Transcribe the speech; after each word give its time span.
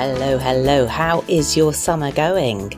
Hello, 0.00 0.38
hello. 0.38 0.86
How 0.86 1.24
is 1.26 1.56
your 1.56 1.74
summer 1.74 2.12
going? 2.12 2.68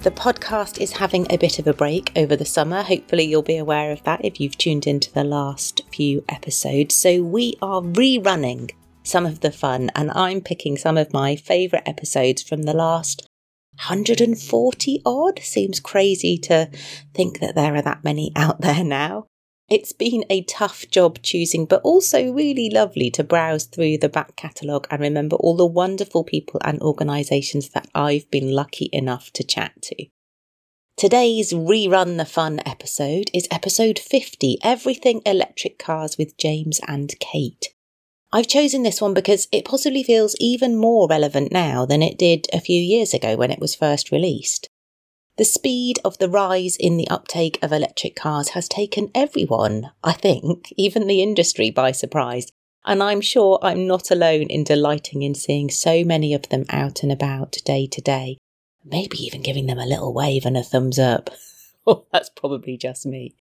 The 0.00 0.10
podcast 0.10 0.80
is 0.80 0.90
having 0.90 1.24
a 1.30 1.36
bit 1.38 1.60
of 1.60 1.68
a 1.68 1.72
break 1.72 2.10
over 2.16 2.34
the 2.34 2.44
summer. 2.44 2.82
Hopefully, 2.82 3.22
you'll 3.22 3.42
be 3.42 3.56
aware 3.56 3.92
of 3.92 4.02
that 4.02 4.24
if 4.24 4.40
you've 4.40 4.58
tuned 4.58 4.84
into 4.84 5.12
the 5.12 5.22
last 5.22 5.82
few 5.92 6.24
episodes. 6.28 6.96
So, 6.96 7.22
we 7.22 7.54
are 7.62 7.82
rerunning 7.82 8.72
some 9.04 9.26
of 9.26 9.42
the 9.42 9.52
fun, 9.52 9.92
and 9.94 10.10
I'm 10.10 10.40
picking 10.40 10.76
some 10.76 10.98
of 10.98 11.12
my 11.12 11.36
favourite 11.36 11.86
episodes 11.86 12.42
from 12.42 12.64
the 12.64 12.74
last 12.74 13.28
140 13.76 15.02
odd. 15.06 15.38
Seems 15.38 15.78
crazy 15.78 16.36
to 16.38 16.68
think 17.14 17.38
that 17.38 17.54
there 17.54 17.76
are 17.76 17.82
that 17.82 18.02
many 18.02 18.32
out 18.34 18.60
there 18.60 18.82
now. 18.82 19.28
It's 19.68 19.92
been 19.92 20.24
a 20.30 20.42
tough 20.42 20.88
job 20.90 21.22
choosing, 21.22 21.66
but 21.66 21.82
also 21.82 22.32
really 22.32 22.70
lovely 22.70 23.10
to 23.10 23.24
browse 23.24 23.64
through 23.64 23.98
the 23.98 24.08
back 24.08 24.36
catalogue 24.36 24.86
and 24.92 25.00
remember 25.00 25.34
all 25.36 25.56
the 25.56 25.66
wonderful 25.66 26.22
people 26.22 26.60
and 26.64 26.80
organisations 26.80 27.70
that 27.70 27.88
I've 27.92 28.30
been 28.30 28.52
lucky 28.52 28.88
enough 28.92 29.32
to 29.32 29.42
chat 29.42 29.72
to. 29.82 30.06
Today's 30.96 31.52
Rerun 31.52 32.16
the 32.16 32.24
Fun 32.24 32.60
episode 32.64 33.28
is 33.34 33.48
episode 33.50 33.98
50 33.98 34.58
Everything 34.62 35.20
Electric 35.26 35.80
Cars 35.80 36.16
with 36.16 36.38
James 36.38 36.80
and 36.86 37.12
Kate. 37.18 37.74
I've 38.32 38.46
chosen 38.46 38.84
this 38.84 39.00
one 39.00 39.14
because 39.14 39.48
it 39.50 39.64
possibly 39.64 40.04
feels 40.04 40.36
even 40.38 40.76
more 40.76 41.08
relevant 41.08 41.50
now 41.50 41.84
than 41.84 42.02
it 42.02 42.18
did 42.18 42.46
a 42.52 42.60
few 42.60 42.80
years 42.80 43.12
ago 43.12 43.34
when 43.34 43.50
it 43.50 43.58
was 43.58 43.74
first 43.74 44.12
released. 44.12 44.68
The 45.36 45.44
speed 45.44 45.98
of 46.02 46.16
the 46.16 46.30
rise 46.30 46.76
in 46.76 46.96
the 46.96 47.08
uptake 47.08 47.58
of 47.60 47.70
electric 47.70 48.16
cars 48.16 48.50
has 48.50 48.68
taken 48.68 49.10
everyone, 49.14 49.90
I 50.02 50.12
think, 50.12 50.72
even 50.78 51.06
the 51.06 51.22
industry, 51.22 51.70
by 51.70 51.92
surprise. 51.92 52.50
And 52.86 53.02
I'm 53.02 53.20
sure 53.20 53.58
I'm 53.60 53.86
not 53.86 54.10
alone 54.10 54.46
in 54.48 54.64
delighting 54.64 55.22
in 55.22 55.34
seeing 55.34 55.68
so 55.70 56.04
many 56.04 56.32
of 56.32 56.48
them 56.48 56.64
out 56.70 57.02
and 57.02 57.12
about 57.12 57.58
day 57.66 57.86
to 57.86 58.00
day. 58.00 58.38
Maybe 58.82 59.18
even 59.24 59.42
giving 59.42 59.66
them 59.66 59.78
a 59.78 59.84
little 59.84 60.14
wave 60.14 60.46
and 60.46 60.56
a 60.56 60.62
thumbs 60.62 60.98
up. 60.98 61.28
oh, 61.86 62.06
that's 62.12 62.30
probably 62.30 62.78
just 62.78 63.04
me. 63.04 63.34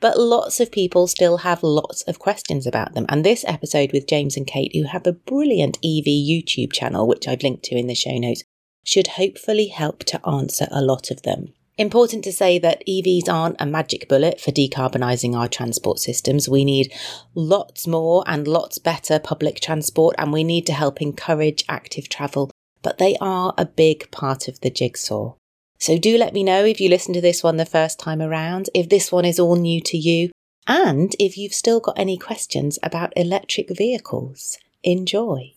But 0.00 0.18
lots 0.18 0.58
of 0.58 0.72
people 0.72 1.06
still 1.06 1.38
have 1.38 1.62
lots 1.62 2.02
of 2.02 2.18
questions 2.18 2.66
about 2.66 2.94
them. 2.94 3.04
And 3.08 3.24
this 3.24 3.44
episode 3.46 3.92
with 3.92 4.08
James 4.08 4.36
and 4.36 4.46
Kate, 4.46 4.74
who 4.74 4.84
have 4.84 5.06
a 5.06 5.12
brilliant 5.12 5.76
EV 5.78 6.06
YouTube 6.06 6.72
channel, 6.72 7.06
which 7.06 7.28
I've 7.28 7.42
linked 7.42 7.64
to 7.64 7.76
in 7.76 7.88
the 7.88 7.94
show 7.94 8.16
notes, 8.16 8.42
should 8.84 9.08
hopefully 9.08 9.68
help 9.68 10.04
to 10.04 10.26
answer 10.26 10.66
a 10.70 10.82
lot 10.82 11.10
of 11.10 11.22
them. 11.22 11.52
Important 11.78 12.22
to 12.24 12.32
say 12.32 12.58
that 12.58 12.82
EVs 12.86 13.28
aren't 13.28 13.60
a 13.60 13.66
magic 13.66 14.08
bullet 14.08 14.40
for 14.40 14.50
decarbonising 14.50 15.34
our 15.34 15.48
transport 15.48 15.98
systems. 15.98 16.48
We 16.48 16.64
need 16.64 16.92
lots 17.34 17.86
more 17.86 18.22
and 18.26 18.46
lots 18.46 18.78
better 18.78 19.18
public 19.18 19.60
transport, 19.60 20.14
and 20.18 20.32
we 20.32 20.44
need 20.44 20.66
to 20.66 20.74
help 20.74 21.00
encourage 21.00 21.64
active 21.68 22.08
travel, 22.08 22.50
but 22.82 22.98
they 22.98 23.16
are 23.20 23.54
a 23.56 23.64
big 23.64 24.10
part 24.10 24.48
of 24.48 24.60
the 24.60 24.70
jigsaw. 24.70 25.34
So 25.78 25.98
do 25.98 26.18
let 26.18 26.34
me 26.34 26.44
know 26.44 26.64
if 26.64 26.80
you 26.80 26.88
listen 26.88 27.14
to 27.14 27.20
this 27.20 27.42
one 27.42 27.56
the 27.56 27.66
first 27.66 27.98
time 27.98 28.20
around, 28.20 28.68
if 28.74 28.88
this 28.88 29.10
one 29.10 29.24
is 29.24 29.40
all 29.40 29.56
new 29.56 29.80
to 29.80 29.96
you, 29.96 30.30
and 30.66 31.16
if 31.18 31.36
you've 31.36 31.54
still 31.54 31.80
got 31.80 31.98
any 31.98 32.18
questions 32.18 32.78
about 32.82 33.12
electric 33.16 33.74
vehicles. 33.76 34.58
Enjoy. 34.84 35.54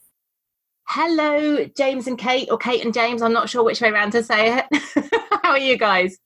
Hello, 0.88 1.66
James 1.76 2.08
and 2.08 2.18
Kate, 2.18 2.48
or 2.52 2.58
Kate 2.58 2.84
and 2.84 2.94
James. 2.94 3.22
I'm 3.22 3.34
not 3.34 3.50
sure 3.50 3.64
which 3.64 3.82
way 3.82 3.90
around 3.90 4.12
to 4.12 4.24
say 4.24 4.60
it. 4.60 5.10
How 5.44 5.52
are 5.52 5.58
you 5.58 5.78
guys? 5.78 6.18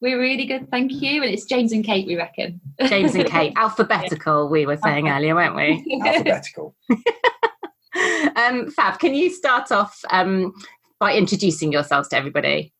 We're 0.00 0.18
really 0.18 0.46
good, 0.46 0.70
thank 0.70 0.92
you. 0.92 1.22
And 1.22 1.32
it's 1.32 1.44
James 1.44 1.72
and 1.72 1.84
Kate, 1.84 2.06
we 2.06 2.16
reckon. 2.16 2.60
James 2.86 3.14
and 3.14 3.26
Kate, 3.26 3.52
alphabetical, 3.56 4.48
we 4.48 4.66
were 4.66 4.78
saying 4.78 5.08
earlier, 5.08 5.34
weren't 5.34 5.54
we? 5.54 6.00
Alphabetical. 6.04 6.74
um, 8.36 8.70
Fab, 8.70 8.98
can 8.98 9.14
you 9.14 9.30
start 9.30 9.70
off 9.70 10.00
um, 10.10 10.54
by 10.98 11.14
introducing 11.14 11.70
yourselves 11.70 12.08
to 12.08 12.16
everybody? 12.16 12.72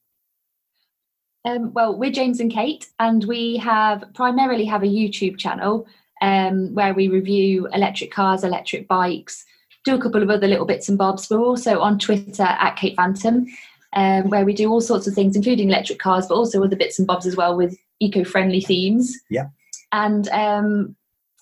Um, 1.44 1.72
well, 1.72 1.96
we're 1.96 2.10
James 2.10 2.40
and 2.40 2.50
Kate, 2.50 2.88
and 2.98 3.24
we 3.24 3.56
have 3.58 4.04
primarily 4.14 4.64
have 4.64 4.82
a 4.82 4.86
YouTube 4.86 5.38
channel 5.38 5.86
um, 6.22 6.74
where 6.74 6.92
we 6.92 7.08
review 7.08 7.68
electric 7.72 8.10
cars, 8.10 8.44
electric 8.44 8.88
bikes, 8.88 9.44
do 9.84 9.94
a 9.94 10.00
couple 10.00 10.22
of 10.22 10.30
other 10.30 10.46
little 10.46 10.66
bits 10.66 10.88
and 10.88 10.98
bobs. 10.98 11.28
We're 11.30 11.40
also 11.40 11.80
on 11.80 11.98
Twitter 11.98 12.42
at 12.42 12.76
Kate 12.76 12.96
Phantom, 12.96 13.46
um, 13.94 14.28
where 14.28 14.44
we 14.44 14.54
do 14.54 14.70
all 14.70 14.80
sorts 14.80 15.06
of 15.06 15.14
things, 15.14 15.36
including 15.36 15.68
electric 15.68 15.98
cars, 15.98 16.26
but 16.26 16.34
also 16.34 16.62
other 16.62 16.76
bits 16.76 16.98
and 16.98 17.06
bobs 17.06 17.26
as 17.26 17.36
well 17.36 17.56
with 17.56 17.78
eco-friendly 18.00 18.60
themes. 18.60 19.16
Yeah. 19.30 19.48
And 19.92 20.28
um, 20.28 20.96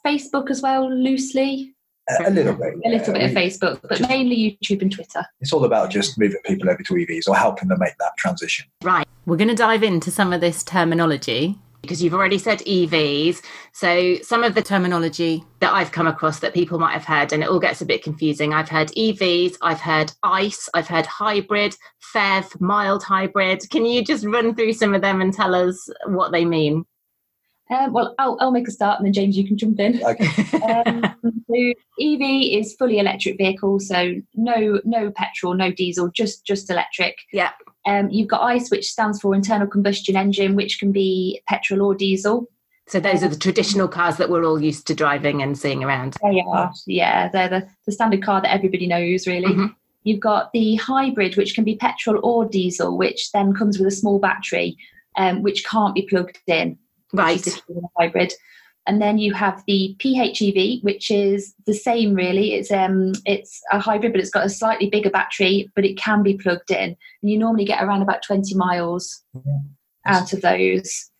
Facebook 0.06 0.50
as 0.50 0.62
well, 0.62 0.91
loosely. 0.91 1.75
A, 2.09 2.28
a 2.28 2.31
little 2.31 2.54
bit. 2.54 2.75
A 2.84 2.88
little 2.88 3.15
yeah. 3.15 3.26
bit 3.28 3.34
We- 3.34 3.43
of 3.44 3.53
Facebook, 3.53 3.81
but 3.88 4.09
mainly 4.09 4.59
YouTube 4.62 4.82
and 4.82 4.93
Twitter. 4.93 5.26
It's 5.41 5.53
all 5.53 5.65
about 5.65 5.91
just 5.91 6.19
moving 6.19 6.41
people 6.44 6.70
over 6.70 6.82
to 6.82 6.94
EVs 6.94 7.28
or 7.28 7.37
helping 7.37 7.69
them 7.69 7.78
make 7.81 7.99
that 7.99 8.12
transition. 8.16 8.66
Right, 8.82 9.06
we're 9.26 9.37
going 9.37 9.49
to 9.49 9.55
dive 9.55 9.82
into 9.82 10.10
some 10.10 10.32
of 10.32 10.41
this 10.41 10.62
terminology 10.62 11.59
because 11.82 12.02
you've 12.02 12.14
already 12.14 12.38
said 12.38 12.58
EVs. 12.60 13.42
So, 13.72 14.16
some 14.22 14.44
of 14.44 14.54
the 14.54 14.62
terminology 14.62 15.44
that 15.60 15.72
I've 15.72 15.92
come 15.92 16.06
across 16.06 16.40
that 16.40 16.54
people 16.54 16.78
might 16.78 16.92
have 16.92 17.04
heard, 17.04 17.32
and 17.32 17.42
it 17.42 17.48
all 17.48 17.60
gets 17.60 17.80
a 17.80 17.86
bit 17.86 18.02
confusing. 18.02 18.52
I've 18.52 18.68
heard 18.68 18.88
EVs, 18.88 19.56
I've 19.62 19.80
heard 19.80 20.12
ICE, 20.22 20.68
I've 20.74 20.88
heard 20.88 21.06
hybrid, 21.06 21.76
FEV, 22.14 22.60
mild 22.60 23.02
hybrid. 23.02 23.68
Can 23.70 23.84
you 23.84 24.04
just 24.04 24.24
run 24.24 24.54
through 24.54 24.72
some 24.72 24.94
of 24.94 25.02
them 25.02 25.20
and 25.20 25.32
tell 25.32 25.54
us 25.54 25.88
what 26.06 26.32
they 26.32 26.44
mean? 26.44 26.84
Um, 27.70 27.92
well, 27.92 28.14
I'll, 28.18 28.38
I'll 28.40 28.50
make 28.50 28.66
a 28.66 28.70
start, 28.70 28.98
and 28.98 29.06
then 29.06 29.12
James, 29.12 29.36
you 29.36 29.46
can 29.46 29.58
jump 29.58 29.78
in. 29.78 30.02
Okay. 30.02 30.26
um, 30.62 31.02
so 31.22 31.72
EV 32.00 32.20
is 32.60 32.74
fully 32.74 32.98
electric 32.98 33.36
vehicle, 33.36 33.78
so 33.80 34.14
no 34.34 34.80
no 34.84 35.10
petrol, 35.10 35.54
no 35.54 35.70
diesel, 35.70 36.08
just 36.08 36.44
just 36.46 36.70
electric. 36.70 37.16
Yeah. 37.32 37.50
Um, 37.88 38.10
you've 38.10 38.28
got 38.28 38.43
ICE, 38.43 38.71
which 38.71 38.91
stands 38.91 39.21
for 39.21 39.34
internal 39.34 39.66
combustion 39.66 40.14
engine, 40.14 40.55
which 40.55 40.79
can 40.79 40.93
be 40.93 41.40
petrol 41.49 41.82
or 41.82 41.94
diesel. 41.94 42.46
So, 42.87 43.00
those 43.00 43.23
are 43.23 43.29
the 43.29 43.37
traditional 43.37 43.88
cars 43.88 44.17
that 44.19 44.31
we're 44.31 44.44
all 44.44 44.62
used 44.62 44.87
to 44.88 44.94
driving 44.94 45.43
and 45.43 45.58
seeing 45.58 45.82
around. 45.82 46.17
They 46.23 46.43
are, 46.46 46.73
yeah, 46.87 47.29
they're 47.29 47.49
the, 47.49 47.69
the 47.87 47.93
standard 47.93 48.23
car 48.23 48.40
that 48.43 48.52
everybody 48.52 48.87
knows, 48.87 49.26
really. 49.26 49.55
Mhm. 49.55 49.75
You've 50.05 50.20
got 50.20 50.52
the 50.52 50.76
hybrid, 50.76 51.37
which 51.37 51.55
can 51.55 51.64
be 51.64 51.76
petrol 51.76 52.20
or 52.23 52.46
diesel, 52.46 52.96
which 52.96 53.32
then 53.32 53.52
comes 53.55 53.79
with 53.79 53.88
a 53.88 53.91
small 53.91 54.19
battery, 54.19 54.76
um, 55.17 55.43
which 55.43 55.64
can't 55.64 55.94
be 55.94 56.02
plugged 56.02 56.38
in. 56.46 56.79
Right. 57.12 57.46
hybrid. 57.99 58.32
And 58.88 59.02
then 59.02 59.19
you 59.19 59.35
have 59.35 59.62
the 59.67 59.94
PHEV, 59.99 60.82
which 60.82 61.11
is 61.11 61.55
the 61.67 61.75
same 61.75 62.14
really. 62.14 62.55
It's 62.55 62.73
um 62.73 63.12
it's 63.26 63.61
a 63.70 63.79
hybrid, 63.79 64.12
but 64.12 64.20
it's 64.20 64.31
got 64.31 64.46
a 64.46 64.49
slightly 64.49 64.88
bigger 64.88 65.11
battery, 65.11 65.70
but 65.76 65.85
it 65.85 65.99
can 65.99 66.23
be 66.23 66.35
plugged 66.38 66.70
in. 66.70 66.96
And 67.23 67.31
you 67.31 67.38
normally 67.38 67.67
get 67.67 67.82
around 67.85 68.00
about 68.00 68.23
20 68.23 68.55
miles 68.55 69.23
Yeah. 69.35 69.58
out 70.06 70.32
of 70.32 70.40
those. 70.40 71.11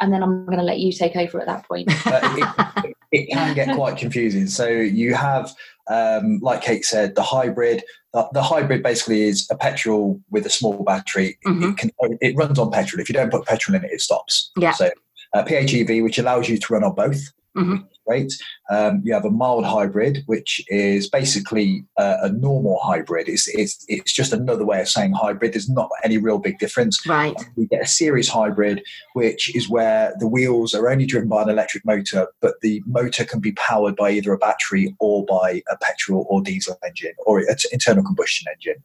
And 0.00 0.12
then 0.12 0.22
I'm 0.22 0.44
going 0.44 0.58
to 0.58 0.64
let 0.64 0.80
you 0.80 0.92
take 0.92 1.16
over 1.16 1.40
at 1.40 1.46
that 1.46 1.66
point. 1.66 1.90
It, 3.12 3.28
it 3.28 3.32
can 3.32 3.54
get 3.54 3.74
quite 3.76 3.96
confusing. 3.96 4.48
So 4.48 4.66
you 4.66 5.14
have, 5.14 5.54
um, 5.88 6.40
like 6.42 6.62
Kate 6.62 6.84
said, 6.84 7.14
the 7.14 7.22
hybrid. 7.22 7.84
The, 8.12 8.28
the 8.32 8.42
hybrid 8.42 8.82
basically 8.82 9.22
is 9.22 9.46
a 9.52 9.56
petrol 9.56 10.20
with 10.30 10.44
a 10.46 10.50
small 10.50 10.82
battery. 10.82 11.38
Mhm. 11.46 11.70
It, 11.70 11.76
can, 11.78 11.90
it 12.20 12.36
runs 12.36 12.58
on 12.58 12.72
petrol. 12.72 13.00
If 13.00 13.08
you 13.08 13.12
don't 13.12 13.30
put 13.30 13.46
petrol 13.46 13.76
in 13.76 13.84
it, 13.84 13.92
it 13.92 14.00
stops. 14.00 14.50
Yeah. 14.58 14.72
So 14.72 14.90
uh, 15.34 15.44
PHEV, 15.44 16.02
which 16.02 16.18
allows 16.18 16.48
you 16.48 16.58
to 16.58 16.72
run 16.72 16.84
on 16.84 16.94
both. 16.94 17.20
Mhm. 17.56 17.86
great. 18.06 18.32
Um, 18.68 19.00
you 19.04 19.14
have 19.14 19.24
a 19.24 19.30
mild 19.30 19.64
hybrid, 19.64 20.24
which 20.26 20.60
is 20.68 21.08
basically 21.08 21.86
uh, 21.96 22.16
a 22.22 22.28
normal 22.30 22.78
hybrid. 22.82 23.28
It's, 23.28 23.48
it's, 23.48 23.84
it's 23.88 24.12
just 24.12 24.32
another 24.32 24.64
way 24.64 24.80
of 24.80 24.88
saying 24.88 25.12
hybrid. 25.12 25.52
There's 25.54 25.70
not 25.70 25.88
any 26.02 26.18
real 26.18 26.38
big 26.38 26.58
difference. 26.58 27.06
Right. 27.06 27.34
We 27.56 27.66
get 27.66 27.82
a 27.82 27.86
series 27.86 28.28
hybrid, 28.28 28.82
which 29.14 29.54
is 29.54 29.68
where 29.68 30.14
the 30.18 30.26
wheels 30.28 30.74
are 30.74 30.90
only 30.90 31.06
driven 31.06 31.28
by 31.28 31.42
an 31.42 31.48
electric 31.48 31.84
motor, 31.86 32.26
but 32.40 32.60
the 32.60 32.82
motor 32.86 33.24
can 33.24 33.40
be 33.40 33.52
powered 33.52 33.96
by 33.96 34.10
either 34.10 34.32
a 34.32 34.38
battery 34.38 34.94
or 34.98 35.24
by 35.24 35.62
a 35.70 35.76
petrol 35.78 36.26
or 36.28 36.42
diesel 36.42 36.76
engine 36.84 37.14
or 37.24 37.38
an 37.38 37.46
internal 37.72 38.04
combustion 38.04 38.46
engine. 38.52 38.82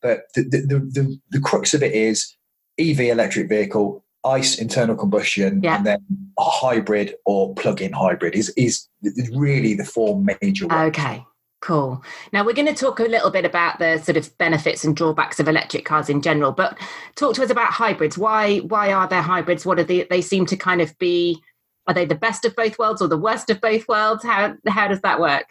But 0.00 0.32
the, 0.34 0.42
the, 0.42 0.78
the, 0.78 1.20
the 1.30 1.40
crux 1.40 1.74
of 1.74 1.82
it 1.82 1.92
is 1.92 2.36
EV 2.78 3.00
electric 3.00 3.48
vehicle, 3.48 4.03
ICE 4.24 4.58
internal 4.58 4.96
combustion, 4.96 5.60
Yeah. 5.62 5.76
and 5.76 5.86
then 5.86 5.98
a 6.38 6.44
hybrid 6.44 7.14
or 7.24 7.54
plug-in 7.54 7.92
hybrid 7.92 8.34
is 8.34 8.50
is 8.56 8.88
really 9.34 9.74
the 9.74 9.84
four 9.84 10.20
major 10.40 10.66
ones. 10.66 10.88
Okay, 10.88 11.24
cool. 11.60 12.02
Now 12.32 12.44
we're 12.44 12.54
going 12.54 12.68
to 12.68 12.74
talk 12.74 13.00
a 13.00 13.04
little 13.04 13.30
bit 13.30 13.44
about 13.44 13.78
the 13.78 13.98
sort 13.98 14.16
of 14.16 14.36
benefits 14.38 14.84
and 14.84 14.96
drawbacks 14.96 15.40
of 15.40 15.48
electric 15.48 15.84
cars 15.84 16.08
in 16.08 16.22
general, 16.22 16.52
but 16.52 16.78
talk 17.16 17.34
to 17.34 17.42
us 17.42 17.50
about 17.50 17.72
hybrids. 17.72 18.16
Why 18.18 18.58
why 18.58 18.92
are 18.92 19.08
there 19.08 19.22
hybrids? 19.22 19.66
What 19.66 19.78
are 19.78 19.84
they? 19.84 20.04
They 20.04 20.20
seem 20.22 20.46
to 20.46 20.56
kind 20.56 20.80
of 20.80 20.96
be. 20.98 21.42
Are 21.86 21.92
they 21.92 22.06
the 22.06 22.14
best 22.14 22.46
of 22.46 22.56
both 22.56 22.78
worlds 22.78 23.02
or 23.02 23.08
the 23.08 23.18
worst 23.18 23.50
of 23.50 23.60
both 23.60 23.86
worlds? 23.88 24.24
How 24.24 24.54
how 24.66 24.88
does 24.88 25.02
that 25.02 25.20
work? 25.20 25.46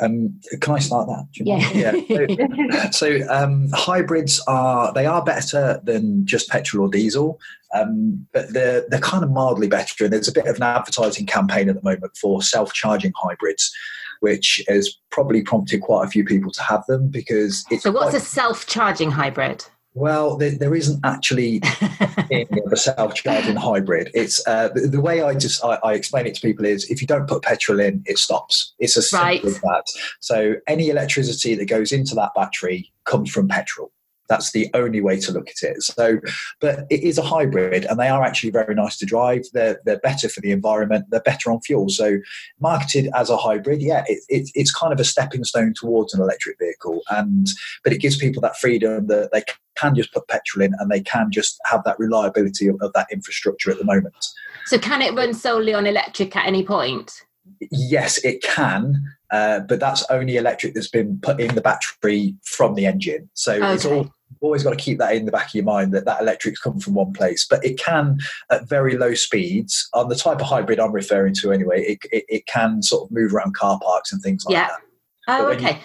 Um, 0.00 0.40
can 0.60 0.74
I 0.74 0.78
start 0.80 1.06
that? 1.06 1.26
Yeah. 1.34 1.92
yeah. 2.08 2.90
So, 2.90 3.18
so 3.20 3.28
um, 3.28 3.68
hybrids 3.72 4.42
are 4.48 4.92
they 4.92 5.06
are 5.06 5.22
better 5.22 5.80
than 5.84 6.26
just 6.26 6.48
petrol 6.48 6.86
or 6.86 6.90
diesel, 6.90 7.38
um, 7.74 8.26
but 8.32 8.52
they're 8.52 8.84
they're 8.88 9.00
kind 9.00 9.24
of 9.24 9.30
mildly 9.30 9.68
better. 9.68 10.04
And 10.04 10.12
there's 10.12 10.28
a 10.28 10.32
bit 10.32 10.46
of 10.46 10.56
an 10.56 10.62
advertising 10.62 11.26
campaign 11.26 11.68
at 11.68 11.74
the 11.76 11.82
moment 11.82 12.16
for 12.16 12.42
self-charging 12.42 13.12
hybrids, 13.16 13.72
which 14.20 14.62
has 14.68 14.94
probably 15.10 15.42
prompted 15.42 15.80
quite 15.82 16.06
a 16.06 16.10
few 16.10 16.24
people 16.24 16.50
to 16.52 16.62
have 16.62 16.84
them 16.86 17.08
because 17.08 17.64
it's 17.70 17.82
So 17.82 17.90
what's 17.92 18.10
quite- 18.10 18.22
a 18.22 18.24
self-charging 18.24 19.10
hybrid? 19.12 19.64
well, 19.94 20.38
there, 20.38 20.52
there 20.56 20.74
isn't 20.74 20.98
actually 21.04 21.60
a 22.32 22.76
self-charging 22.76 23.56
hybrid. 23.56 24.10
It's 24.14 24.40
uh, 24.46 24.68
the, 24.74 24.88
the 24.88 25.00
way 25.02 25.20
I 25.22 25.34
just 25.34 25.62
I, 25.62 25.78
I 25.84 25.92
explain 25.94 26.26
it 26.26 26.34
to 26.36 26.40
people 26.40 26.64
is 26.64 26.90
if 26.90 27.00
you 27.02 27.06
don't 27.06 27.28
put 27.28 27.42
petrol 27.42 27.78
in, 27.78 28.02
it 28.06 28.16
stops. 28.18 28.72
It's 28.78 28.96
as 28.96 29.10
simple 29.10 29.26
Right. 29.26 29.44
as 29.44 29.60
that. 29.60 29.84
So 30.20 30.54
any 30.66 30.88
electricity 30.88 31.54
that 31.56 31.66
goes 31.66 31.92
into 31.92 32.14
that 32.14 32.30
battery 32.34 32.90
comes 33.04 33.30
from 33.30 33.48
petrol. 33.48 33.92
That's 34.28 34.52
the 34.52 34.70
only 34.74 35.00
way 35.00 35.18
to 35.20 35.32
look 35.32 35.48
at 35.48 35.68
it. 35.68 35.82
So, 35.82 36.18
but 36.60 36.86
it 36.90 37.02
is 37.02 37.18
a 37.18 37.22
hybrid, 37.22 37.84
and 37.84 37.98
they 37.98 38.08
are 38.08 38.22
actually 38.22 38.50
very 38.50 38.74
nice 38.74 38.96
to 38.98 39.06
drive. 39.06 39.42
They're 39.52 39.80
they're 39.84 39.98
better 39.98 40.28
for 40.28 40.40
the 40.40 40.52
environment. 40.52 41.06
They're 41.10 41.20
better 41.20 41.50
on 41.50 41.60
fuel. 41.60 41.88
So, 41.88 42.18
marketed 42.60 43.10
as 43.14 43.30
a 43.30 43.36
hybrid, 43.36 43.82
yeah, 43.82 44.04
it, 44.06 44.22
it, 44.28 44.50
it's 44.54 44.72
kind 44.72 44.92
of 44.92 45.00
a 45.00 45.04
stepping 45.04 45.44
stone 45.44 45.74
towards 45.74 46.14
an 46.14 46.20
electric 46.20 46.58
vehicle, 46.58 47.02
and 47.10 47.48
but 47.84 47.92
it 47.92 47.98
gives 47.98 48.16
people 48.16 48.40
that 48.42 48.56
freedom 48.56 49.06
that 49.08 49.30
they 49.32 49.42
can 49.76 49.94
just 49.94 50.12
put 50.12 50.28
petrol 50.28 50.64
in 50.64 50.74
and 50.78 50.90
they 50.90 51.00
can 51.00 51.30
just 51.30 51.58
have 51.64 51.82
that 51.84 51.98
reliability 51.98 52.68
of, 52.68 52.76
of 52.80 52.92
that 52.92 53.06
infrastructure 53.10 53.70
at 53.70 53.78
the 53.78 53.84
moment. 53.84 54.26
So 54.66 54.78
can 54.78 55.02
it 55.02 55.14
run 55.14 55.34
solely 55.34 55.74
on 55.74 55.86
electric 55.86 56.36
at 56.36 56.46
any 56.46 56.64
point? 56.64 57.24
Yes, 57.70 58.18
it 58.24 58.42
can, 58.42 59.02
uh, 59.32 59.60
but 59.60 59.80
that's 59.80 60.08
only 60.10 60.36
electric 60.36 60.74
that's 60.74 60.88
been 60.88 61.18
put 61.22 61.40
in 61.40 61.54
the 61.54 61.60
battery 61.60 62.36
from 62.44 62.74
the 62.74 62.86
engine. 62.86 63.28
So 63.34 63.54
it's 63.72 63.84
all, 63.86 64.08
always 64.40 64.62
got 64.62 64.70
to 64.70 64.76
keep 64.76 64.98
that 64.98 65.14
in 65.16 65.24
the 65.24 65.32
back 65.32 65.48
of 65.48 65.54
your 65.54 65.64
mind 65.64 65.92
that 65.94 66.04
that 66.04 66.20
electric's 66.20 66.60
come 66.60 66.78
from 66.78 66.94
one 66.94 67.12
place. 67.12 67.46
But 67.48 67.64
it 67.64 67.78
can, 67.78 68.18
at 68.50 68.68
very 68.68 68.96
low 68.96 69.14
speeds, 69.14 69.88
on 69.94 70.08
the 70.08 70.14
type 70.16 70.40
of 70.40 70.46
hybrid 70.46 70.78
I'm 70.78 70.92
referring 70.92 71.34
to 71.40 71.50
anyway, 71.52 71.82
it, 71.82 71.98
it, 72.12 72.24
it 72.28 72.46
can 72.46 72.82
sort 72.82 73.04
of 73.08 73.10
move 73.10 73.34
around 73.34 73.54
car 73.54 73.80
parks 73.82 74.12
and 74.12 74.20
things 74.22 74.44
like 74.44 74.52
Yeah. 74.52 74.68
that. 74.68 74.80
Oh, 75.28 75.38
But 75.38 75.48
when 75.48 75.62
you- 75.62 75.68
okay. 75.68 75.80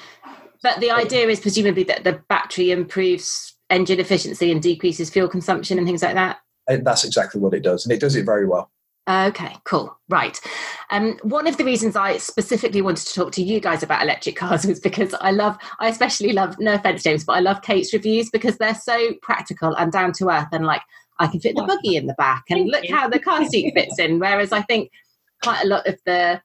But 0.63 0.79
the 0.79 0.91
idea 0.91 1.27
is 1.27 1.39
presumably 1.39 1.83
that 1.83 2.03
the 2.03 2.21
battery 2.29 2.71
improves 2.71 3.55
engine 3.69 4.00
efficiency 4.00 4.51
and 4.51 4.61
decreases 4.61 5.09
fuel 5.09 5.27
consumption 5.29 5.77
and 5.77 5.85
things 5.88 6.01
like 6.01 6.15
that. 6.15 6.39
And 6.67 6.85
that's 6.85 7.05
exactly 7.05 7.39
what 7.39 7.53
it 7.53 7.63
does, 7.63 7.85
and 7.85 7.93
it 7.93 8.00
does 8.00 8.15
it 8.15 8.25
very 8.25 8.45
well. 8.45 8.71
Okay, 9.07 9.56
cool. 9.63 9.98
Right. 10.09 10.39
Um, 10.92 11.18
one 11.24 11.48
of 11.48 11.56
the 11.56 11.63
reasons 11.63 11.95
I 11.95 12.18
specifically 12.18 12.81
wanted 12.81 13.07
to 13.07 13.13
talk 13.13 13.31
to 13.33 13.42
you 13.42 13.62
guys 13.62 13.81
about 13.81 14.01
electric 14.01 14.36
cars 14.36 14.65
was 14.68 14.81
because 14.81 15.13
I 15.21 15.31
love, 15.31 15.57
I 15.80 15.88
especially 15.88 16.33
love, 16.33 16.57
no 16.59 16.74
offense, 16.74 17.04
James, 17.04 17.24
but 17.24 17.33
I 17.33 17.39
love 17.39 17.62
Kate's 17.62 17.94
reviews 17.94 18.30
because 18.30 18.57
they're 18.57 18.75
so 18.75 19.13
practical 19.21 19.74
and 19.75 19.92
down 19.92 20.12
to 20.13 20.30
earth 20.30 20.50
and 20.51 20.65
like, 20.65 20.81
I 21.19 21.27
can 21.27 21.39
fit 21.39 21.56
the 21.56 21.63
buggy 21.63 21.95
in 21.95 22.06
the 22.06 22.13
back 22.13 22.44
and 22.50 22.69
look 22.69 22.86
how 22.88 23.09
the 23.09 23.18
car 23.18 23.44
seat 23.45 23.74
fits 23.74 23.98
in. 23.98 24.19
Whereas 24.19 24.51
I 24.51 24.62
think 24.62 24.92
quite 25.42 25.63
a 25.63 25.68
lot 25.68 25.88
of 25.88 26.00
the 26.06 26.42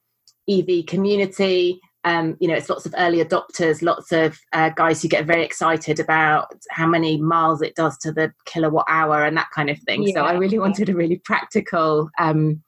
EV 0.49 0.87
community, 0.87 1.81
um, 2.04 2.37
you 2.40 2.49
know, 2.49 2.54
it's 2.54 2.69
lots 2.69 2.84
of 2.84 2.94
early 2.99 3.25
adopters, 3.25 3.82
lots 3.82 4.10
of 4.10 4.40
uh, 4.52 4.70
guys 4.70 5.00
who 5.00 5.08
get 5.08 5.25
very 5.25 5.44
excited 5.44 6.00
about 6.00 6.52
how 6.70 6.87
many 6.87 7.20
miles 7.20 7.62
it 7.62 7.76
does 7.76 7.96
to 7.99 8.12
the 8.12 8.32
kilowatt 8.44 8.87
hour 8.88 9.25
and 9.25 9.37
that 9.37 9.50
kind 9.54 9.70
of 9.70 9.78
thing. 9.81 10.10
So 10.12 10.22
I 10.22 10.32
really 10.32 10.58
wanted 10.58 10.88
a 10.88 10.94
really 10.94 11.19
practical 11.25 12.10
um, 12.19 12.60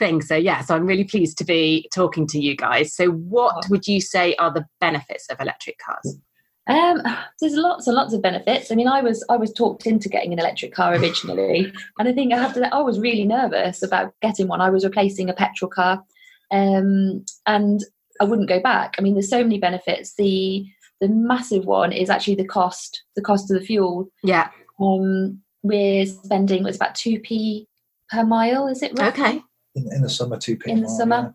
thing. 0.00 0.20
So 0.20 0.34
yeah, 0.34 0.62
so 0.62 0.74
I'm 0.74 0.86
really 0.86 1.04
pleased 1.04 1.38
to 1.38 1.44
be 1.44 1.88
talking 1.94 2.26
to 2.28 2.40
you 2.40 2.56
guys. 2.56 2.92
So 2.92 3.10
what 3.10 3.68
would 3.70 3.86
you 3.86 4.00
say 4.00 4.34
are 4.36 4.52
the 4.52 4.66
benefits 4.80 5.28
of 5.28 5.40
electric 5.40 5.78
cars? 5.78 6.18
Um, 6.66 7.02
there's 7.40 7.54
lots 7.54 7.86
and 7.86 7.96
lots 7.96 8.14
of 8.14 8.22
benefits. 8.22 8.70
I 8.70 8.74
mean, 8.74 8.88
I 8.88 9.00
was 9.00 9.24
I 9.28 9.36
was 9.36 9.52
talked 9.52 9.86
into 9.86 10.08
getting 10.08 10.32
an 10.32 10.38
electric 10.38 10.72
car 10.72 10.94
originally, 10.94 11.72
and 11.98 12.08
I 12.08 12.12
think 12.12 12.32
I 12.32 12.38
have 12.38 12.54
to. 12.54 12.74
I 12.74 12.80
was 12.80 13.00
really 13.00 13.24
nervous 13.24 13.82
about 13.82 14.14
getting 14.22 14.48
one. 14.48 14.60
I 14.60 14.70
was 14.70 14.84
replacing 14.84 15.28
a 15.28 15.34
petrol 15.34 15.68
car, 15.68 16.04
um, 16.52 17.24
and 17.46 17.80
I 18.20 18.24
wouldn't 18.24 18.48
go 18.48 18.60
back. 18.60 18.94
I 18.98 19.02
mean, 19.02 19.14
there's 19.14 19.30
so 19.30 19.42
many 19.42 19.58
benefits. 19.58 20.14
The 20.14 20.66
the 21.00 21.08
massive 21.08 21.64
one 21.64 21.92
is 21.92 22.10
actually 22.10 22.36
the 22.36 22.44
cost. 22.44 23.02
The 23.16 23.22
cost 23.22 23.50
of 23.50 23.58
the 23.58 23.66
fuel. 23.66 24.08
Yeah. 24.22 24.50
Um, 24.80 25.40
we're 25.62 26.06
spending 26.06 26.66
it's 26.66 26.76
about 26.76 26.94
two 26.94 27.18
p 27.20 27.66
per 28.10 28.24
mile. 28.24 28.68
Is 28.68 28.82
it 28.82 28.98
right? 28.98 29.12
Okay. 29.12 29.42
In, 29.74 29.92
in 29.92 30.02
the 30.02 30.08
summer, 30.08 30.38
two 30.38 30.56
p. 30.56 30.70
In 30.70 30.82
the 30.82 30.88
summer. 30.88 31.34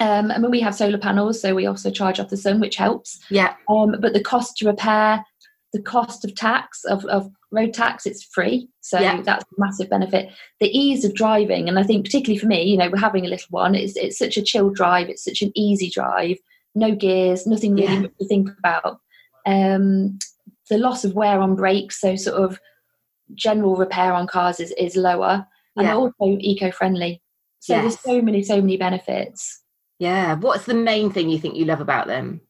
Um, 0.00 0.30
I 0.30 0.38
mean, 0.38 0.50
we 0.50 0.60
have 0.60 0.74
solar 0.74 0.98
panels, 0.98 1.40
so 1.40 1.54
we 1.54 1.66
also 1.66 1.90
charge 1.90 2.18
off 2.18 2.30
the 2.30 2.36
sun, 2.36 2.60
which 2.60 2.76
helps. 2.76 3.20
Yeah. 3.30 3.54
Um, 3.68 3.96
but 4.00 4.14
the 4.14 4.22
cost 4.22 4.56
to 4.58 4.66
repair, 4.66 5.24
the 5.72 5.82
cost 5.82 6.24
of 6.24 6.34
tax 6.34 6.84
of, 6.84 7.04
of 7.06 7.30
road 7.52 7.72
tax, 7.74 8.06
it's 8.06 8.24
free. 8.24 8.68
So 8.80 8.98
Yeah. 8.98 9.20
that's 9.22 9.44
a 9.44 9.60
massive 9.60 9.88
benefit. 9.90 10.30
The 10.60 10.76
ease 10.76 11.04
of 11.04 11.14
driving, 11.14 11.68
and 11.68 11.78
I 11.78 11.82
think 11.84 12.04
particularly 12.04 12.38
for 12.38 12.46
me, 12.46 12.62
you 12.64 12.76
know, 12.76 12.88
we're 12.90 12.98
having 12.98 13.24
a 13.24 13.28
little 13.28 13.46
one. 13.50 13.74
It's 13.74 13.96
it's 13.96 14.18
such 14.18 14.36
a 14.36 14.42
chill 14.42 14.70
drive. 14.70 15.08
It's 15.08 15.24
such 15.24 15.42
an 15.42 15.52
easy 15.54 15.90
drive. 15.90 16.38
No 16.74 16.94
gears, 16.94 17.46
nothing 17.46 17.74
really 17.74 17.84
Yeah. 17.94 18.06
to 18.18 18.26
think 18.26 18.48
about. 18.58 18.98
Um, 19.46 20.18
the 20.70 20.78
loss 20.78 21.04
of 21.04 21.14
wear 21.14 21.40
on 21.40 21.54
brakes, 21.54 22.00
so 22.00 22.16
sort 22.16 22.42
of 22.42 22.58
general 23.34 23.76
repair 23.76 24.12
on 24.14 24.26
cars 24.26 24.58
is, 24.60 24.72
is 24.72 24.96
lower, 24.96 25.46
and 25.76 25.86
Yeah. 25.86 25.94
also 25.96 26.38
eco-friendly. 26.40 27.20
So 27.60 27.74
Yes. 27.74 27.82
there's 27.82 28.00
so 28.00 28.22
many, 28.22 28.42
so 28.42 28.60
many 28.60 28.76
benefits. 28.76 29.62
Yeah. 29.98 30.36
What's 30.36 30.64
the 30.64 30.74
main 30.74 31.10
thing 31.10 31.28
you 31.28 31.38
think 31.38 31.56
you 31.56 31.64
love 31.64 31.80
about 31.80 32.06
them? 32.06 32.40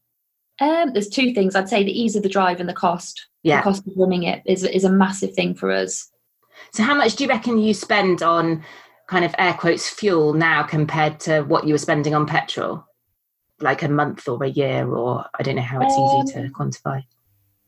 Um, 0.61 0.93
there's 0.93 1.09
two 1.09 1.33
things. 1.33 1.55
I'd 1.55 1.69
say 1.69 1.83
the 1.83 1.91
ease 2.01 2.15
of 2.15 2.23
the 2.23 2.29
drive 2.29 2.59
and 2.59 2.69
the 2.69 2.73
cost. 2.73 3.27
Yeah. 3.43 3.57
The 3.57 3.63
cost 3.63 3.87
of 3.87 3.93
running 3.95 4.23
it 4.23 4.41
is 4.45 4.63
is 4.63 4.83
a 4.83 4.91
massive 4.91 5.33
thing 5.33 5.53
for 5.53 5.71
us. 5.71 6.09
So 6.71 6.83
how 6.83 6.95
much 6.95 7.15
do 7.15 7.23
you 7.23 7.29
reckon 7.29 7.57
you 7.57 7.73
spend 7.73 8.23
on 8.23 8.63
kind 9.07 9.25
of 9.25 9.35
air 9.37 9.53
quotes 9.53 9.89
fuel 9.89 10.33
now 10.33 10.63
compared 10.63 11.19
to 11.21 11.41
what 11.41 11.67
you 11.67 11.73
were 11.73 11.79
spending 11.79 12.15
on 12.15 12.25
petrol? 12.25 12.85
Like 13.59 13.83
a 13.83 13.89
month 13.89 14.27
or 14.27 14.43
a 14.43 14.49
year 14.49 14.87
or 14.87 15.25
I 15.37 15.43
don't 15.43 15.55
know 15.55 15.61
how 15.61 15.81
it's 15.81 15.93
easy 15.93 16.33
to 16.33 16.47
Um, 16.47 16.53
quantify. 16.53 17.03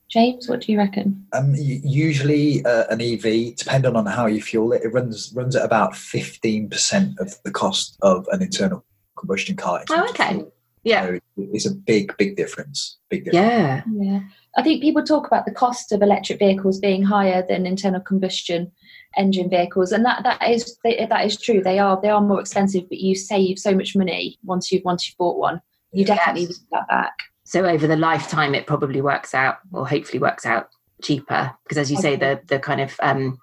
James, 0.07 0.47
what 0.47 0.61
do 0.61 0.71
you 0.71 0.77
reckon? 0.77 1.25
Um, 1.33 1.55
usually, 1.57 2.63
uh, 2.63 2.85
an 2.89 3.01
EV, 3.01 3.55
depending 3.55 3.95
on 3.95 4.05
how 4.05 4.27
you 4.27 4.41
fuel 4.41 4.71
it, 4.71 4.83
it 4.83 4.89
runs 4.89 5.33
runs 5.35 5.55
at 5.55 5.65
about 5.65 5.95
fifteen 5.95 6.69
percent 6.69 7.19
of 7.19 7.41
the 7.43 7.51
cost 7.51 7.97
of 8.01 8.27
an 8.31 8.41
internal 8.41 8.85
combustion 9.17 9.55
car. 9.55 9.83
Oh, 9.89 9.95
terms 9.95 10.09
of 10.11 10.15
okay. 10.15 10.45
Fuel. 10.85 11.13
Yeah. 11.13 11.19
So 11.37 11.47
it's 11.53 11.65
a 11.65 11.73
big, 11.75 12.15
big 12.17 12.35
difference. 12.35 12.97
Big 13.09 13.25
difference. 13.25 13.45
Yeah. 13.45 13.83
Yeah, 13.91 14.19
I 14.57 14.63
think 14.63 14.81
people 14.81 15.03
talk 15.03 15.27
about 15.27 15.45
the 15.45 15.51
cost 15.51 15.91
of 15.91 16.01
electric 16.01 16.39
vehicles 16.39 16.79
being 16.79 17.03
higher 17.03 17.45
than 17.47 17.65
internal 17.65 18.01
combustion 18.01 18.71
engine 19.17 19.49
vehicles, 19.49 19.91
and 19.91 20.05
that 20.05 20.23
that 20.23 20.47
is 20.49 20.77
that 20.83 21.25
is 21.25 21.39
true. 21.39 21.61
They 21.61 21.79
are 21.79 21.99
they 22.01 22.09
are 22.09 22.21
more 22.21 22.39
expensive, 22.39 22.83
but 22.89 22.99
you 22.99 23.15
save 23.15 23.59
so 23.59 23.73
much 23.73 23.95
money 23.95 24.37
once 24.43 24.71
you've 24.71 24.83
once 24.85 25.07
you've 25.07 25.17
bought 25.17 25.37
one. 25.37 25.61
You 25.91 26.05
Yeah. 26.05 26.15
definitely 26.15 26.47
get 26.47 26.57
that 26.71 26.87
back. 26.87 27.13
So 27.45 27.65
over 27.65 27.87
the 27.87 27.95
lifetime, 27.95 28.55
it 28.55 28.67
probably 28.67 29.01
works 29.01 29.33
out, 29.33 29.57
or 29.71 29.87
hopefully 29.87 30.19
works 30.19 30.45
out 30.45 30.67
cheaper, 31.01 31.51
because 31.63 31.77
as 31.77 31.91
you 31.91 31.97
say, 31.97 32.15
the 32.15 32.41
the 32.47 32.59
kind 32.59 32.81
of 32.81 32.95
um, 33.01 33.37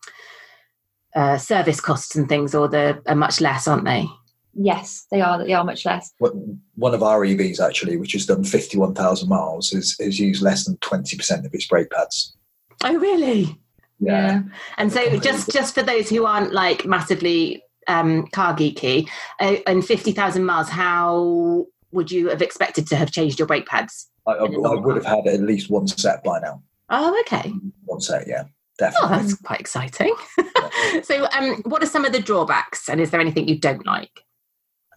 uh, 1.14 1.38
service 1.38 1.80
costs 1.80 2.16
and 2.16 2.28
things, 2.28 2.54
or 2.54 2.68
the 2.68 3.02
are 3.06 3.14
much 3.14 3.40
less, 3.40 3.68
aren't 3.68 3.84
they? 3.84 4.06
Yes, 4.54 5.06
they 5.10 5.20
are. 5.20 5.42
They 5.44 5.52
are 5.54 5.64
much 5.64 5.84
less. 5.86 6.12
One 6.18 6.94
of 6.94 7.02
our 7.02 7.20
EVs 7.20 7.60
actually, 7.60 7.96
which 7.96 8.12
has 8.12 8.26
done 8.26 8.44
fifty-one 8.44 8.94
thousand 8.94 9.28
miles, 9.28 9.70
has, 9.70 9.96
has 10.00 10.20
used 10.20 10.42
less 10.42 10.64
than 10.66 10.76
twenty 10.78 11.16
percent 11.16 11.46
of 11.46 11.54
its 11.54 11.66
brake 11.66 11.90
pads. 11.90 12.36
Oh, 12.84 12.96
really? 12.96 13.58
Yeah. 13.98 14.42
And 14.78 14.92
so, 14.92 15.18
just 15.18 15.50
just 15.50 15.74
for 15.74 15.82
those 15.82 16.10
who 16.10 16.26
aren't 16.26 16.52
like 16.52 16.84
massively 16.84 17.62
um, 17.88 18.26
car 18.28 18.54
geeky, 18.54 19.08
uh, 19.40 19.56
and 19.66 19.84
fifty 19.84 20.12
thousand 20.12 20.44
miles, 20.44 20.68
how 20.68 21.66
would 21.92 22.10
you 22.10 22.28
have 22.28 22.42
expected 22.42 22.86
to 22.88 22.96
have 22.96 23.10
changed 23.10 23.38
your 23.38 23.46
brake 23.46 23.66
pads? 23.66 24.08
I, 24.26 24.32
I, 24.32 24.44
I 24.44 24.74
would 24.74 24.96
have 24.96 25.04
had 25.04 25.26
at 25.26 25.40
least 25.40 25.70
one 25.70 25.86
set 25.88 26.22
by 26.24 26.40
now. 26.40 26.62
Oh, 26.90 27.18
okay. 27.20 27.52
One 27.86 28.00
set, 28.00 28.26
yeah, 28.28 28.44
Oh, 28.44 28.48
definitely. 28.78 29.08
that's 29.16 29.34
quite 29.42 29.60
exciting. 29.60 30.14
so, 31.02 31.26
um, 31.32 31.62
what 31.64 31.82
are 31.82 31.86
some 31.86 32.04
of 32.04 32.12
the 32.12 32.20
drawbacks, 32.20 32.88
and 32.88 33.00
is 33.00 33.10
there 33.10 33.20
anything 33.20 33.48
you 33.48 33.58
don't 33.58 33.86
like? 33.86 34.24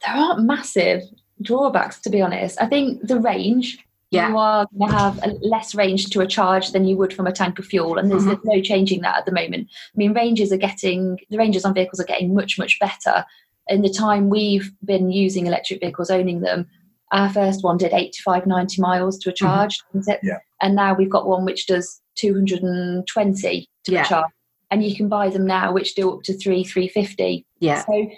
There 0.05 0.15
aren't 0.15 0.43
massive 0.45 1.03
drawbacks, 1.41 1.99
to 2.01 2.09
be 2.09 2.21
honest. 2.21 2.61
I 2.61 2.67
think 2.67 3.05
the 3.07 3.19
range. 3.19 3.79
Yeah. 4.11 4.29
You 4.29 4.37
are 4.37 4.67
going 4.77 4.91
to 4.91 4.97
have 4.97 5.17
a 5.23 5.29
less 5.41 5.75
range 5.75 6.09
to 6.11 6.21
a 6.21 6.27
charge 6.27 6.71
than 6.71 6.85
you 6.85 6.95
would 6.95 7.11
from 7.11 7.27
a 7.27 7.31
tank 7.33 7.59
of 7.59 7.65
fuel, 7.65 7.97
and 7.97 8.09
there's, 8.09 8.23
Mhm. 8.23 8.27
there's 8.27 8.39
no 8.57 8.61
changing 8.61 9.01
that 9.01 9.17
at 9.17 9.25
the 9.25 9.31
moment. 9.31 9.67
I 9.93 9.97
mean, 9.97 10.13
ranges 10.13 10.53
are 10.53 10.57
getting 10.57 11.19
the 11.29 11.37
ranges 11.37 11.65
on 11.65 11.73
vehicles 11.73 11.99
are 11.99 12.05
getting 12.05 12.33
much 12.33 12.57
much 12.57 12.79
better. 12.79 13.25
In 13.67 13.81
the 13.81 13.89
time 13.89 14.29
we've 14.29 14.71
been 14.85 15.11
using 15.11 15.47
electric 15.47 15.81
vehicles, 15.81 16.11
owning 16.11 16.41
them, 16.41 16.67
our 17.11 17.29
first 17.29 17.63
one 17.63 17.77
did 17.77 17.93
85, 17.93 18.45
90 18.45 18.79
miles 18.79 19.17
to 19.19 19.31
a 19.31 19.33
charge, 19.33 19.79
didn't 19.91 20.07
it? 20.07 20.19
Yeah. 20.23 20.37
and 20.61 20.75
now 20.75 20.93
we've 20.93 21.09
got 21.09 21.27
one 21.27 21.43
which 21.43 21.65
does 21.67 21.99
220 22.15 23.67
to 23.83 23.91
Yeah. 23.91 24.03
a 24.03 24.05
charge, 24.05 24.31
and 24.71 24.83
you 24.83 24.95
can 24.95 25.09
buy 25.09 25.29
them 25.29 25.45
now 25.45 25.73
which 25.73 25.95
do 25.95 26.11
up 26.13 26.23
to 26.23 26.33
three, 26.33 26.63
350. 26.63 27.45
Yeah. 27.59 27.83
So 27.85 28.09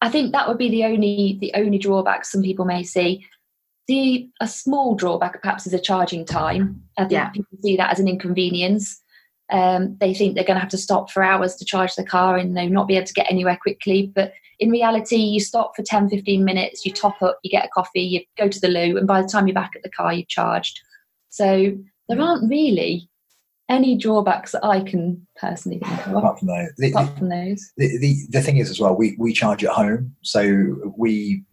I 0.00 0.08
think 0.08 0.32
that 0.32 0.48
would 0.48 0.58
be 0.58 0.70
the 0.70 0.84
only 0.84 1.38
the 1.40 1.52
only 1.54 1.78
drawback 1.78 2.24
some 2.24 2.42
people 2.42 2.64
may 2.64 2.82
see. 2.82 3.24
The 3.86 4.28
a 4.40 4.48
small 4.48 4.94
drawback 4.94 5.42
perhaps 5.42 5.66
is 5.66 5.74
a 5.74 5.78
charging 5.80 6.24
time. 6.24 6.82
I 6.96 7.02
think 7.02 7.12
Yeah. 7.12 7.28
people 7.30 7.58
see 7.62 7.76
that 7.76 7.90
as 7.92 8.00
an 8.00 8.08
inconvenience. 8.08 9.00
Um, 9.52 9.96
they 9.98 10.14
think 10.14 10.34
they're 10.34 10.44
going 10.44 10.54
to 10.56 10.60
have 10.60 10.70
to 10.70 10.78
stop 10.78 11.10
for 11.10 11.24
hours 11.24 11.56
to 11.56 11.64
charge 11.64 11.96
the 11.96 12.04
car 12.04 12.36
and 12.36 12.56
they'll 12.56 12.70
not 12.70 12.86
be 12.86 12.96
able 12.96 13.06
to 13.08 13.12
get 13.12 13.30
anywhere 13.30 13.58
quickly. 13.60 14.06
But 14.14 14.32
in 14.60 14.70
reality, 14.70 15.16
you 15.16 15.40
stop 15.40 15.74
for 15.74 15.82
10, 15.82 16.08
15 16.08 16.44
minutes, 16.44 16.86
you 16.86 16.92
top 16.92 17.20
up, 17.20 17.40
you 17.42 17.50
get 17.50 17.64
a 17.64 17.68
coffee, 17.68 18.00
you 18.00 18.20
go 18.38 18.48
to 18.48 18.60
the 18.60 18.68
loo, 18.68 18.96
and 18.96 19.08
by 19.08 19.20
the 19.20 19.26
time 19.28 19.48
you're 19.48 19.54
back 19.54 19.72
at 19.74 19.82
the 19.82 19.90
car, 19.90 20.12
you've 20.12 20.28
charged. 20.28 20.80
So 21.30 21.76
there 22.08 22.20
aren't 22.20 22.48
really 22.48 23.09
any 23.70 23.96
drawbacks 23.96 24.52
that 24.52 24.64
I 24.64 24.80
can 24.82 25.26
personally 25.36 25.78
think 25.78 26.06
of 26.08 26.16
Apart 26.16 26.40
from 26.40 26.48
those. 26.48 26.70
The, 26.76 26.90
apart 26.90 27.16
from 27.16 27.28
those. 27.28 27.72
the, 27.76 27.98
the, 27.98 28.16
the 28.28 28.42
thing 28.42 28.58
is 28.58 28.68
as 28.68 28.80
well, 28.80 28.94
we, 28.94 29.16
we 29.18 29.32
charge 29.32 29.64
at 29.64 29.70
home. 29.70 30.14
So 30.22 30.92
we, 30.98 31.44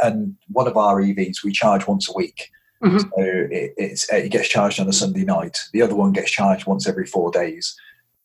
and 0.00 0.34
one 0.48 0.66
of 0.66 0.76
our 0.76 1.00
EVs, 1.00 1.44
we 1.44 1.52
charge 1.52 1.86
once 1.86 2.08
a 2.08 2.16
week. 2.16 2.50
Mhm. 2.82 3.00
So 3.00 3.08
it, 3.18 3.74
it's, 3.76 4.12
it 4.12 4.30
gets 4.30 4.48
charged 4.48 4.80
on 4.80 4.88
a 4.88 4.92
Sunday 4.92 5.24
night. 5.24 5.58
The 5.72 5.82
other 5.82 5.94
one 5.94 6.12
gets 6.12 6.30
charged 6.30 6.66
once 6.66 6.88
every 6.88 7.06
four 7.06 7.30
days. 7.30 7.76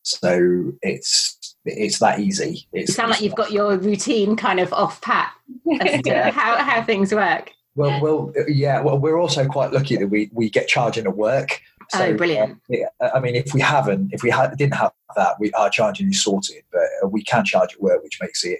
So 0.04 0.72
it's, 0.82 1.56
it's 1.66 2.00
that 2.00 2.20
easy. 2.20 2.68
It's, 2.74 2.90
You 2.90 2.94
sound 2.94 3.12
like 3.12 3.22
you've 3.22 3.36
got 3.36 3.52
your 3.52 3.78
routine 3.78 4.36
kind 4.36 4.60
of 4.60 4.74
off 4.74 5.02
pat 5.02 5.32
as 5.80 6.02
to 6.02 6.32
how, 6.32 6.58
how 6.58 6.84
things 6.84 7.14
work. 7.14 7.52
Well, 7.76 8.02
well, 8.02 8.34
yeah. 8.48 8.82
Well, 8.82 8.98
we're 8.98 9.18
also 9.18 9.48
quite 9.48 9.72
lucky 9.72 9.96
that 9.98 10.08
we, 10.08 10.30
we 10.34 10.50
get 10.50 10.68
charging 10.68 11.06
at 11.06 11.16
work. 11.16 11.62
Oh, 11.94 12.14
brilliant. 12.14 12.54
uh, 12.54 12.56
yeah, 12.70 13.12
I 13.14 13.20
mean, 13.20 13.36
if 13.36 13.54
we 13.54 13.62
haven't, 13.62 14.14
if 14.14 14.24
we 14.24 14.30
ha- 14.30 14.48
didn't 14.48 14.76
have 14.76 14.92
that, 15.16 15.36
we 15.40 15.52
our 15.54 15.70
charging 15.70 16.10
is 16.10 16.24
sorted, 16.24 16.64
but 16.72 16.84
uh, 17.04 17.08
we 17.08 17.24
can 17.24 17.46
charge 17.46 17.74
at 17.74 17.82
work, 17.82 18.04
which 18.04 18.20
makes 18.22 18.44
it 18.44 18.60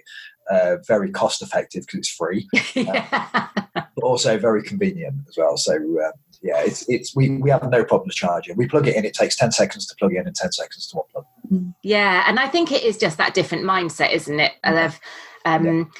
uh, 0.50 0.76
very 0.86 1.10
cost 1.10 1.42
effective 1.42 1.82
because 1.86 1.98
it's 1.98 2.10
free, 2.10 2.48
yeah. 2.74 3.48
but 3.74 4.02
also 4.02 4.38
very 4.38 4.62
convenient 4.62 5.16
as 5.28 5.36
well. 5.36 5.56
So 5.56 5.74
um, 5.74 6.12
yeah, 6.42 6.60
it's 6.60 6.88
it's 6.88 7.14
we, 7.14 7.30
we 7.38 7.50
have 7.50 7.68
no 7.70 7.84
problems 7.84 8.14
charging. 8.14 8.56
We 8.56 8.66
plug 8.66 8.88
it 8.88 8.96
in; 8.96 9.04
it 9.04 9.14
takes 9.14 9.36
ten 9.36 9.52
seconds 9.52 9.86
to 9.86 9.96
plug 9.96 10.14
in 10.14 10.26
and 10.26 10.34
ten 10.34 10.52
seconds 10.52 10.88
to 10.88 10.96
unplug. 10.96 11.74
Yeah, 11.82 12.24
and 12.26 12.38
I 12.38 12.48
think 12.48 12.72
it 12.72 12.82
is 12.82 12.98
just 12.98 13.18
that 13.18 13.34
different 13.34 13.64
mindset, 13.64 14.12
isn't 14.12 14.40
it? 14.40 14.52
Of, 14.64 14.98
um, 15.44 15.90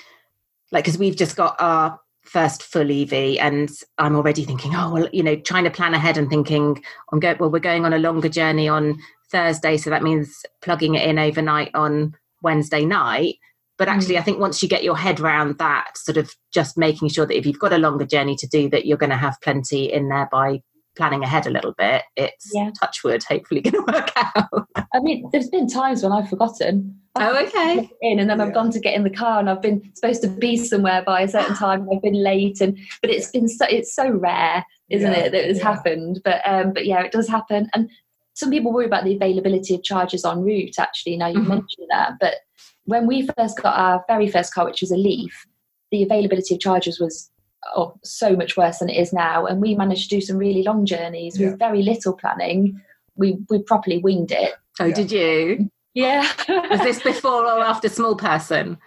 like, 0.70 0.84
because 0.84 0.98
we've 0.98 1.16
just 1.16 1.36
got 1.36 1.56
our 1.60 2.00
first 2.32 2.62
full 2.62 2.90
EV, 2.90 3.36
and 3.38 3.70
I'm 3.98 4.16
already 4.16 4.44
thinking, 4.44 4.74
oh 4.74 4.92
well, 4.92 5.08
you 5.12 5.22
know, 5.22 5.36
trying 5.36 5.64
to 5.64 5.70
plan 5.70 5.92
ahead 5.92 6.16
and 6.16 6.30
thinking, 6.30 6.82
I'm 7.12 7.20
going. 7.20 7.36
Well, 7.38 7.50
we're 7.50 7.58
going 7.58 7.84
on 7.84 7.92
a 7.92 7.98
longer 7.98 8.28
journey 8.28 8.68
on 8.68 8.98
Thursday, 9.30 9.76
so 9.76 9.90
that 9.90 10.02
means 10.02 10.44
plugging 10.62 10.94
it 10.94 11.06
in 11.06 11.18
overnight 11.18 11.70
on 11.74 12.14
Wednesday 12.42 12.84
night. 12.84 13.36
But 13.76 13.88
actually, 13.88 14.16
I 14.16 14.22
mm. 14.22 14.24
think 14.24 14.38
once 14.38 14.62
you 14.62 14.68
get 14.68 14.84
your 14.84 14.96
head 14.96 15.20
around 15.20 15.58
that, 15.58 15.96
sort 15.96 16.16
of 16.16 16.34
just 16.52 16.78
making 16.78 17.08
sure 17.08 17.26
that 17.26 17.36
if 17.36 17.44
you've 17.44 17.58
got 17.58 17.72
a 17.72 17.78
longer 17.78 18.06
journey 18.06 18.36
to 18.36 18.46
do, 18.46 18.68
that 18.70 18.86
you're 18.86 18.96
going 18.96 19.10
to 19.10 19.16
have 19.16 19.40
plenty 19.42 19.92
in 19.92 20.08
there 20.08 20.28
by 20.32 20.62
planning 20.96 21.22
ahead 21.22 21.46
a 21.46 21.50
little 21.50 21.74
bit. 21.78 22.02
It's 22.16 22.50
Yeah. 22.54 22.70
touch 22.78 23.02
wood, 23.04 23.24
hopefully 23.24 23.60
going 23.62 23.74
to 23.86 23.92
work 23.92 24.10
out. 24.16 24.68
I 24.94 25.00
mean, 25.00 25.28
there's 25.32 25.48
been 25.48 25.66
times 25.68 26.02
when 26.02 26.12
I've 26.12 26.28
forgotten. 26.28 26.98
Oh, 27.16 27.20
I've 27.34 27.48
okay. 27.48 27.90
In 28.02 28.18
and 28.18 28.28
then 28.30 28.40
I've 28.40 28.48
Yeah. 28.48 28.54
gone 28.54 28.70
to 28.72 28.80
get 28.80 28.94
in 28.94 29.04
the 29.04 29.10
car 29.10 29.38
and 29.38 29.48
I've 29.50 29.62
been 29.62 29.82
supposed 29.94 30.22
to 30.22 30.28
be 30.28 30.56
somewhere 30.56 31.02
by 31.04 31.22
a 31.22 31.28
certain 31.28 31.54
time 31.56 31.82
and 31.82 31.90
I've 31.94 32.02
been 32.02 32.22
late 32.22 32.60
and 32.60 32.78
but 33.00 33.10
it's 33.10 33.30
been 33.30 33.48
so 33.48 33.66
it's 33.68 33.94
so 33.94 34.10
rare, 34.10 34.64
isn't 34.90 35.10
Yeah, 35.12 35.18
it, 35.18 35.32
that 35.32 35.48
it's 35.50 35.60
happened. 35.60 36.20
But 36.24 36.40
um 36.46 36.72
but 36.72 36.86
yeah, 36.86 37.02
it 37.02 37.12
does 37.12 37.28
happen. 37.28 37.68
And 37.74 37.90
some 38.34 38.50
people 38.50 38.72
worry 38.72 38.86
about 38.86 39.04
the 39.04 39.14
availability 39.14 39.74
of 39.74 39.82
chargers 39.82 40.24
en 40.24 40.40
route 40.42 40.78
actually. 40.78 41.16
Now 41.16 41.28
you 41.28 41.40
Mhm. 41.40 41.48
mentioned 41.48 41.86
that. 41.90 42.12
But 42.20 42.36
when 42.84 43.06
we 43.06 43.28
first 43.38 43.60
got 43.62 43.78
our 43.78 44.04
very 44.08 44.28
first 44.28 44.54
car, 44.54 44.64
which 44.64 44.80
was 44.80 44.90
a 44.90 44.96
Leaf, 44.96 45.46
the 45.90 46.02
availability 46.02 46.54
of 46.54 46.60
chargers 46.60 46.98
was 46.98 47.30
oh, 47.76 47.94
so 48.02 48.34
much 48.36 48.56
worse 48.56 48.78
than 48.78 48.88
it 48.88 48.96
is 49.00 49.12
now. 49.12 49.46
And 49.46 49.60
we 49.60 49.74
managed 49.74 50.08
to 50.10 50.16
do 50.16 50.20
some 50.20 50.36
really 50.36 50.62
long 50.62 50.84
journeys 50.86 51.38
Yeah. 51.38 51.50
with 51.50 51.58
very 51.58 51.82
little 51.82 52.12
planning. 52.14 52.80
We 53.16 53.38
we 53.50 53.62
properly 53.62 53.98
winged 53.98 54.32
it. 54.32 54.54
Oh, 54.80 54.86
Yeah. 54.86 54.94
did 54.94 55.12
you? 55.12 55.70
Yeah. 55.94 56.26
Was 56.70 56.80
this 56.80 57.02
before 57.02 57.44
or 57.46 57.60
after 57.60 57.88
small 57.88 58.16
person? 58.16 58.78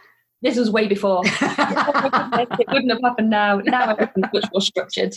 this 0.41 0.57
was 0.57 0.69
way 0.69 0.87
before. 0.87 1.21
it 1.25 2.67
wouldn't 2.67 2.91
have 2.91 3.01
happened 3.03 3.29
now. 3.31 3.57
Now 3.57 3.91
everything's 3.95 4.27
much 4.31 4.45
more 4.53 4.61
structured. 4.61 5.15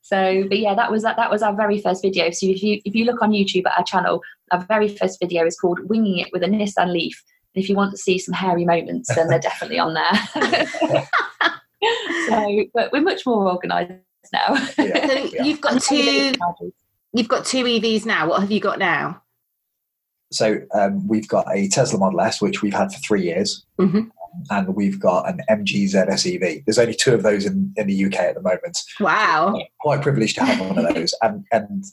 So, 0.00 0.44
but 0.48 0.58
yeah, 0.58 0.74
that 0.74 0.90
was 0.90 1.02
that. 1.02 1.16
That 1.16 1.30
was 1.30 1.42
our 1.42 1.54
very 1.54 1.80
first 1.80 2.02
video. 2.02 2.30
So 2.30 2.46
if 2.46 2.62
you 2.62 2.80
if 2.84 2.94
you 2.94 3.04
look 3.04 3.20
on 3.22 3.32
YouTube 3.32 3.66
at 3.66 3.76
our 3.78 3.84
channel, 3.84 4.22
our 4.52 4.60
very 4.66 4.88
first 4.88 5.18
video 5.20 5.44
is 5.46 5.58
called 5.58 5.80
"Winging 5.88 6.18
It 6.18 6.28
with 6.32 6.42
a 6.42 6.46
Nissan 6.46 6.92
Leaf." 6.92 7.22
And 7.54 7.62
if 7.62 7.68
you 7.68 7.76
want 7.76 7.90
to 7.92 7.98
see 7.98 8.18
some 8.18 8.34
hairy 8.34 8.64
moments, 8.64 9.14
then 9.14 9.28
they're 9.28 9.38
definitely 9.38 9.78
on 9.78 9.94
there. 9.94 10.68
so, 12.28 12.64
but 12.74 12.92
we're 12.92 13.02
much 13.02 13.24
more 13.26 13.48
organised 13.50 13.92
now. 14.32 14.54
Yeah, 14.78 15.06
so 15.06 15.14
you've 15.44 15.60
got 15.60 15.82
two. 15.82 16.32
You've 17.12 17.28
got 17.28 17.44
two 17.44 17.64
EVs 17.64 18.06
now. 18.06 18.28
What 18.28 18.40
have 18.40 18.50
you 18.50 18.60
got 18.60 18.78
now? 18.78 19.22
So 20.32 20.58
um, 20.74 21.06
we've 21.06 21.28
got 21.28 21.46
a 21.54 21.68
Tesla 21.68 21.98
Model 21.98 22.20
S, 22.20 22.42
which 22.42 22.60
we've 22.60 22.74
had 22.74 22.92
for 22.92 22.98
three 22.98 23.22
years, 23.22 23.64
Mhm. 23.78 24.10
and 24.50 24.74
we've 24.74 24.98
got 24.98 25.28
an 25.28 25.40
MG 25.48 25.84
ZS 25.84 26.26
EV. 26.34 26.62
There's 26.66 26.78
only 26.78 26.94
two 26.94 27.14
of 27.14 27.22
those 27.22 27.46
in, 27.46 27.72
in 27.76 27.86
the 27.86 28.04
UK 28.06 28.14
at 28.14 28.34
the 28.34 28.42
moment. 28.42 28.78
Wow. 28.98 29.60
Quite 29.80 30.02
privileged 30.02 30.34
to 30.36 30.44
have 30.44 30.58
one 30.68 30.84
of 30.84 30.92
those, 30.94 31.14
and 31.22 31.44
and 31.52 31.84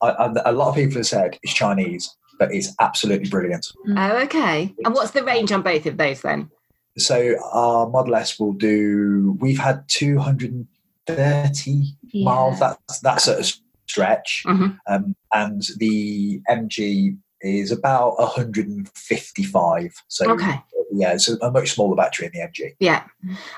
I, 0.00 0.08
I, 0.10 0.32
a 0.50 0.52
lot 0.52 0.68
of 0.68 0.74
people 0.76 0.98
have 0.98 1.06
said 1.06 1.38
it's 1.42 1.54
Chinese, 1.54 2.14
but 2.38 2.54
it's 2.54 2.72
absolutely 2.80 3.28
brilliant. 3.28 3.66
Oh, 3.96 4.16
okay. 4.18 4.72
And 4.84 4.94
what's 4.94 5.10
the 5.12 5.24
range 5.24 5.50
on 5.50 5.62
both 5.62 5.86
of 5.86 5.96
those 5.96 6.20
then? 6.22 6.50
So 6.98 7.34
our 7.52 7.88
Model 7.88 8.14
S 8.16 8.38
will 8.38 8.52
do. 8.52 9.36
We've 9.40 9.58
had 9.58 9.84
230 9.88 11.96
miles. 12.14 12.60
That's 12.60 13.00
that 13.00 13.20
sort 13.20 13.40
of 13.40 13.52
stretch, 13.88 14.44
Mhm. 14.46 14.78
um, 14.88 15.16
and 15.32 15.62
the 15.78 16.40
MG 16.48 17.16
is 17.40 17.72
about 17.72 18.18
155. 18.20 19.92
So 20.08 20.30
Okay. 20.32 20.60
yeah, 20.92 21.12
it's 21.14 21.28
a, 21.28 21.36
a 21.38 21.50
much 21.50 21.72
smaller 21.72 21.96
battery 21.96 22.26
in 22.26 22.32
the 22.32 22.40
MG. 22.40 22.74
Yeah. 22.78 23.04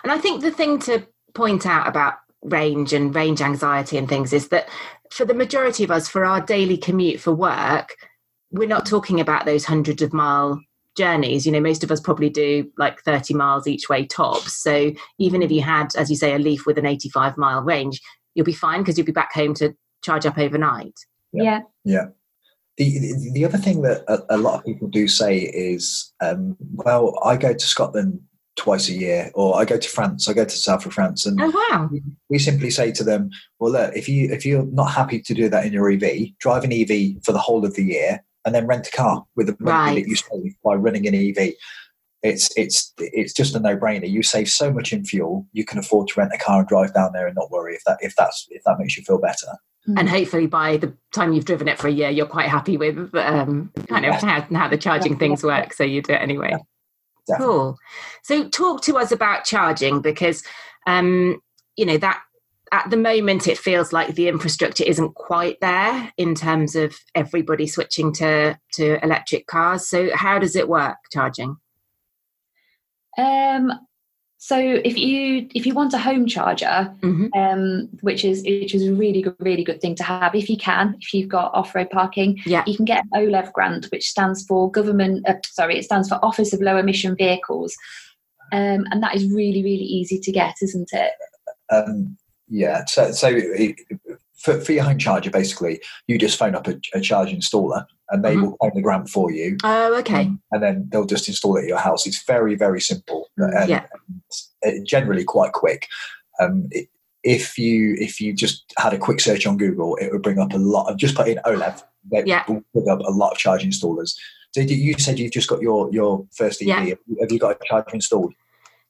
And 0.02 0.12
I 0.12 0.18
think 0.18 0.40
the 0.42 0.50
thing 0.50 0.78
to 0.80 1.06
point 1.34 1.66
out 1.66 1.86
about 1.86 2.14
range 2.42 2.92
and 2.92 3.14
range 3.14 3.40
anxiety 3.42 3.96
and 3.98 4.08
things 4.08 4.32
is 4.32 4.48
that 4.48 4.68
for 5.10 5.24
the 5.24 5.34
majority 5.34 5.84
of 5.84 5.90
us, 5.90 6.08
for 6.08 6.24
our 6.24 6.40
daily 6.40 6.76
commute 6.76 7.20
for 7.20 7.32
work, 7.32 7.94
we're 8.50 8.68
not 8.68 8.86
talking 8.86 9.20
about 9.20 9.44
those 9.46 9.64
hundreds 9.66 10.02
of 10.02 10.12
mile 10.12 10.60
journeys. 10.96 11.46
You 11.46 11.52
know, 11.52 11.60
most 11.60 11.82
of 11.84 11.90
us 11.90 12.00
probably 12.00 12.30
do 12.30 12.70
like 12.78 13.00
30 13.02 13.34
miles 13.34 13.66
each 13.66 13.88
way 13.88 14.06
tops. 14.06 14.54
So 14.54 14.92
even 15.18 15.42
if 15.42 15.50
you 15.50 15.62
had, 15.62 15.88
as 15.96 16.10
you 16.10 16.16
say, 16.16 16.34
a 16.34 16.38
leaf 16.38 16.66
with 16.66 16.78
an 16.78 16.86
85 16.86 17.36
mile 17.36 17.62
range, 17.62 18.00
you'll 18.34 18.44
be 18.44 18.52
fine 18.52 18.80
because 18.80 18.96
you'll 18.98 19.06
be 19.06 19.12
back 19.12 19.32
home 19.32 19.54
to 19.54 19.74
charge 20.02 20.26
up 20.26 20.38
overnight. 20.38 20.98
Yeah. 21.32 22.06
The, 22.76 22.98
the, 22.98 23.30
the 23.34 23.44
other 23.44 23.58
thing 23.58 23.82
that 23.82 24.02
a, 24.08 24.36
a 24.36 24.38
lot 24.38 24.58
of 24.58 24.64
people 24.64 24.88
do 24.88 25.06
say 25.06 25.38
is, 25.38 26.12
um, 26.20 26.56
well, 26.74 27.18
I 27.24 27.36
go 27.36 27.52
to 27.54 27.66
Scotland 27.66 28.20
twice 28.56 28.88
a 28.88 28.92
year, 28.92 29.30
or 29.34 29.56
I 29.56 29.64
go 29.64 29.78
to 29.78 29.88
France, 29.88 30.28
I 30.28 30.32
go 30.32 30.42
to 30.44 30.46
the 30.46 30.50
south 30.50 30.86
of 30.86 30.92
France, 30.92 31.26
and 31.26 31.40
Oh, 31.40 31.52
wow. 31.70 31.90
we 32.28 32.38
simply 32.38 32.70
say 32.70 32.92
to 32.92 33.04
them, 33.04 33.30
well, 33.58 33.72
look, 33.72 33.96
if 33.96 34.08
you 34.08 34.32
if 34.32 34.46
you're 34.46 34.66
not 34.66 34.92
happy 34.92 35.20
to 35.20 35.34
do 35.34 35.48
that 35.48 35.66
in 35.66 35.72
your 35.72 35.90
EV, 35.90 36.36
drive 36.38 36.64
an 36.64 36.72
EV 36.72 37.22
for 37.24 37.32
the 37.32 37.38
whole 37.38 37.64
of 37.64 37.74
the 37.74 37.82
year, 37.84 38.24
and 38.44 38.54
then 38.54 38.66
rent 38.66 38.86
a 38.88 38.90
car 38.90 39.24
with 39.36 39.46
the 39.46 39.56
money 39.60 39.72
Right. 39.94 40.02
that 40.02 40.08
you 40.08 40.16
save 40.16 40.54
by 40.62 40.74
running 40.74 41.06
an 41.06 41.14
EV. 41.14 41.54
It's 42.22 42.50
it's 42.56 42.92
it's 42.98 43.32
just 43.32 43.54
a 43.54 43.60
no 43.60 43.76
brainer. 43.76 44.08
You 44.08 44.22
save 44.22 44.48
so 44.48 44.72
much 44.72 44.92
in 44.92 45.04
fuel, 45.04 45.46
you 45.52 45.64
can 45.64 45.78
afford 45.78 46.08
to 46.08 46.20
rent 46.20 46.32
a 46.34 46.38
car 46.38 46.60
and 46.60 46.68
drive 46.68 46.94
down 46.94 47.12
there 47.12 47.26
and 47.26 47.34
not 47.36 47.50
worry 47.50 47.74
if 47.74 47.82
that 47.86 47.98
if 48.00 48.14
that's 48.16 48.46
if 48.50 48.62
that 48.64 48.78
makes 48.78 48.96
you 48.96 49.04
feel 49.04 49.18
better. 49.18 49.48
and 49.98 50.08
hopefully 50.08 50.46
by 50.46 50.78
the 50.78 50.90
time 51.12 51.34
you've 51.34 51.44
driven 51.44 51.68
it 51.68 51.78
for 51.78 51.88
a 51.88 51.92
year 51.92 52.08
you're 52.08 52.24
quite 52.24 52.48
happy 52.48 52.78
with 52.78 53.14
um, 53.16 53.70
kind 53.86 54.06
of 54.06 54.14
how, 54.14 54.40
how 54.40 54.66
the 54.66 54.78
charging 54.78 55.18
things 55.18 55.42
work 55.44 55.74
so 55.74 55.84
you 55.84 56.00
do 56.00 56.14
it 56.14 56.22
anyway 56.22 56.52
Definitely. 57.26 57.54
Cool. 57.54 57.78
So, 58.22 58.48
talk 58.48 58.82
to 58.82 58.96
us 58.98 59.10
about 59.12 59.44
charging 59.44 60.00
because, 60.02 60.42
um, 60.86 61.40
you 61.76 61.86
know, 61.86 61.96
that 61.98 62.22
at 62.74 62.90
the 62.90 62.96
moment 62.96 63.46
it 63.46 63.56
feels 63.56 63.92
like 63.92 64.16
the 64.16 64.26
infrastructure 64.26 64.82
isn't 64.82 65.14
quite 65.14 65.58
there 65.60 66.12
in 66.16 66.34
terms 66.34 66.74
of 66.74 66.92
everybody 67.14 67.68
switching 67.68 68.12
to 68.12 68.58
to 68.72 69.02
electric 69.04 69.46
cars. 69.46 69.88
So, 69.88 70.10
how 70.14 70.40
does 70.40 70.56
it 70.56 70.68
work 70.68 70.96
charging? 71.12 71.56
Um, 73.16 73.70
so 74.38 74.58
if 74.58 74.98
you 74.98 75.48
if 75.54 75.66
you 75.66 75.72
want 75.72 75.94
a 75.94 75.98
home 75.98 76.26
charger, 76.26 76.92
Mhm. 77.00 77.28
um, 77.36 77.88
which 78.00 78.24
is 78.24 78.42
which 78.42 78.74
is 78.74 78.88
a 78.88 78.92
really 78.92 79.22
good 79.22 79.36
really 79.38 79.62
good 79.62 79.80
thing 79.80 79.94
to 79.94 80.02
have 80.02 80.34
if 80.34 80.50
you 80.50 80.56
can, 80.56 80.96
if 81.00 81.14
you've 81.14 81.28
got 81.28 81.54
off 81.54 81.76
road 81.76 81.90
parking, 81.90 82.40
Yeah. 82.44 82.64
you 82.66 82.74
can 82.76 82.84
get 82.84 83.04
an 83.04 83.10
OLEV 83.22 83.52
grant, 83.52 83.86
which 83.92 84.08
stands 84.08 84.44
for 84.44 84.68
government. 84.68 85.26
Uh, 85.28 85.34
sorry, 85.46 85.78
it 85.78 85.84
stands 85.84 86.08
for 86.08 86.18
Office 86.24 86.52
of 86.52 86.60
Low 86.60 86.76
Emission 86.76 87.14
Vehicles, 87.16 87.76
um, 88.52 88.84
and 88.90 89.00
that 89.00 89.14
is 89.14 89.30
really 89.30 89.62
really 89.62 89.88
easy 89.98 90.18
to 90.18 90.32
get, 90.32 90.56
isn't 90.60 90.92
it? 90.92 91.12
Um, 91.70 92.18
yeah. 92.54 92.84
So, 92.86 93.10
so 93.12 93.28
it, 93.32 93.76
for, 94.36 94.60
for 94.60 94.72
your 94.72 94.84
home 94.84 94.98
charger, 94.98 95.30
basically, 95.30 95.80
you 96.06 96.18
just 96.18 96.38
phone 96.38 96.54
up 96.54 96.66
a, 96.68 96.78
a 96.94 97.00
charge 97.00 97.30
installer, 97.32 97.84
and 98.10 98.24
they 98.24 98.36
Mhm. 98.36 98.42
will 98.42 98.56
claim 98.58 98.72
the 98.74 98.82
grant 98.82 99.08
for 99.08 99.30
you, 99.32 99.56
Oh, 99.64 99.94
okay. 100.00 100.30
and 100.52 100.62
then 100.62 100.86
they'll 100.90 101.06
just 101.06 101.28
install 101.28 101.56
it 101.56 101.62
at 101.62 101.68
your 101.68 101.78
house. 101.78 102.06
It's 102.06 102.22
very, 102.24 102.54
very 102.54 102.80
simple, 102.80 103.28
and, 103.38 103.68
Yeah. 103.70 103.86
and 104.62 104.86
generally 104.86 105.24
quite 105.24 105.52
quick. 105.52 105.88
Um, 106.40 106.68
it, 106.70 106.88
if 107.22 107.56
you 107.56 107.94
if 107.98 108.20
you 108.20 108.34
just 108.34 108.70
had 108.76 108.92
a 108.92 108.98
quick 108.98 109.18
search 109.18 109.46
on 109.46 109.56
Google, 109.56 109.96
it 109.96 110.12
would 110.12 110.20
bring 110.22 110.38
up 110.38 110.52
a 110.52 110.58
lot 110.58 110.90
of 110.90 110.98
just 110.98 111.14
put 111.16 111.26
in 111.28 111.38
OLEV. 111.46 111.82
Yeah. 112.12 112.44
will 112.46 112.62
bring 112.74 112.88
up 112.90 113.00
a 113.00 113.10
lot 113.10 113.32
of 113.32 113.38
charge 113.38 113.64
installers. 113.64 114.14
Did 114.52 114.70
you, 114.70 114.76
you 114.76 114.94
said 114.98 115.18
you've 115.18 115.32
just 115.32 115.48
got 115.48 115.62
your 115.62 115.90
your 115.90 116.26
first 116.36 116.60
EV? 116.60 116.66
Yeah. 116.68 116.94
Have 117.20 117.32
you 117.32 117.38
got 117.38 117.56
a 117.56 117.58
charger 117.64 117.94
installed? 117.94 118.34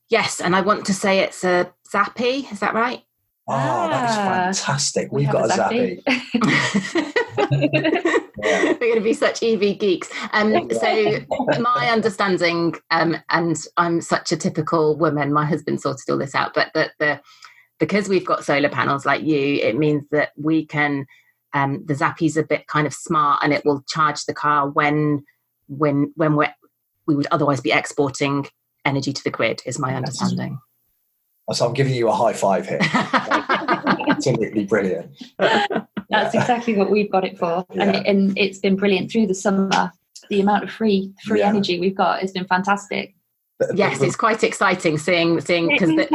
Yes, 0.09 0.40
and 0.40 0.56
I 0.56 0.62
want 0.62 0.85
to 0.87 0.92
say 0.94 1.21
it's 1.21 1.44
a 1.44 1.73
Zappi. 1.90 2.49
Is 2.50 2.59
that 2.59 2.75
right? 2.75 3.02
Oh, 3.47 3.89
that 3.89 4.11
is 4.11 4.17
Ah. 4.17 4.25
fantastic. 4.67 5.13
We 5.13 5.27
We've 5.27 5.27
have 5.27 5.35
got 5.35 5.51
a 5.51 5.53
a 5.53 5.57
Zappi. 5.57 6.03
Yeah. 7.37 8.65
We're 8.75 8.75
going 8.79 8.95
to 8.97 9.01
be 9.01 9.13
such 9.13 9.43
EV 9.43 9.79
geeks. 9.79 10.09
Um, 10.33 10.71
so, 10.71 11.19
my 11.61 11.91
understanding, 11.91 12.75
um, 12.91 13.17
and 13.31 13.57
I'm 13.77 14.01
such 14.01 14.33
a 14.33 14.37
typical 14.37 14.97
woman, 14.97 15.33
my 15.33 15.45
husband 15.47 15.81
sorted 15.81 16.09
all 16.11 16.19
this 16.19 16.35
out, 16.35 16.53
but 16.55 16.71
that 16.75 16.93
the 16.99 17.21
because 17.81 18.09
we've 18.09 18.25
got 18.27 18.45
solar 18.45 18.69
panels 18.69 19.05
like 19.05 19.23
you, 19.23 19.57
it 19.57 19.77
means 19.77 20.05
that 20.11 20.31
we 20.37 20.65
can. 20.67 21.07
Um, 21.53 21.85
the 21.87 21.95
Zappi's 21.95 22.37
a 22.37 22.43
bit 22.43 22.67
kind 22.67 22.87
of 22.87 22.93
smart, 22.95 23.41
and 23.43 23.53
it 23.53 23.65
will 23.65 23.83
charge 23.89 24.25
the 24.25 24.35
car 24.35 24.69
when 24.69 25.25
when 25.69 26.13
when 26.17 26.35
we're, 26.37 26.53
we 27.07 27.15
would 27.15 27.29
otherwise 27.31 27.61
be 27.61 27.73
exporting 27.73 28.47
energy 28.85 29.13
to 29.13 29.23
the 29.25 29.31
grid. 29.31 29.63
Is 29.67 29.79
my 29.79 29.95
understanding. 29.95 30.59
So 31.53 31.67
I'm 31.67 31.75
giving 31.75 31.95
you 31.95 32.09
a 32.09 32.13
high 32.13 32.33
five 32.33 32.67
here. 32.67 32.79
Absolutely 34.09 34.65
brilliant. 34.65 35.11
That's 35.39 35.69
Yeah. 36.09 36.31
exactly 36.41 36.75
what 36.77 36.91
we've 36.91 37.11
got 37.11 37.25
it 37.25 37.39
for, 37.39 37.67
and, 37.71 37.79
Yeah. 37.95 38.01
it, 38.01 38.07
and 38.07 38.39
it's 38.39 38.59
been 38.59 38.77
brilliant 38.77 39.11
through 39.11 39.27
the 39.27 39.35
summer. 39.35 39.93
The 40.31 40.41
amount 40.41 40.65
of 40.65 40.71
free 40.71 41.13
free 41.25 41.41
Yeah. 41.41 41.49
energy 41.51 41.79
we've 41.79 41.95
got 41.97 42.21
has 42.21 42.33
been 42.33 42.47
fantastic. 42.47 43.15
Yes, 43.75 44.01
it's 44.01 44.17
quite 44.17 44.43
exciting 44.43 44.97
seeing 44.97 45.41
seeing 45.41 45.69
because 45.69 46.07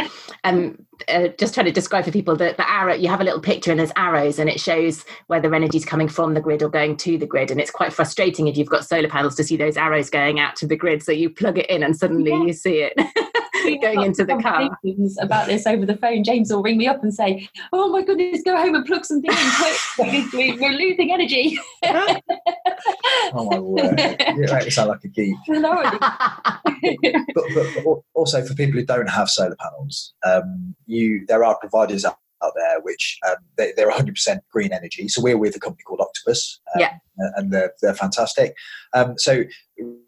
um, 0.43 0.77
uh, 1.07 1.29
just 1.37 1.53
trying 1.53 1.65
to 1.65 1.71
describe 1.71 2.05
for 2.05 2.11
people 2.11 2.35
that 2.35 2.57
the 2.57 2.69
arrow 2.69 2.93
you 2.93 3.07
have 3.07 3.21
a 3.21 3.23
little 3.23 3.39
picture 3.39 3.71
and 3.71 3.79
there's 3.79 3.91
arrows 3.95 4.39
and 4.39 4.49
it 4.49 4.59
shows 4.59 5.05
whether 5.27 5.53
energy 5.53 5.77
is 5.77 5.85
coming 5.85 6.07
from 6.07 6.33
the 6.33 6.41
grid 6.41 6.61
or 6.61 6.69
going 6.69 6.97
to 6.97 7.17
the 7.17 7.25
grid 7.25 7.51
and 7.51 7.59
it's 7.59 7.71
quite 7.71 7.93
frustrating 7.93 8.47
if 8.47 8.57
you've 8.57 8.69
got 8.69 8.85
solar 8.85 9.07
panels 9.07 9.35
to 9.35 9.43
see 9.43 9.57
those 9.57 9.77
arrows 9.77 10.09
going 10.09 10.39
out 10.39 10.55
to 10.55 10.67
the 10.67 10.75
grid 10.75 11.01
so 11.01 11.11
you 11.11 11.29
plug 11.29 11.57
it 11.57 11.69
in 11.69 11.83
and 11.83 11.95
suddenly 11.95 12.31
Yeah. 12.31 12.43
you 12.43 12.53
see 12.53 12.81
it 12.81 12.93
going 13.81 14.01
into 14.01 14.25
the 14.25 14.37
car 14.41 14.69
About 15.19 15.47
this 15.47 15.65
over 15.67 15.85
the 15.85 15.97
phone, 15.97 16.23
James 16.23 16.51
will 16.51 16.62
ring 16.62 16.77
me 16.77 16.88
up 16.88 17.03
and 17.03 17.13
say, 17.13 17.47
"Oh 17.73 17.89
my 17.89 18.01
goodness, 18.01 18.41
go 18.43 18.55
home 18.57 18.75
and 18.75 18.85
plug 18.85 19.05
something 19.05 19.31
in 19.31 19.51
quick 19.57 20.31
we, 20.33 20.57
we're 20.57 20.71
losing 20.71 21.12
energy." 21.12 21.59
oh 21.85 23.49
my 23.51 23.59
word. 23.59 23.99
You 23.99 24.45
make 24.51 24.65
me 24.65 24.69
sound 24.69 24.89
like 24.89 25.03
a 25.03 25.07
geek. 25.07 25.35
But, 27.35 27.43
but, 27.53 27.67
but 27.83 27.97
also 28.13 28.43
for 28.45 28.53
people 28.53 28.79
who 28.79 28.85
don't 28.85 29.09
have 29.09 29.29
solar 29.29 29.55
panels, 29.55 30.13
um, 30.25 30.75
you 30.89 31.25
there 31.28 31.43
are 31.43 31.58
providers 31.60 32.04
out, 32.06 32.17
out 32.43 32.54
there 32.56 32.80
which 32.82 33.17
um, 33.28 33.36
they, 33.58 33.73
they're 33.75 33.89
100% 33.91 34.39
green 34.52 34.71
energy. 34.73 35.08
So 35.08 35.21
we're 35.21 35.38
with 35.38 35.56
a 35.56 35.60
company 35.60 35.84
called 35.86 36.02
Octopus, 36.02 36.60
um, 36.75 36.82
Yeah. 36.82 36.93
and 37.36 37.52
they're 37.52 37.73
they're 37.82 37.93
fantastic. 37.95 38.56
Um, 38.93 39.15
so 39.17 39.43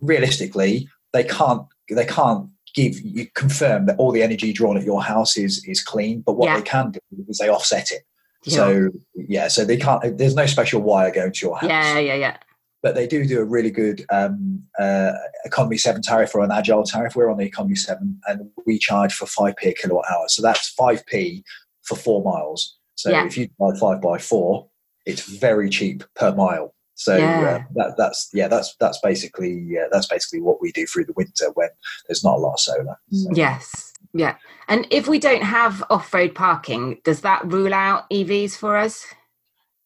realistically, 0.01 0.87
they 1.13 1.23
can't 1.23 1.63
they 1.89 2.05
can't 2.05 2.47
give 2.73 2.99
you 3.01 3.27
confirm 3.35 3.85
that 3.85 3.97
all 3.97 4.11
the 4.11 4.23
energy 4.23 4.53
drawn 4.53 4.77
at 4.77 4.83
your 4.83 5.03
house 5.03 5.37
is 5.37 5.63
is 5.65 5.83
clean. 5.83 6.21
But 6.25 6.33
what 6.37 6.47
Yeah. 6.47 6.57
they 6.57 6.63
can 6.63 6.91
do 6.91 6.99
is 7.29 7.37
they 7.37 7.49
offset 7.49 7.91
it. 7.91 8.03
Yeah. 8.45 8.55
So 8.55 8.89
yeah, 9.15 9.47
so 9.49 9.65
they 9.65 9.77
can't. 9.77 10.17
There's 10.17 10.35
no 10.35 10.45
special 10.45 10.81
wire 10.81 11.11
going 11.11 11.31
to 11.33 11.45
your 11.45 11.57
house. 11.57 11.69
yeah 11.69 11.99
yeah 11.99 12.15
yeah 12.15 12.37
But 12.83 12.95
they 12.95 13.05
do 13.05 13.25
do 13.25 13.39
a 13.39 13.45
really 13.45 13.69
good 13.69 14.05
um, 14.11 14.63
uh, 14.79 15.11
economy 15.45 15.77
seven 15.77 16.01
tariff 16.01 16.33
or 16.33 16.43
an 16.43 16.51
agile 16.51 16.83
tariff. 16.83 17.15
We're 17.15 17.29
on 17.29 17.37
the 17.37 17.45
economy 17.45 17.75
seven, 17.75 18.19
and 18.27 18.49
we 18.65 18.79
charge 18.79 19.13
for 19.13 19.27
five 19.27 19.55
p 19.55 19.69
a 19.69 19.73
kilowatt 19.73 20.05
hour. 20.11 20.25
So 20.27 20.41
that's 20.41 20.69
five 20.69 21.05
p 21.05 21.43
for 21.83 21.95
four 21.95 22.23
miles. 22.23 22.77
So 22.95 23.11
Yeah. 23.11 23.25
if 23.25 23.37
you 23.37 23.47
divide 23.47 23.79
five 23.79 24.01
by 24.01 24.17
four, 24.17 24.67
it's 25.05 25.21
very 25.23 25.69
cheap 25.69 26.03
per 26.15 26.33
mile. 26.33 26.73
So 26.95 27.17
Yeah. 27.17 27.41
uh, 27.41 27.63
that, 27.75 27.95
that's 27.97 28.29
yeah, 28.33 28.47
that's 28.47 28.75
that's 28.79 28.99
basically 29.01 29.63
yeah, 29.67 29.85
that's 29.91 30.07
basically 30.07 30.41
what 30.41 30.61
we 30.61 30.71
do 30.71 30.87
through 30.87 31.05
the 31.05 31.13
winter 31.13 31.51
when 31.53 31.69
there's 32.07 32.23
not 32.23 32.35
a 32.37 32.39
lot 32.39 32.53
of 32.53 32.59
solar. 32.59 32.97
So, 33.11 33.29
yes 33.33 33.93
yeah 34.13 34.35
and 34.67 34.85
if 34.91 35.07
we 35.07 35.19
don't 35.19 35.43
have 35.43 35.81
off-road 35.89 36.35
parking 36.35 36.99
does 37.05 37.21
that 37.21 37.45
rule 37.45 37.73
out 37.73 38.09
evs 38.09 38.57
for 38.57 38.75
us 38.75 39.05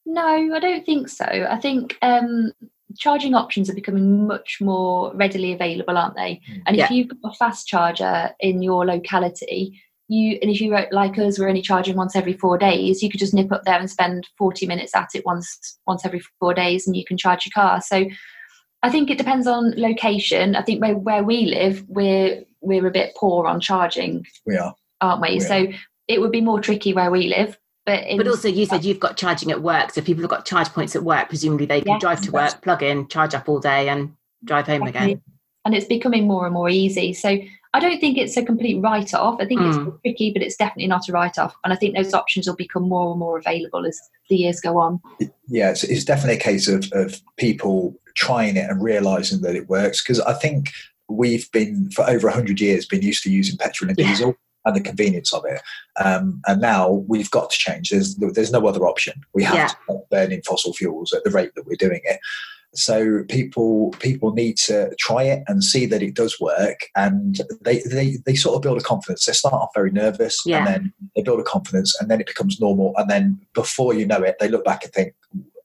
no, 0.05 0.23
I 0.53 0.60
don't 0.60 0.86
think 0.86 1.10
so. 1.10 1.25
I 1.25 1.58
think 1.60 1.97
um, 2.01 2.51
charging 2.97 3.36
options 3.36 3.69
are 3.69 3.75
becoming 3.75 4.27
much 4.27 4.58
more 4.62 5.13
readily 5.15 5.53
available, 5.53 5.97
aren't 5.97 6.15
they? 6.15 6.41
Mm. 6.49 6.62
And 6.65 6.75
Yeah. 6.77 6.86
if 6.86 6.91
you've 6.91 7.10
got 7.21 7.34
a 7.34 7.36
fast 7.36 7.67
charger 7.67 8.31
in 8.39 8.62
your 8.62 8.86
locality, 8.86 9.81
you 10.08 10.38
and 10.41 10.51
if 10.51 10.62
you 10.62 10.71
were 10.71 10.88
like 10.91 11.17
us, 11.17 11.39
we're 11.39 11.49
only 11.49 11.62
charging 11.62 11.95
once 11.95 12.15
every 12.15 12.34
four 12.34 12.58
days. 12.58 13.01
You 13.01 13.10
could 13.10 13.19
just 13.19 13.34
nip 13.34 13.51
up 13.51 13.63
there 13.65 13.79
and 13.79 13.89
spend 13.89 14.27
forty 14.38 14.65
minutes 14.67 14.95
at 14.95 15.10
it 15.15 15.25
once 15.25 15.79
once 15.88 16.05
every 16.05 16.21
four 16.39 16.53
days, 16.53 16.86
and 16.86 16.95
you 16.95 17.03
can 17.05 17.17
charge 17.17 17.45
your 17.45 17.51
car. 17.53 17.81
So. 17.81 18.05
I 18.84 18.89
think 18.91 19.10
it 19.10 19.17
depends 19.17 19.47
on 19.47 19.73
location. 19.77 20.55
I 20.55 20.62
think 20.62 20.79
where, 20.79 20.95
where 20.95 21.23
we 21.23 21.45
live, 21.45 21.84
we're 21.88 22.43
we're 22.62 22.86
a 22.86 22.91
bit 22.91 23.15
poor 23.15 23.47
on 23.47 23.60
charging, 23.60 24.27
we 24.45 24.58
are. 24.58 24.75
aren't 25.01 25.23
we? 25.23 25.36
We 25.36 25.39
So 25.39 25.67
it 26.08 26.21
would 26.21 26.31
be 26.31 26.41
more 26.41 26.60
tricky 26.62 26.93
where 26.93 27.10
we 27.10 27.27
live. 27.27 27.58
But 27.85 28.03
in, 28.05 28.17
but 28.17 28.27
also 28.27 28.47
you 28.47 28.65
said 28.65 28.83
you've 28.83 28.99
got 28.99 29.15
charging 29.17 29.51
at 29.51 29.61
work 29.61 29.91
so 29.91 30.01
people 30.01 30.21
have 30.23 30.29
got 30.31 30.45
charge 30.45 30.69
points 30.69 30.95
at 30.95 31.03
work 31.03 31.29
presumably 31.29 31.65
they 31.67 31.81
can 31.81 31.93
Yes. 31.93 32.01
drive 32.01 32.21
to 32.21 32.31
work 32.31 32.61
plug 32.61 32.81
in 32.81 33.07
charge 33.07 33.33
up 33.35 33.47
all 33.47 33.59
day 33.59 33.89
and 33.89 34.13
drive 34.43 34.65
home 34.67 34.83
again 34.83 35.21
and 35.65 35.73
it's 35.75 35.85
becoming 35.87 36.27
more 36.27 36.45
and 36.45 36.53
more 36.53 36.69
easy. 36.69 37.11
So 37.13 37.37
I 37.73 37.79
don't 37.79 37.99
think 37.99 38.17
it's 38.17 38.37
a 38.37 38.45
complete 38.45 38.79
write 38.81 39.13
off. 39.15 39.37
I 39.41 39.45
think 39.45 39.59
Mm. 39.61 39.67
it's 39.87 40.01
tricky, 40.03 40.31
but 40.31 40.41
it's 40.43 40.55
definitely 40.55 40.87
not 40.87 41.09
a 41.09 41.11
write 41.11 41.37
off. 41.39 41.55
And 41.63 41.73
I 41.73 41.75
think 41.75 41.95
those 41.95 42.13
options 42.13 42.47
will 42.47 42.55
become 42.55 42.83
more 42.87 43.09
and 43.11 43.19
more 43.19 43.37
available 43.37 43.85
as 43.85 43.99
the 44.29 44.35
years 44.37 44.61
go 44.61 44.77
on. 44.77 45.01
yeah, 45.49 45.71
it's, 45.71 45.83
it's 45.83 46.05
definitely 46.05 46.35
a 46.37 46.39
case 46.39 46.67
of, 46.67 46.87
of 46.93 47.19
people 47.37 47.95
trying 48.15 48.55
it 48.57 48.69
and 48.69 48.81
realizing 48.81 49.41
that 49.41 49.55
it 49.55 49.67
works. 49.67 50.01
Because 50.03 50.21
I 50.21 50.33
think 50.33 50.69
we've 51.09 51.51
been 51.51 51.89
for 51.91 52.07
over 52.09 52.29
hundred 52.29 52.61
years 52.61 52.85
been 52.85 53.01
used 53.01 53.23
to 53.23 53.31
using 53.31 53.57
petrol 53.57 53.89
and 53.89 53.97
Yeah. 53.99 54.07
diesel 54.07 54.35
and 54.65 54.75
the 54.75 54.82
convenience 54.82 55.34
of 55.34 55.43
it, 55.45 55.62
um, 56.04 56.41
and 56.47 56.60
now 56.62 57.04
we've 57.08 57.32
got 57.32 57.49
to 57.51 57.58
change. 57.58 57.89
There's 57.89 58.15
there's 58.15 58.51
no 58.51 58.65
other 58.67 58.88
option. 58.88 59.21
We 59.34 59.43
have 59.43 59.56
Yeah. 59.56 59.67
to 59.67 59.78
stop 59.84 60.10
burning 60.10 60.41
fossil 60.43 60.73
fuels 60.73 61.13
at 61.13 61.23
the 61.23 61.30
rate 61.32 61.51
that 61.56 61.65
we're 61.65 61.75
doing 61.75 62.01
it. 62.04 62.19
So 62.78 63.23
people 63.30 63.91
people 63.99 64.34
need 64.34 64.58
to 64.65 64.93
try 64.99 65.23
it 65.23 65.43
and 65.47 65.63
see 65.63 65.86
that 65.86 66.04
it 66.04 66.13
does 66.13 66.41
work, 66.41 66.88
and 66.97 67.39
they 67.62 67.80
they, 67.89 68.17
they 68.25 68.36
sort 68.36 68.58
of 68.58 68.62
build 68.63 68.78
a 68.78 68.84
confidence. 68.84 69.25
They 69.25 69.32
start 69.34 69.54
off 69.54 69.69
very 69.73 69.91
nervous, 69.91 70.41
Yeah. 70.45 70.58
and 70.58 70.67
then 70.67 70.93
they 71.15 71.21
build 71.21 71.39
a 71.39 71.43
confidence, 71.43 71.95
and 72.01 72.12
then 72.12 72.19
it 72.19 72.28
becomes 72.28 72.60
normal, 72.60 72.93
and 72.97 73.10
then 73.10 73.39
before 73.54 73.93
you 73.93 74.06
know 74.06 74.21
it, 74.23 74.36
they 74.41 74.49
look 74.49 74.65
back 74.65 74.84
and 74.84 74.91
think, 74.91 75.13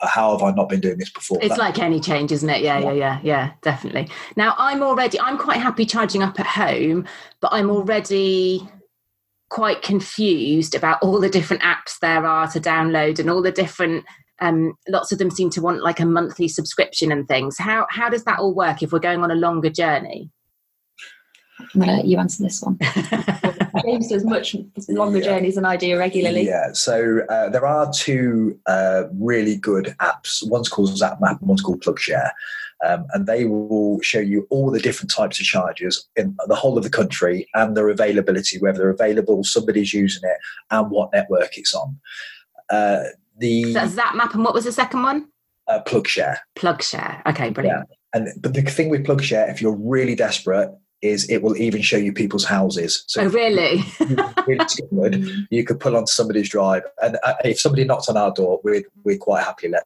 "How 0.03 0.31
have 0.39 0.43
I 0.45 0.53
not 0.53 0.69
been 0.69 0.79
doing 0.79 0.99
this 0.99 1.11
before?" 1.11 1.39
It's 1.41 1.49
That- 1.49 1.59
like 1.59 1.81
any 1.81 1.99
change, 1.99 2.31
isn't 2.31 2.49
it? 2.49 2.63
Yeah, 2.63 2.79
yeah, 2.79 2.93
yeah, 2.93 3.19
yeah, 3.25 3.51
definitely. 3.63 4.07
Now, 4.37 4.55
I'm 4.57 4.81
already, 4.81 5.19
I'm 5.19 5.37
quite 5.37 5.59
happy 5.61 5.87
charging 5.87 6.23
up 6.23 6.39
at 6.39 6.47
home, 6.47 7.07
but 7.41 7.53
I'm 7.53 7.71
already 7.71 8.69
quite 9.51 9.83
confused 9.83 10.75
about 10.75 11.03
all 11.03 11.21
the 11.21 11.29
different 11.29 11.63
apps 11.63 11.99
there 12.01 12.25
are 12.25 12.49
to 12.49 12.61
download 12.61 13.19
and 13.19 13.29
all 13.29 13.43
the 13.43 13.53
different. 13.53 14.05
Um, 14.43 14.73
lots 14.89 15.13
of 15.13 15.19
them 15.19 15.31
seem 15.31 15.51
to 15.51 15.61
want 15.61 15.83
like 15.83 16.01
a 16.01 16.07
monthly 16.07 16.49
subscription 16.49 17.13
and 17.13 17.29
things. 17.29 17.59
How 17.59 17.87
how 17.91 18.09
does 18.09 18.25
that 18.25 18.39
all 18.39 18.55
work 18.55 18.83
if 18.83 18.91
we're 18.91 18.99
going 18.99 19.23
on 19.23 19.31
a 19.31 19.35
longer 19.35 19.69
journey? 19.69 20.31
I'm 21.75 21.81
going 21.81 21.89
to 21.91 21.97
let 21.97 22.07
you 22.07 22.17
answer 22.19 22.43
this 22.43 22.63
one. 22.63 22.79
James 23.85 24.09
does 24.09 24.25
much 24.25 24.57
longer 24.89 25.19
Yeah. 25.19 25.25
journeys 25.25 25.57
than 25.57 25.67
I 25.67 25.77
do 25.77 25.99
regularly. 25.99 26.47
Yeah, 26.47 26.73
so 26.73 27.21
uh, 27.29 27.51
there 27.51 27.67
are 27.67 27.93
two 27.93 28.59
uh, 28.67 29.05
really 29.13 29.57
good 29.57 29.95
apps. 30.01 30.47
One's 30.49 30.71
called 30.71 30.91
ZapMap 30.91 31.39
and 31.41 31.49
one's 31.49 31.61
called 31.61 31.83
PlugShare. 31.83 32.31
Um, 32.87 33.07
and 33.13 33.27
they 33.27 33.45
will 33.45 34.01
show 34.01 34.21
you 34.21 34.47
all 34.51 34.71
the 34.71 34.81
different 34.81 35.11
types 35.11 35.39
of 35.39 35.45
chargers 35.45 36.09
in 36.17 36.37
the 36.47 36.55
whole 36.55 36.79
of 36.79 36.85
the 36.85 36.91
country 36.91 37.47
and 37.55 37.77
their 37.77 37.91
availability, 37.91 38.59
whether 38.59 38.79
they're 38.79 38.91
available, 38.91 39.45
somebody's 39.45 39.93
using 39.93 40.23
it, 40.25 40.39
and 40.71 40.91
what 40.91 41.13
network 41.13 41.59
it's 41.59 41.75
on. 41.75 41.99
Uh, 42.71 43.05
the 43.39 43.73
so 43.73 43.81
Zapmap 43.81 44.35
and 44.35 44.45
what 44.45 44.55
was 44.55 44.65
the 44.65 44.73
second 44.73 45.03
one? 45.03 45.29
Uh, 45.67 45.81
PlugShare. 45.87 46.39
PlugShare. 46.57 47.25
Okay, 47.27 47.51
brilliant. 47.51 47.87
Yeah. 47.89 47.97
And 48.13 48.43
but 48.43 48.55
the 48.55 48.63
thing 48.63 48.89
with 48.89 49.05
PlugShare, 49.05 49.51
if 49.51 49.61
you're 49.61 49.77
really 49.77 50.15
desperate, 50.15 50.71
is 51.03 51.29
it 51.31 51.43
will 51.43 51.57
even 51.57 51.83
show 51.83 51.97
you 51.97 52.13
people's 52.13 52.45
houses. 52.45 53.05
So 53.07 53.23
oh, 53.23 53.29
really? 53.29 53.83
really 54.47 55.47
you 55.51 55.65
could 55.65 55.81
pull 55.81 55.97
on 55.97 56.07
somebody's 56.07 56.49
drive, 56.49 56.83
and 57.03 57.19
uh, 57.23 57.35
if 57.45 57.61
somebody 57.61 57.85
knocks 57.85 58.09
on 58.09 58.17
our 58.17 58.33
door, 58.33 58.61
we'd 58.65 58.85
we'd 59.05 59.21
quite 59.21 59.45
happily 59.45 59.73
let 59.73 59.85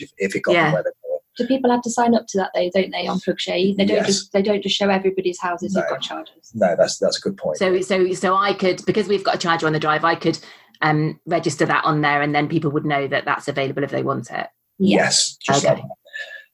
if, 0.00 0.10
if 0.18 0.34
it 0.34 0.40
got 0.40 0.52
yeah. 0.52 0.72
where 0.72 0.82
they 0.82 0.90
do 1.36 1.46
people 1.46 1.70
have 1.70 1.82
to 1.82 1.90
sign 1.90 2.14
up 2.14 2.26
to 2.28 2.38
that 2.38 2.50
though, 2.54 2.70
don't 2.74 2.90
they, 2.90 3.06
on 3.06 3.18
PlugShare? 3.18 3.76
They 3.76 3.84
don't 3.84 3.96
yes. 3.96 4.06
just 4.06 4.32
they 4.32 4.42
don't 4.42 4.62
just 4.62 4.76
show 4.76 4.88
everybody's 4.88 5.40
houses 5.40 5.74
no. 5.74 5.80
who've 5.80 5.90
got 5.90 6.02
chargers. 6.02 6.52
No, 6.54 6.74
that's 6.76 6.98
that's 6.98 7.18
a 7.18 7.20
good 7.20 7.36
point. 7.36 7.58
So 7.58 7.80
so 7.80 8.12
so 8.12 8.36
I 8.36 8.54
could 8.54 8.84
because 8.86 9.08
we've 9.08 9.24
got 9.24 9.36
a 9.36 9.38
charger 9.38 9.66
on 9.66 9.72
the 9.72 9.80
drive, 9.80 10.04
I 10.04 10.14
could 10.14 10.38
um, 10.82 11.20
register 11.26 11.66
that 11.66 11.84
on 11.84 12.00
there, 12.00 12.22
and 12.22 12.34
then 12.34 12.48
people 12.48 12.70
would 12.70 12.84
know 12.84 13.06
that 13.08 13.24
that's 13.24 13.48
available 13.48 13.82
if 13.82 13.90
they 13.90 14.02
want 14.02 14.30
it. 14.30 14.48
Yes. 14.78 15.38
okay. 15.50 15.74
Like 15.74 15.82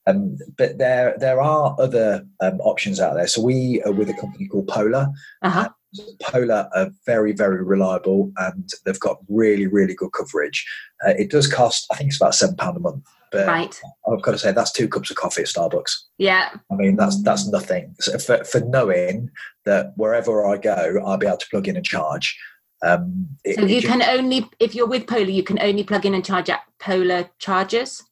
um, 0.07 0.37
but 0.59 0.79
there 0.79 1.17
there 1.19 1.41
are 1.41 1.77
other 1.79 2.27
um, 2.41 2.61
options 2.61 3.01
out 3.01 3.15
there. 3.15 3.27
So 3.27 3.41
we 3.41 3.83
are 3.85 3.93
with 3.93 4.11
a 4.11 4.15
company 4.15 4.47
called 4.49 4.69
Polar. 4.69 5.09
Uh-huh. 5.43 5.69
Polar 6.23 6.69
are 6.75 6.91
very, 7.07 7.33
very 7.33 7.63
reliable 7.63 8.33
and 8.39 8.69
they've 8.85 8.99
got 8.99 9.19
really, 9.29 9.67
really 9.67 9.95
good 9.95 10.13
coverage. 10.13 10.67
Uh, 11.07 11.11
it 11.19 11.31
does 11.31 11.53
cost, 11.53 11.87
I 11.91 11.97
think 11.97 12.09
it's 12.09 12.21
about 12.21 12.33
£7 12.33 12.77
a 12.77 12.81
month. 12.81 13.05
But 13.33 13.47
right. 13.47 13.81
I've 14.07 14.23
got 14.23 14.33
to 14.33 14.39
say 14.39 14.53
that's 14.53 14.73
two 14.73 14.89
cups 14.89 15.11
of 15.11 15.17
coffee 15.17 15.43
at 15.43 15.49
Starbucks. 15.49 15.91
Yeah. 16.19 16.51
I 16.71 16.75
mean 16.75 16.97
that's 16.97 17.23
that's 17.23 17.49
nothing. 17.49 17.95
So 17.99 18.19
for, 18.19 18.45
for 18.45 18.61
knowing 18.61 19.31
that 19.65 19.95
wherever 19.97 20.47
I 20.47 20.59
go, 20.59 21.01
I'll 21.05 21.17
be 21.17 21.27
able 21.27 21.39
to 21.39 21.49
plug 21.49 21.67
in 21.67 21.77
and 21.77 21.85
charge. 21.85 22.39
Um, 22.83 23.29
it, 23.45 23.57
so 23.57 23.63
you 23.63 23.81
just, 23.81 23.93
can 23.93 24.03
only, 24.03 24.49
if 24.59 24.75
you're 24.75 24.89
with 24.89 25.07
Polar, 25.07 25.31
you 25.31 25.45
can 25.45 25.61
only 25.61 25.85
plug 25.85 26.05
in 26.05 26.15
and 26.15 26.25
charge 26.25 26.51
at 26.51 26.63
Polar 26.81 27.31
chargers. 27.39 28.03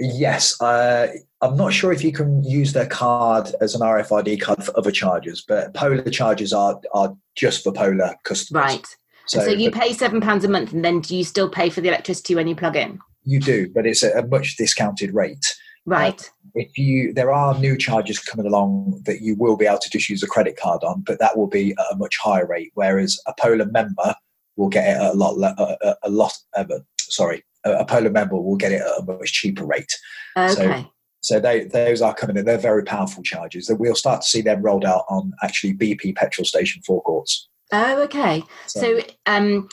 Yes, 0.00 0.60
uh, 0.60 1.06
I'm 1.40 1.56
not 1.56 1.72
sure 1.72 1.92
if 1.92 2.02
you 2.02 2.10
can 2.10 2.42
use 2.42 2.72
their 2.72 2.86
card 2.86 3.54
as 3.60 3.76
an 3.76 3.80
RFID 3.82 4.40
card 4.40 4.64
for 4.64 4.76
other 4.76 4.90
chargers, 4.90 5.44
but 5.46 5.72
Polar 5.74 6.02
chargers 6.10 6.52
are 6.52 6.80
are 6.92 7.16
just 7.36 7.62
for 7.62 7.72
Polar 7.72 8.16
customers. 8.24 8.64
Right. 8.64 8.96
So, 9.26 9.40
so 9.40 9.50
you 9.50 9.70
pay 9.70 9.92
seven 9.92 10.20
pounds 10.20 10.44
a 10.44 10.48
month, 10.48 10.72
and 10.72 10.84
then 10.84 11.00
do 11.00 11.16
you 11.16 11.22
still 11.22 11.48
pay 11.48 11.70
for 11.70 11.80
the 11.80 11.88
electricity 11.88 12.34
when 12.34 12.48
you 12.48 12.56
plug 12.56 12.76
in? 12.76 12.98
You 13.24 13.40
do, 13.40 13.68
but 13.74 13.86
it's 13.86 14.02
a, 14.02 14.12
a 14.12 14.26
much 14.26 14.56
discounted 14.56 15.14
rate. 15.14 15.54
Right. 15.86 16.20
Uh, 16.20 16.24
if 16.54 16.78
you, 16.78 17.12
there 17.12 17.32
are 17.32 17.58
new 17.58 17.76
charges 17.76 18.18
coming 18.18 18.46
along 18.46 19.02
that 19.04 19.20
you 19.20 19.34
will 19.36 19.56
be 19.56 19.66
able 19.66 19.78
to 19.78 19.90
just 19.90 20.08
use 20.08 20.22
a 20.22 20.26
credit 20.26 20.56
card 20.56 20.82
on, 20.84 21.02
but 21.06 21.18
that 21.18 21.36
will 21.36 21.46
be 21.46 21.72
at 21.72 21.92
a 21.92 21.96
much 21.96 22.16
higher 22.18 22.46
rate. 22.46 22.70
Whereas 22.74 23.20
a 23.26 23.34
Polar 23.38 23.66
member 23.66 24.14
will 24.56 24.68
get 24.68 24.84
it 24.84 25.02
at 25.02 25.12
a 25.12 25.14
lot, 25.14 25.36
a, 25.42 25.96
a 26.04 26.10
lot. 26.10 26.32
Uh, 26.56 26.64
sorry, 26.98 27.44
a 27.64 27.84
Polar 27.84 28.10
member 28.10 28.36
will 28.36 28.56
get 28.56 28.72
it 28.72 28.82
at 28.82 29.00
a 29.00 29.04
much 29.04 29.32
cheaper 29.32 29.64
rate. 29.64 29.92
Okay. 30.36 30.54
So, 30.54 30.90
so 31.20 31.40
they, 31.40 31.64
those 31.64 32.02
are 32.02 32.14
coming 32.14 32.36
in. 32.36 32.44
They're 32.44 32.58
very 32.58 32.84
powerful 32.84 33.22
charges 33.22 33.66
That 33.66 33.76
we'll 33.76 33.94
start 33.94 34.20
to 34.22 34.28
see 34.28 34.42
them 34.42 34.60
rolled 34.60 34.84
out 34.84 35.06
on 35.08 35.32
actually 35.42 35.74
BP 35.74 36.16
petrol 36.16 36.44
station 36.44 36.82
forecourts. 36.82 37.48
Oh, 37.72 38.02
okay. 38.02 38.42
So, 38.66 38.80
so 38.80 39.06
um, 39.26 39.68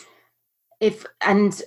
if 0.80 1.06
and 1.22 1.62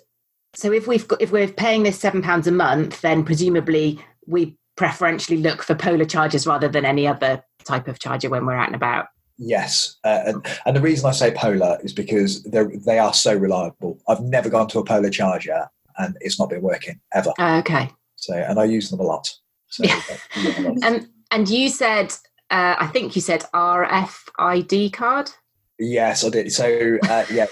so 0.54 0.72
if 0.72 0.86
we've 0.86 1.06
got 1.06 1.20
if 1.20 1.32
we're 1.32 1.48
paying 1.48 1.82
this 1.82 1.98
seven 1.98 2.22
pounds 2.22 2.46
a 2.46 2.52
month, 2.52 3.00
then 3.00 3.24
presumably 3.24 3.98
we 4.26 4.56
preferentially 4.76 5.38
look 5.38 5.62
for 5.62 5.74
polar 5.74 6.04
chargers 6.04 6.46
rather 6.46 6.68
than 6.68 6.84
any 6.84 7.06
other 7.06 7.42
type 7.64 7.88
of 7.88 7.98
charger 7.98 8.28
when 8.28 8.46
we're 8.46 8.54
out 8.54 8.68
and 8.68 8.76
about. 8.76 9.06
Yes, 9.36 9.96
uh, 10.04 10.22
and, 10.26 10.46
and 10.64 10.76
the 10.76 10.80
reason 10.80 11.06
I 11.08 11.12
say 11.12 11.32
polar 11.32 11.78
is 11.82 11.92
because 11.92 12.42
they 12.44 12.64
they 12.86 12.98
are 12.98 13.12
so 13.12 13.34
reliable. 13.34 13.98
I've 14.08 14.20
never 14.20 14.48
gone 14.48 14.68
to 14.68 14.78
a 14.78 14.84
polar 14.84 15.10
charger 15.10 15.68
and 15.98 16.16
it's 16.20 16.38
not 16.38 16.50
been 16.50 16.62
working 16.62 17.00
ever. 17.12 17.32
Oh, 17.38 17.58
okay. 17.58 17.90
So, 18.16 18.34
and 18.34 18.58
I 18.58 18.64
use 18.64 18.90
them 18.90 19.00
a 19.00 19.04
lot. 19.04 19.32
So, 19.68 19.84
yeah. 19.84 20.00
and 20.82 21.08
and 21.30 21.48
you 21.48 21.68
said, 21.68 22.12
uh, 22.50 22.76
I 22.78 22.86
think 22.88 23.16
you 23.16 23.22
said 23.22 23.44
RFID 23.54 24.92
card. 24.92 25.30
Yes, 25.78 26.24
I 26.24 26.28
did. 26.28 26.52
So, 26.52 26.98
uh, 27.08 27.24
yeah, 27.32 27.46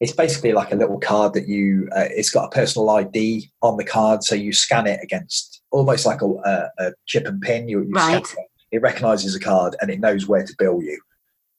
it's 0.00 0.12
basically 0.12 0.52
like 0.52 0.72
a 0.72 0.76
little 0.76 0.98
card 0.98 1.34
that 1.34 1.48
you. 1.48 1.88
Uh, 1.94 2.06
it's 2.10 2.30
got 2.30 2.46
a 2.46 2.50
personal 2.50 2.88
ID 2.90 3.50
on 3.60 3.76
the 3.76 3.84
card, 3.84 4.22
so 4.24 4.34
you 4.34 4.52
scan 4.52 4.86
it 4.86 5.00
against 5.02 5.62
almost 5.70 6.06
like 6.06 6.22
a, 6.22 6.70
a 6.78 6.92
chip 7.06 7.26
and 7.26 7.40
pin. 7.42 7.68
You, 7.68 7.82
you 7.82 7.92
right. 7.92 8.22
It, 8.22 8.36
it 8.72 8.82
recognizes 8.82 9.34
a 9.34 9.40
card 9.40 9.76
and 9.80 9.90
it 9.90 10.00
knows 10.00 10.26
where 10.26 10.44
to 10.44 10.54
bill 10.58 10.82
you. 10.82 11.00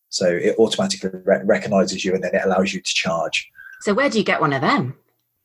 So 0.10 0.28
it 0.28 0.56
automatically 0.58 1.10
re- 1.26 1.42
recognizes 1.44 2.04
you 2.04 2.14
and 2.14 2.24
then 2.24 2.36
it 2.36 2.42
allows 2.44 2.74
you 2.74 2.82
to 2.82 2.94
charge. 2.94 3.50
So 3.82 3.94
where 3.94 4.10
do 4.10 4.18
you 4.18 4.24
get 4.24 4.42
one 4.42 4.54
of 4.54 4.62
them? 4.62 4.96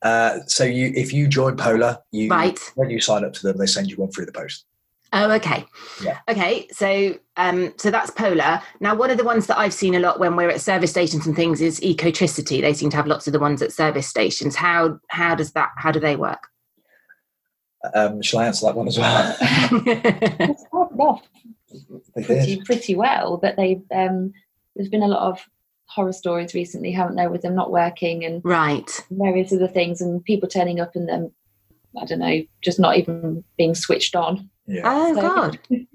Uh, 0.01 0.39
so 0.45 0.63
you, 0.63 0.91
if 0.95 1.11
you 1.11 1.27
join 1.27 1.57
Polar, 1.57 1.97
you 2.11 2.29
right. 2.29 2.59
when 2.75 2.89
you 2.89 2.99
sign 3.01 3.25
up 3.25 3.33
to 3.33 3.43
them, 3.43 3.57
they 3.57 3.65
send 3.65 3.89
you 3.89 3.97
one 3.97 4.11
through 4.11 4.27
the 4.27 4.31
post. 4.31 4.65
Oh, 5.13 5.31
okay. 5.31 5.65
Yeah. 6.03 6.17
Okay, 6.27 6.67
so 6.71 7.17
um, 7.37 7.73
so 7.77 7.89
that's 7.89 8.11
Polar. 8.11 8.61
Now, 8.79 8.95
one 8.95 9.09
of 9.09 9.17
the 9.17 9.23
ones 9.23 9.47
that 9.47 9.57
I've 9.57 9.73
seen 9.73 9.95
a 9.95 9.99
lot 9.99 10.19
when 10.19 10.35
we're 10.35 10.49
at 10.49 10.61
service 10.61 10.91
stations 10.91 11.25
and 11.25 11.35
things 11.35 11.61
is 11.61 11.79
Ecotricity. 11.79 12.61
They 12.61 12.73
seem 12.73 12.89
to 12.89 12.97
have 12.97 13.07
lots 13.07 13.27
of 13.27 13.33
the 13.33 13.39
ones 13.39 13.61
at 13.61 13.71
service 13.71 14.07
stations. 14.07 14.55
How 14.55 14.99
how 15.09 15.35
does 15.35 15.53
that? 15.53 15.69
How 15.77 15.91
do 15.91 15.99
they 15.99 16.15
work? 16.15 16.47
Um, 17.93 18.21
shall 18.21 18.39
I 18.41 18.47
answer 18.47 18.65
that 18.65 18.75
one 18.75 18.87
as 18.87 18.97
well? 18.97 19.35
it's 19.41 20.63
off 20.71 21.21
pretty 22.13 22.61
pretty 22.61 22.95
well, 22.95 23.37
but 23.37 23.55
they 23.55 23.81
um, 23.93 24.33
there's 24.75 24.89
been 24.89 25.03
a 25.03 25.07
lot 25.07 25.29
of 25.29 25.39
horror 25.85 26.13
stories 26.13 26.53
recently, 26.53 26.91
haven't 26.91 27.15
there, 27.15 27.29
with 27.29 27.41
them 27.41 27.55
not 27.55 27.71
working 27.71 28.25
and 28.25 28.41
right 28.43 29.05
various 29.09 29.53
other 29.53 29.67
things, 29.67 30.01
and 30.01 30.23
people 30.23 30.49
turning 30.49 30.79
up 30.79 30.95
and 30.95 31.07
them, 31.07 31.31
I 32.01 32.05
don't 32.05 32.19
know, 32.19 32.41
just 32.61 32.79
not 32.79 32.97
even 32.97 33.43
being 33.57 33.75
switched 33.75 34.15
on. 34.15 34.49
Yeah. 34.65 34.81
Oh 34.85 35.15
so, 35.15 35.21
God. 35.21 35.59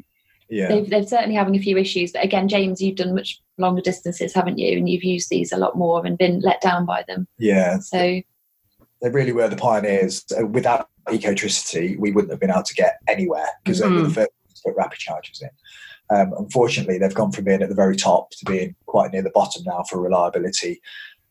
yeah. 0.48 0.68
They've, 0.68 0.90
they're 0.90 1.06
certainly 1.06 1.34
having 1.34 1.56
a 1.56 1.62
few 1.62 1.76
issues, 1.78 2.12
but 2.12 2.24
again, 2.24 2.48
James, 2.48 2.80
you've 2.80 2.96
done 2.96 3.14
much 3.14 3.40
longer 3.58 3.82
distances, 3.82 4.34
haven't 4.34 4.58
you? 4.58 4.76
And 4.76 4.88
you've 4.88 5.04
used 5.04 5.30
these 5.30 5.52
a 5.52 5.56
lot 5.56 5.76
more 5.76 6.04
and 6.04 6.18
been 6.18 6.40
let 6.40 6.60
down 6.60 6.86
by 6.86 7.04
them. 7.06 7.26
Yeah. 7.38 7.78
So 7.78 8.20
they 9.00 9.10
really 9.10 9.32
were 9.32 9.48
the 9.48 9.56
pioneers. 9.56 10.24
Without 10.50 10.88
Ecotricity, 11.08 11.98
we 11.98 12.12
wouldn't 12.12 12.30
have 12.30 12.40
been 12.40 12.50
able 12.50 12.62
to 12.62 12.74
get 12.74 12.98
anywhere 13.08 13.48
because 13.64 13.80
mm-hmm. 13.80 13.96
they 13.96 14.02
were 14.02 14.08
the 14.08 14.14
first 14.14 14.30
to 14.54 14.62
put 14.66 14.76
rapid 14.76 14.98
chargers 14.98 15.42
in. 15.42 15.50
Um, 16.16 16.32
unfortunately, 16.38 16.98
they've 16.98 17.14
gone 17.14 17.32
from 17.32 17.44
being 17.44 17.62
at 17.62 17.68
the 17.68 17.74
very 17.74 17.96
top 17.96 18.30
to 18.30 18.44
being 18.44 18.74
quite 18.86 19.12
near 19.12 19.22
the 19.22 19.30
bottom 19.30 19.62
now 19.64 19.82
for 19.88 20.00
reliability. 20.00 20.80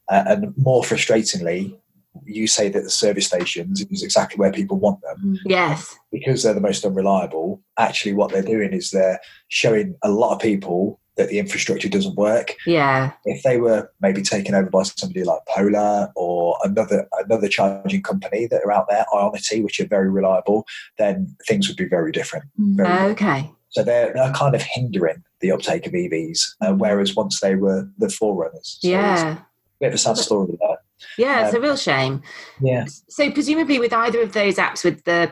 Uh, 0.09 0.23
and 0.27 0.53
more 0.57 0.83
frustratingly, 0.83 1.77
you 2.25 2.47
say 2.47 2.69
that 2.69 2.83
the 2.83 2.89
service 2.89 3.27
stations 3.27 3.81
is 3.89 4.03
exactly 4.03 4.37
where 4.37 4.51
people 4.51 4.77
want 4.77 5.01
them. 5.01 5.17
Mm. 5.35 5.37
Yes. 5.45 5.97
Because 6.11 6.43
they're 6.43 6.53
the 6.53 6.61
most 6.61 6.85
unreliable, 6.85 7.61
actually, 7.77 8.13
what 8.13 8.31
they're 8.31 8.41
doing 8.41 8.73
is 8.73 8.91
they're 8.91 9.19
showing 9.47 9.95
a 10.03 10.09
lot 10.09 10.33
of 10.33 10.41
people 10.41 10.99
that 11.17 11.29
the 11.29 11.39
infrastructure 11.39 11.89
doesn't 11.89 12.15
work. 12.15 12.55
Yeah. 12.65 13.11
If 13.25 13.43
they 13.43 13.59
were 13.59 13.91
maybe 14.01 14.21
taken 14.21 14.55
over 14.55 14.69
by 14.69 14.83
somebody 14.83 15.23
like 15.23 15.41
Polar 15.47 16.11
or 16.15 16.57
another 16.63 17.07
another 17.19 17.47
charging 17.47 18.01
company 18.01 18.47
that 18.47 18.63
are 18.63 18.71
out 18.71 18.87
there, 18.89 19.05
Ionity, 19.13 19.63
which 19.63 19.79
are 19.79 19.87
very 19.87 20.09
reliable, 20.09 20.65
then 20.97 21.35
things 21.47 21.67
would 21.67 21.77
be 21.77 21.87
very 21.87 22.11
different. 22.11 22.45
Mm. 22.59 22.77
Very 22.77 23.11
okay. 23.11 23.35
Different. 23.35 23.55
So 23.69 23.83
they're, 23.83 24.13
they're 24.13 24.33
kind 24.33 24.53
of 24.53 24.61
hindering 24.61 25.23
the 25.39 25.51
uptake 25.51 25.87
of 25.87 25.93
EVs, 25.93 26.55
uh, 26.59 26.73
whereas 26.73 27.15
once 27.15 27.39
they 27.39 27.55
were 27.55 27.89
the 27.97 28.09
forerunners. 28.09 28.77
So 28.81 28.89
yeah. 28.89 29.39
bit 29.79 29.87
of 29.87 29.93
a 29.93 29.97
sad 29.97 30.17
story 30.17 30.57
there. 30.59 30.77
Yeah, 31.17 31.39
um, 31.39 31.45
it's 31.45 31.53
a 31.53 31.57
um, 31.57 31.63
real 31.63 31.77
shame. 31.77 32.21
Yeah. 32.59 32.85
So 33.09 33.31
presumably 33.31 33.79
with 33.79 33.93
either 33.93 34.21
of 34.21 34.33
those 34.33 34.55
apps, 34.55 34.83
with 34.83 35.03
the 35.03 35.31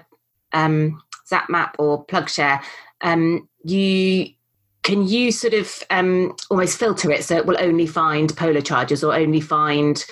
um, 0.53 1.01
Zapmap 1.31 1.71
or 1.77 2.05
PlugShare, 2.05 2.61
um, 3.01 3.47
you 3.63 4.27
can 4.83 5.07
you 5.07 5.31
sort 5.31 5.53
of 5.53 5.83
um, 5.89 6.35
almost 6.49 6.79
filter 6.79 7.11
it 7.11 7.23
so 7.23 7.35
it 7.35 7.45
will 7.45 7.59
only 7.59 7.85
find 7.85 8.35
polar 8.37 8.61
chargers 8.61 9.03
or 9.03 9.13
only 9.13 9.41
find 9.41 10.05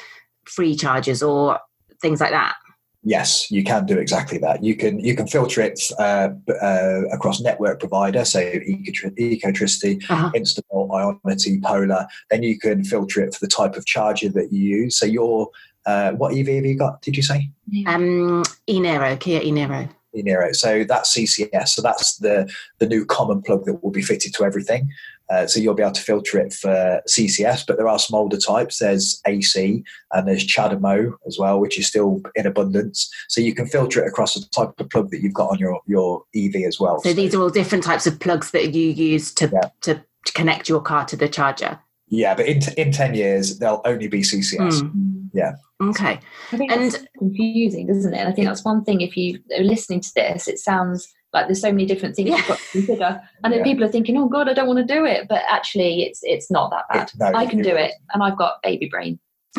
free 0.46 0.76
chargers 0.76 1.24
or 1.24 1.60
things 2.02 2.20
like 2.20 2.32
that 2.32 2.56
yes 3.04 3.50
you 3.52 3.64
can 3.64 3.86
do 3.86 3.98
exactly 3.98 4.38
that 4.38 4.64
you 4.64 4.76
can 4.76 5.00
you 5.00 5.16
can 5.16 5.28
filter 5.28 5.62
it 5.62 5.80
uh, 6.00 6.30
uh, 6.62 7.02
across 7.14 7.40
network 7.40 7.80
provider 7.80 8.26
so 8.26 8.40
ecotricity 8.42 10.04
uh-huh. 10.10 10.32
instavolt 10.36 10.90
ionity 10.90 11.62
polar 11.62 12.08
then 12.30 12.44
you 12.44 12.58
can 12.58 12.84
filter 12.84 13.22
it 13.22 13.34
for 13.34 13.40
the 13.40 13.50
type 13.50 13.76
of 13.76 13.86
charger 13.86 14.30
that 14.30 14.52
you 14.52 14.78
use 14.78 14.98
so 14.98 15.06
your 15.06 15.50
uh, 15.86 16.12
what 16.14 16.36
ev 16.36 16.48
have 16.48 16.66
you 16.66 16.78
got 16.78 17.02
did 17.02 17.16
you 17.16 17.24
say 17.24 17.50
um 17.86 18.44
e-niro 18.68 19.20
kia 19.20 19.42
e-niro 19.42 19.90
Niro. 20.24 20.56
So 20.56 20.84
that's 20.84 21.16
CCS. 21.16 21.70
So 21.70 21.82
that's 21.82 22.18
the 22.18 22.52
the 22.80 22.88
new 22.88 23.06
common 23.06 23.42
plug 23.42 23.66
that 23.66 23.84
will 23.84 23.92
be 23.92 24.02
fitted 24.02 24.34
to 24.36 24.46
everything. 24.46 24.90
Uh, 25.30 25.46
so 25.46 25.60
you'll 25.60 25.74
be 25.74 25.84
able 25.84 25.92
to 25.92 26.02
filter 26.02 26.40
it 26.40 26.54
for 26.54 27.02
CCS, 27.08 27.66
but 27.68 27.78
there 27.78 27.88
are 27.88 28.00
some 28.00 28.18
older 28.18 28.38
types. 28.38 28.80
There's 28.80 29.22
AC 29.26 29.84
and 30.14 30.28
there's 30.28 30.46
CHAdeMO 30.46 31.14
as 31.28 31.38
well, 31.38 31.60
which 31.60 31.78
is 31.78 31.88
still 31.88 32.22
in 32.36 32.46
abundance. 32.46 33.10
So 33.28 33.42
you 33.42 33.54
can 33.54 33.68
filter 33.68 34.04
it 34.04 34.08
across 34.08 34.36
the 34.36 34.46
type 34.56 34.80
of 34.80 34.90
plug 34.90 35.12
that 35.12 35.22
you've 35.22 35.34
got 35.34 35.52
on 35.52 35.60
your, 35.60 35.82
your 35.86 36.24
EV 36.36 36.64
as 36.68 36.80
well. 36.80 37.00
So, 37.00 37.10
so 37.10 37.16
these 37.16 37.36
are 37.36 37.42
all 37.42 37.50
different 37.50 37.84
types 37.84 38.08
of 38.08 38.20
plugs 38.20 38.52
that 38.52 38.74
you 38.74 38.90
use 38.90 39.34
to, 39.36 39.50
yeah. 39.52 39.70
to 39.82 40.04
connect 40.34 40.70
your 40.70 40.82
car 40.82 41.06
to 41.06 41.16
the 41.16 41.28
charger. 41.28 41.80
Yeah, 42.10 42.36
but 42.36 42.46
in, 42.46 42.62
in 42.78 42.92
10 42.92 43.16
years, 43.16 43.60
they'll 43.60 43.82
only 43.84 44.08
be 44.08 44.22
CCS. 44.22 44.82
Mm. 44.82 45.30
Yeah. 45.34 45.54
Okay. 45.82 46.20
I 46.52 46.58
think 46.58 46.72
and 46.72 47.08
confusing, 47.18 47.88
doesn't 47.88 48.14
it? 48.14 48.18
And 48.18 48.30
I 48.30 48.32
think 48.32 48.48
that's 48.48 48.64
one 48.64 48.84
thing. 48.84 49.02
If 49.02 49.18
you 49.18 49.40
are 49.58 49.64
listening 49.64 50.00
to 50.02 50.12
this, 50.16 50.48
it 50.48 50.58
sounds 50.58 51.14
like 51.34 51.48
there's 51.48 51.62
so 51.62 51.72
many 51.72 51.86
different 51.86 52.16
things 52.16 52.30
yeah. 52.30 52.38
you've 52.38 52.48
got 52.48 52.58
to 52.58 52.72
consider, 52.72 53.22
and 53.44 53.54
then 53.54 53.60
yeah. 53.60 53.64
people 53.64 53.84
are 53.84 53.90
thinking, 53.90 54.18
"Oh 54.18 54.28
God, 54.28 54.50
I 54.50 54.54
don't 54.54 54.68
want 54.68 54.80
to 54.80 54.94
do 54.94 55.06
it," 55.06 55.28
but 55.28 55.44
actually, 55.50 56.04
it's 56.04 56.22
it's 56.24 56.50
not 56.50 56.72
that 56.72 56.86
bad. 56.92 57.12
no, 57.20 57.38
I 57.38 57.46
can 57.46 57.62
do 57.62 57.76
it, 57.76 57.92
and 58.14 58.24
I've 58.24 58.38
got 58.38 58.62
baby 58.64 58.88
brain. 58.88 59.20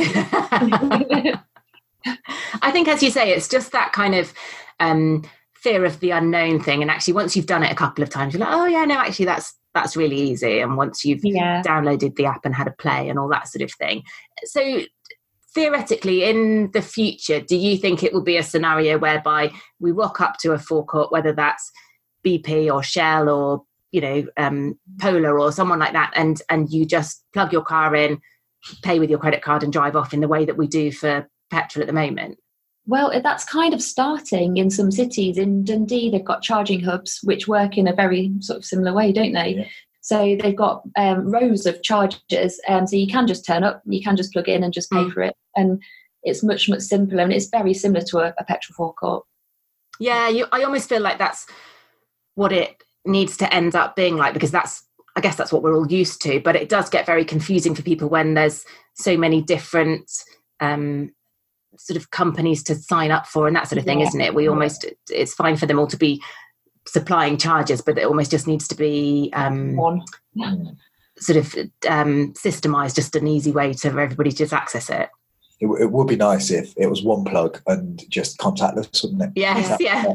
I 2.62 2.70
think, 2.70 2.88
as 2.88 3.02
you 3.02 3.11
say, 3.11 3.33
it's 3.33 3.48
just 3.48 3.72
that 3.72 3.92
kind 3.92 4.14
of 4.14 4.33
um, 4.81 5.24
fear 5.54 5.85
of 5.85 6.00
the 6.00 6.11
unknown 6.11 6.62
thing, 6.62 6.83
and 6.83 6.90
actually, 6.90 7.14
once 7.14 7.37
you've 7.37 7.46
done 7.46 7.62
it 7.62 7.72
a 7.72 7.76
couple 7.76 8.02
of 8.02 8.11
times, 8.11 8.33
you're 8.33 8.40
like, 8.40 8.52
"Oh 8.54 8.66
yeah, 8.66 8.85
no, 8.85 8.98
actually, 8.98 9.26
that's 9.26 9.54
that's 9.74 9.96
really 9.96 10.16
easy." 10.16 10.61
And 10.61 10.76
once 10.76 11.04
you've 11.04 11.24
yeah. 11.24 11.62
downloaded 11.62 12.16
the 12.16 12.26
app 12.26 12.44
and 12.44 12.54
had 12.54 12.68
a 12.68 12.72
play 12.72 13.09
and 13.09 13.18
all 13.18 13.28
that 13.28 13.48
sort 13.48 13.62
of 13.62 13.72
thing, 13.72 14.02
so 14.44 14.81
theoretically 15.55 16.25
in 16.25 16.71
the 16.73 16.83
future 16.83 17.41
do 17.41 17.57
you 17.57 17.77
think 17.77 18.03
it 18.03 18.13
will 18.13 18.23
be 18.23 18.37
a 18.37 18.43
scenario 18.43 18.99
whereby 18.99 19.51
we 19.81 19.91
rock 19.91 20.21
up 20.21 20.37
to 20.39 20.53
a 20.53 20.59
forecourt 20.59 21.11
whether 21.11 21.33
that's 21.33 21.73
bp 22.25 22.73
or 22.73 22.83
shell 22.83 23.29
or 23.29 23.63
you 23.91 24.01
know 24.01 24.27
um, 24.37 24.79
polar 25.01 25.41
or 25.41 25.51
someone 25.51 25.79
like 25.79 25.95
that 25.95 26.13
and 26.15 26.43
and 26.51 26.71
you 26.71 26.85
just 26.85 27.25
plug 27.33 27.53
your 27.53 27.63
car 27.63 27.95
in 27.95 28.21
pay 28.83 28.99
with 28.99 29.11
your 29.11 29.19
credit 29.19 29.43
card 29.43 29.63
and 29.63 29.73
drive 29.73 29.97
off 29.97 30.13
in 30.13 30.21
the 30.21 30.29
way 30.29 30.45
that 30.45 30.57
we 30.57 30.67
do 30.67 30.93
for 30.93 31.29
petrol 31.51 31.83
at 31.83 31.87
the 31.87 31.93
moment? 31.93 32.39
Well 32.87 33.13
that's 33.23 33.45
kind 33.45 33.75
of 33.75 33.83
starting 33.83 34.57
in 34.57 34.71
some 34.71 34.91
cities. 34.91 35.37
In 35.37 35.65
dundee 35.65 36.11
they've 36.11 36.25
got 36.25 36.43
charging 36.43 36.81
hubs 36.81 37.21
which 37.23 37.49
work 37.49 37.77
in 37.77 37.87
a 37.87 37.95
very 37.95 38.33
sort 38.41 38.59
of 38.59 38.65
similar 38.65 38.93
way 38.93 39.13
don't 39.13 39.33
they? 39.33 39.55
Yeah. 39.59 39.69
So 40.09 40.38
they've 40.40 40.57
got 40.57 40.85
um, 40.97 41.31
rows 41.31 41.66
of 41.66 41.83
chargers, 41.83 42.59
um, 42.66 42.87
so 42.87 42.97
you 42.97 43.07
can 43.07 43.27
just 43.27 43.44
turn 43.44 43.62
up, 43.62 43.83
you 43.85 44.03
can 44.03 44.16
just 44.16 44.33
plug 44.33 44.49
in 44.49 44.64
and 44.64 44.73
just 44.73 44.90
pay 44.90 45.05
mm. 45.05 45.12
for 45.12 45.21
it, 45.21 45.37
and 45.55 45.83
it's 46.23 46.42
much 46.42 46.66
much 46.66 46.81
simpler, 46.81 47.23
and 47.23 47.31
it's 47.31 47.51
very 47.51 47.75
similar 47.75 48.03
to 48.07 48.21
a, 48.21 48.35
a 48.38 48.44
petrol 48.44 48.75
forecourt. 48.75 49.27
Yeah, 50.01 50.31
you, 50.31 50.47
I 50.51 50.62
almost 50.62 50.88
feel 50.88 51.03
like 51.03 51.18
that's 51.18 51.44
what 52.37 52.53
it 52.53 52.83
needs 53.05 53.37
to 53.37 53.53
end 53.53 53.77
up 53.77 53.97
being 53.97 54.16
like 54.16 54.33
because 54.33 54.51
that's 54.51 54.83
I 55.14 55.21
guess 55.21 55.37
that's 55.37 55.53
what 55.53 55.62
we're 55.62 55.77
all 55.77 55.92
used 55.92 56.23
to, 56.23 56.40
but 56.40 56.57
it 56.57 56.71
does 56.71 56.88
get 56.88 57.05
very 57.05 57.27
confusing 57.27 57.75
for 57.75 57.83
people 57.83 58.09
when 58.09 58.33
there's 58.33 58.64
so 58.94 59.14
many 59.14 59.42
different 59.42 60.11
um, 60.61 61.11
sort 61.77 61.99
of 61.99 62.11
companies 62.12 62.62
to 62.62 62.77
sign 62.77 63.11
up 63.11 63.27
for 63.27 63.47
and 63.47 63.55
that 63.57 63.68
sort 63.68 63.79
of 63.79 63.85
thing, 63.85 64.01
yeah. 64.01 64.07
isn't 64.07 64.23
it? 64.23 64.35
We 64.35 64.49
almost 64.49 64.87
it's 65.11 65.35
fine 65.35 65.59
for 65.59 65.66
them 65.66 65.79
all 65.79 65.87
to 65.88 65.99
be 65.99 66.23
supplying 66.88 67.37
charges, 67.37 67.81
but 67.81 67.98
it 67.98 68.07
almost 68.07 68.31
just 68.31 68.46
needs 68.46 68.66
to 68.68 68.74
be 68.74 69.31
um, 69.35 69.77
one 69.77 70.03
sort 71.18 71.37
of 71.37 71.55
um, 71.88 72.33
systemized, 72.33 72.94
just 72.94 73.16
an 73.16 73.27
easy 73.27 73.53
way 73.53 73.72
to 73.72 73.90
for 73.90 74.01
everybody 74.01 74.31
to 74.31 74.37
just 74.37 74.53
access 74.53 74.88
it. 74.88 75.09
it. 75.61 75.66
It, 75.81 75.90
would 75.90 76.07
be 76.07 76.16
nice 76.16 76.51
if 76.51 76.72
it 76.77 76.88
was 76.88 77.03
one 77.03 77.24
plug 77.24 77.61
and 77.66 78.03
just 78.09 78.38
contactless, 78.38 79.03
wouldn't 79.03 79.22
it? 79.22 79.31
Yes, 79.35 79.77
yeah. 79.81 80.14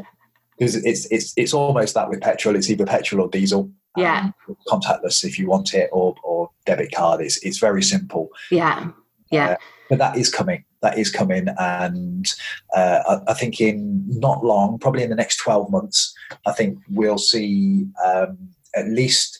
Because 0.57 0.75
it's 0.75 1.05
it's 1.07 1.33
it's 1.35 1.53
almost 1.53 1.95
that 1.95 2.09
with 2.09 2.21
petrol. 2.21 2.55
It's 2.55 2.69
either 2.69 2.85
petrol 2.85 3.25
or 3.25 3.29
diesel. 3.29 3.71
Yeah. 3.97 4.31
Um, 4.47 4.57
contactless 4.67 5.23
if 5.23 5.37
you 5.37 5.47
want 5.47 5.73
it, 5.73 5.89
or 5.91 6.15
or 6.23 6.49
debit 6.65 6.93
card. 6.93 7.21
It's 7.21 7.37
it's 7.43 7.57
very 7.57 7.83
simple. 7.83 8.29
Yeah. 8.51 8.91
Yeah. 9.33 9.51
Uh, 9.51 9.55
but 9.89 9.99
that 9.99 10.17
is 10.17 10.29
coming 10.29 10.63
that 10.83 10.99
is 10.99 11.09
coming. 11.09 11.47
And 11.57 12.27
uh, 12.75 12.99
I, 13.07 13.31
I, 13.31 13.33
think 13.33 13.59
in 13.59 14.03
not 14.07 14.45
long, 14.45 14.77
probably 14.77 15.01
in 15.01 15.09
the 15.09 15.15
next 15.15 15.37
12 15.37 15.71
months, 15.71 16.13
I 16.45 16.51
think 16.51 16.77
we'll 16.91 17.17
see 17.17 17.87
um, 18.05 18.37
at 18.75 18.87
least 18.89 19.39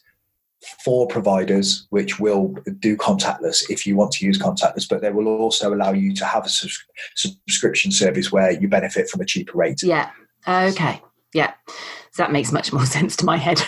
four 0.84 1.06
providers 1.08 1.86
which 1.90 2.20
will 2.22 2.56
do 2.80 2.96
contactless 2.96 3.70
if 3.70 3.86
you 3.86 3.98
want 3.98 4.14
to 4.14 4.26
use 4.26 4.40
contactless, 4.40 4.88
but 4.90 5.02
they 5.02 5.12
will 5.12 5.28
also 5.28 5.74
allow 5.74 5.92
you 5.92 6.16
to 6.16 6.26
have 6.26 6.46
a 6.46 6.50
subs- 6.50 6.86
subscription 7.16 7.92
service 7.92 8.32
where 8.32 8.52
you 8.52 8.70
benefit 8.70 9.10
from 9.10 9.20
a 9.20 9.26
cheaper 9.26 9.58
rate. 9.58 9.84
Yeah. 9.84 10.10
Okay. 10.48 11.02
Yeah. 11.34 11.54
So 12.12 12.24
that 12.24 12.32
makes 12.32 12.54
much 12.54 12.72
more 12.72 12.86
sense 12.96 13.18
to 13.18 13.26
my 13.26 13.38
head. 13.38 13.62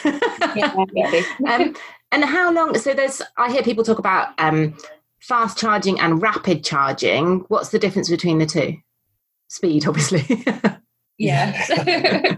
yeah, 0.55 0.73
um, 1.47 1.75
and 2.11 2.23
how 2.23 2.53
long? 2.53 2.77
So 2.77 2.93
there's, 2.93 3.21
I 3.37 3.51
hear 3.51 3.63
people 3.63 3.83
talk 3.83 3.99
about 3.99 4.29
um, 4.39 4.77
fast 5.27 5.57
charging 5.57 5.99
and 5.99 6.21
rapid 6.21 6.63
charging, 6.63 7.39
what's 7.47 7.69
the 7.69 7.79
difference 7.79 8.09
between 8.09 8.37
the 8.37 8.45
two? 8.45 8.75
Speed, 9.47 9.87
obviously. 9.87 10.43
yeah. 11.17 12.37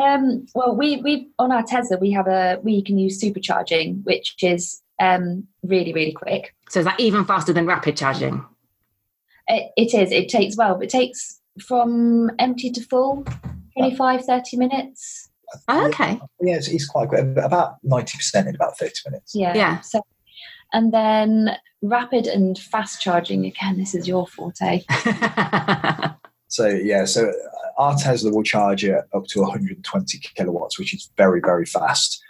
um, 0.00 0.46
well, 0.54 0.76
we 0.76 0.96
we 0.98 1.30
on 1.38 1.52
our 1.52 1.62
Tesla 1.62 1.98
we 1.98 2.10
have 2.12 2.26
a 2.26 2.58
we 2.62 2.82
can 2.82 2.98
use 2.98 3.22
supercharging, 3.22 4.04
which 4.04 4.34
is 4.42 4.82
um, 5.00 5.46
really 5.62 5.92
really 5.92 6.12
quick. 6.12 6.54
So 6.68 6.80
is 6.80 6.86
that 6.86 7.00
even 7.00 7.24
faster 7.24 7.52
than 7.52 7.66
rapid 7.66 7.96
charging? 7.96 8.44
It, 9.48 9.72
it 9.76 9.94
is. 9.94 10.12
It 10.12 10.28
takes 10.28 10.56
well. 10.56 10.80
It 10.80 10.90
takes 10.90 11.40
from 11.60 12.30
empty 12.38 12.70
to 12.70 12.80
full 12.82 13.24
25 13.76 14.24
30 14.24 14.56
minutes 14.56 15.28
oh, 15.68 15.86
okay 15.88 16.20
yeah 16.40 16.56
it's, 16.56 16.68
it's 16.68 16.86
quite 16.86 17.08
good. 17.08 17.36
about 17.38 17.74
90% 17.84 18.46
in 18.46 18.54
about 18.54 18.78
30 18.78 18.92
minutes 19.06 19.34
yeah 19.34 19.54
yeah 19.54 19.80
so 19.80 20.00
and 20.72 20.92
then 20.92 21.56
rapid 21.82 22.26
and 22.26 22.58
fast 22.58 23.00
charging 23.00 23.46
again. 23.46 23.78
This 23.78 23.94
is 23.94 24.06
your 24.06 24.26
forte. 24.26 24.84
So 26.50 26.66
yeah 26.66 27.04
so 27.04 27.32
our 27.78 27.94
tesla 27.94 28.32
will 28.32 28.42
charge 28.42 28.84
it 28.84 29.04
up 29.14 29.26
to 29.28 29.40
120 29.40 30.18
kilowatts 30.18 30.78
which 30.78 30.92
is 30.92 31.10
very 31.16 31.40
very 31.40 31.64
fast. 31.64 32.22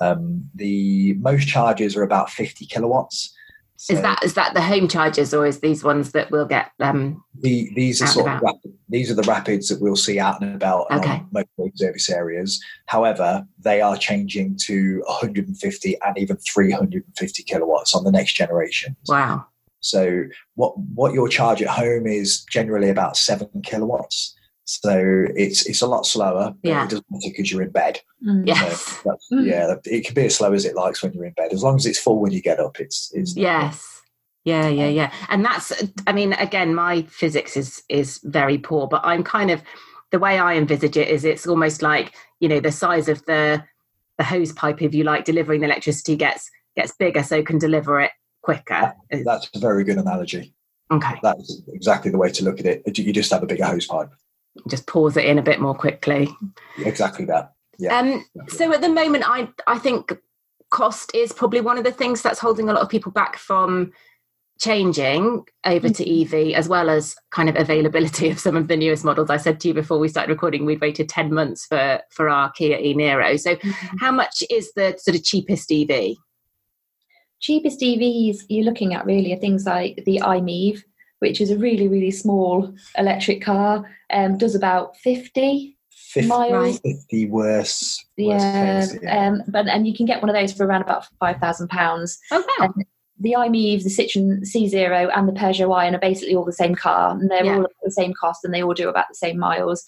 Um, 0.00 0.48
the 0.54 1.14
most 1.14 1.48
charges 1.48 1.96
are 1.96 2.02
about 2.02 2.30
50 2.30 2.64
kilowatts 2.66 3.34
so 3.80 3.94
is 3.94 4.02
that 4.02 4.24
is 4.24 4.34
that 4.34 4.54
the 4.54 4.60
home 4.60 4.88
charges 4.88 5.32
or 5.32 5.46
is 5.46 5.60
these 5.60 5.84
ones 5.84 6.10
that 6.10 6.32
we'll 6.32 6.44
get 6.44 6.72
um 6.80 7.22
the, 7.38 7.70
these 7.76 8.02
are 8.02 8.08
sort 8.08 8.28
of 8.28 8.42
rapid, 8.42 8.72
these 8.88 9.08
are 9.08 9.14
the 9.14 9.22
rapids 9.22 9.68
that 9.68 9.80
we'll 9.80 9.94
see 9.94 10.18
out 10.18 10.42
and 10.42 10.56
about 10.56 10.90
okay. 10.90 11.12
on 11.12 11.30
motorway 11.32 11.70
service 11.76 12.10
areas. 12.10 12.60
However 12.86 13.46
they 13.60 13.80
are 13.80 13.96
changing 13.96 14.58
to 14.64 15.00
150 15.06 15.96
and 16.04 16.18
even 16.18 16.36
350 16.38 17.42
kilowatts 17.44 17.94
on 17.94 18.02
the 18.02 18.10
next 18.10 18.32
generation. 18.32 18.96
Wow. 19.06 19.46
So 19.78 20.24
what 20.56 20.76
what 20.94 21.14
you'll 21.14 21.28
charge 21.28 21.62
at 21.62 21.68
home 21.68 22.08
is 22.08 22.44
generally 22.50 22.90
about 22.90 23.16
seven 23.16 23.48
kilowatts 23.62 24.34
so 24.68 25.24
it's 25.34 25.64
it's 25.64 25.80
a 25.80 25.86
lot 25.86 26.04
slower. 26.04 26.54
Yeah. 26.62 26.84
It 26.84 26.90
doesn't 26.90 27.06
matter 27.10 27.30
because 27.30 27.50
you're 27.50 27.62
in 27.62 27.70
bed. 27.70 28.02
Mm. 28.22 28.46
Yes. 28.46 28.82
So 29.02 29.16
mm. 29.32 29.46
Yeah. 29.46 29.74
It 29.86 30.04
can 30.04 30.14
be 30.14 30.26
as 30.26 30.34
slow 30.34 30.52
as 30.52 30.66
it 30.66 30.76
likes 30.76 31.02
when 31.02 31.14
you're 31.14 31.24
in 31.24 31.32
bed. 31.32 31.54
As 31.54 31.62
long 31.62 31.76
as 31.76 31.86
it's 31.86 31.98
full 31.98 32.20
when 32.20 32.32
you 32.32 32.42
get 32.42 32.60
up, 32.60 32.78
it's 32.78 33.10
it's. 33.14 33.34
Yes. 33.34 34.02
Yeah, 34.44 34.68
yeah, 34.68 34.88
yeah. 34.88 35.12
And 35.30 35.42
that's. 35.42 35.72
I 36.06 36.12
mean, 36.12 36.34
again, 36.34 36.74
my 36.74 37.02
physics 37.04 37.56
is 37.56 37.82
is 37.88 38.20
very 38.24 38.58
poor, 38.58 38.86
but 38.86 39.00
I'm 39.04 39.24
kind 39.24 39.50
of 39.50 39.62
the 40.10 40.18
way 40.18 40.38
I 40.38 40.54
envisage 40.54 40.98
it 40.98 41.08
is 41.08 41.24
it's 41.24 41.46
almost 41.46 41.80
like 41.80 42.14
you 42.40 42.48
know 42.48 42.60
the 42.60 42.72
size 42.72 43.08
of 43.08 43.24
the 43.24 43.64
the 44.18 44.24
hose 44.24 44.52
pipe, 44.52 44.82
if 44.82 44.94
you 44.94 45.02
like, 45.02 45.24
delivering 45.24 45.62
the 45.62 45.66
electricity 45.66 46.14
gets 46.14 46.50
gets 46.76 46.92
bigger, 46.92 47.22
so 47.22 47.42
can 47.42 47.58
deliver 47.58 48.00
it 48.00 48.10
quicker. 48.42 48.92
That's 49.24 49.48
a 49.54 49.58
very 49.60 49.82
good 49.82 49.96
analogy. 49.96 50.52
Okay. 50.90 51.14
That's 51.22 51.62
exactly 51.68 52.10
the 52.10 52.18
way 52.18 52.30
to 52.32 52.44
look 52.44 52.60
at 52.60 52.66
it. 52.66 52.98
You 52.98 53.14
just 53.14 53.30
have 53.30 53.42
a 53.42 53.46
bigger 53.46 53.64
hose 53.64 53.86
pipe 53.86 54.10
just 54.68 54.86
pause 54.86 55.16
it 55.16 55.24
in 55.24 55.38
a 55.38 55.42
bit 55.42 55.60
more 55.60 55.74
quickly. 55.74 56.28
Exactly 56.78 57.24
that. 57.26 57.52
Yeah. 57.78 57.96
Um, 57.96 58.24
so 58.48 58.72
at 58.72 58.80
the 58.80 58.88
moment, 58.88 59.24
I 59.26 59.48
I 59.66 59.78
think 59.78 60.16
cost 60.70 61.14
is 61.14 61.32
probably 61.32 61.60
one 61.60 61.78
of 61.78 61.84
the 61.84 61.92
things 61.92 62.22
that's 62.22 62.40
holding 62.40 62.68
a 62.68 62.72
lot 62.72 62.82
of 62.82 62.88
people 62.88 63.12
back 63.12 63.36
from 63.36 63.92
changing 64.60 65.44
over 65.64 65.88
to 65.88 66.04
mm-hmm. 66.04 66.50
EV, 66.50 66.54
as 66.54 66.68
well 66.68 66.90
as 66.90 67.14
kind 67.30 67.48
of 67.48 67.56
availability 67.56 68.28
of 68.30 68.40
some 68.40 68.56
of 68.56 68.68
the 68.68 68.76
newest 68.76 69.04
models. 69.04 69.30
I 69.30 69.36
said 69.36 69.60
to 69.60 69.68
you 69.68 69.74
before 69.74 69.98
we 69.98 70.08
started 70.08 70.32
recording, 70.32 70.64
we'd 70.64 70.80
waited 70.80 71.08
ten 71.08 71.32
months 71.32 71.66
for 71.66 72.00
for 72.10 72.28
our 72.28 72.50
Kia 72.52 72.78
e 72.78 72.94
Niro. 72.94 73.38
So, 73.38 73.56
mm-hmm. 73.56 73.96
how 73.98 74.10
much 74.10 74.42
is 74.50 74.72
the 74.74 74.96
sort 74.98 75.16
of 75.16 75.24
cheapest 75.24 75.70
EV? 75.70 76.16
Cheapest 77.40 77.80
EVs 77.80 78.38
you're 78.48 78.64
looking 78.64 78.94
at 78.94 79.06
really 79.06 79.32
are 79.32 79.36
things 79.36 79.64
like 79.64 80.02
the 80.04 80.20
i-MiEV, 80.20 80.82
which 81.20 81.40
is 81.40 81.50
a 81.50 81.58
really, 81.58 81.88
really 81.88 82.10
small 82.10 82.74
electric 82.96 83.42
car, 83.42 83.88
um, 84.10 84.38
does 84.38 84.54
about 84.54 84.96
50, 84.98 85.76
50 85.90 86.28
miles. 86.28 86.80
50 86.80 87.28
worse. 87.28 88.04
yeah. 88.16 88.86
yeah. 89.02 89.28
Um, 89.28 89.42
but, 89.48 89.66
and 89.68 89.86
you 89.86 89.94
can 89.94 90.06
get 90.06 90.22
one 90.22 90.28
of 90.28 90.34
those 90.34 90.52
for 90.52 90.66
around 90.66 90.82
about 90.82 91.06
£5,000. 91.20 92.18
Oh, 92.30 92.44
wow. 92.58 92.66
Um, 92.66 92.74
the 93.20 93.36
i-MiEV, 93.36 93.82
the 93.82 93.90
Citroen 93.90 94.44
C-Zero, 94.46 95.10
and 95.14 95.28
the 95.28 95.32
Peugeot 95.32 95.74
Ion 95.76 95.94
are 95.94 96.00
basically 96.00 96.34
all 96.34 96.44
the 96.44 96.52
same 96.52 96.74
car, 96.74 97.10
and 97.10 97.30
they're 97.30 97.44
yeah. 97.44 97.56
all 97.56 97.66
the 97.82 97.90
same 97.90 98.14
cost, 98.14 98.44
and 98.44 98.54
they 98.54 98.62
all 98.62 98.74
do 98.74 98.88
about 98.88 99.06
the 99.08 99.14
same 99.14 99.38
miles. 99.38 99.84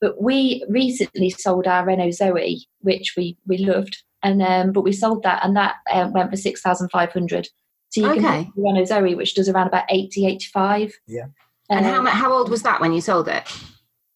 But 0.00 0.22
we 0.22 0.64
recently 0.68 1.30
sold 1.30 1.66
our 1.66 1.84
Renault 1.84 2.12
Zoe, 2.12 2.66
which 2.80 3.14
we 3.16 3.36
we 3.46 3.58
loved, 3.58 4.02
and 4.22 4.40
um, 4.42 4.72
but 4.72 4.82
we 4.82 4.92
sold 4.92 5.24
that, 5.24 5.44
and 5.44 5.56
that 5.56 5.76
um, 5.92 6.12
went 6.12 6.30
for 6.30 6.36
six 6.36 6.60
thousand 6.60 6.90
five 6.90 7.12
hundred. 7.12 7.48
So 7.90 8.02
you 8.02 8.06
Okay. 8.10 8.20
can 8.20 8.44
have 8.44 8.54
the 8.54 8.62
Renault 8.62 8.84
Zoe, 8.86 9.14
which 9.14 9.34
does 9.34 9.48
around 9.48 9.66
about 9.68 9.84
80, 9.88 10.26
85. 10.26 10.92
Yeah. 11.06 11.26
And 11.70 11.84
how 11.86 11.98
Um, 11.98 12.04
mu- 12.04 12.10
how 12.10 12.32
old 12.32 12.50
was 12.50 12.62
that 12.62 12.80
when 12.80 12.92
you 12.92 13.00
sold 13.00 13.28
it? 13.28 13.44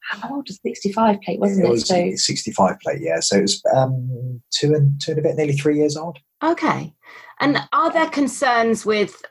how 0.04 0.35
old 0.35 0.46
was 0.46 0.58
65 0.62 1.20
plate, 1.22 1.40
wasn't 1.40 1.64
It 1.64 1.68
it? 1.68 1.70
was 1.70 1.87
So 1.88 2.11
65 2.16 2.76
plate, 2.80 3.00
yeah. 3.00 3.20
So 3.20 3.37
it 3.38 3.42
was 3.42 3.62
um, 3.74 4.42
two 4.50 4.74
and 4.74 5.00
two 5.00 5.12
and 5.12 5.20
a 5.20 5.22
bit, 5.22 5.37
nearly 5.37 5.54
three 5.54 5.78
years 5.78 5.96
old. 5.96 6.18
Okay. 6.42 6.92
And 7.40 7.66
are 7.72 7.90
there 7.90 8.08
concerns 8.11 8.85
with 8.85 9.22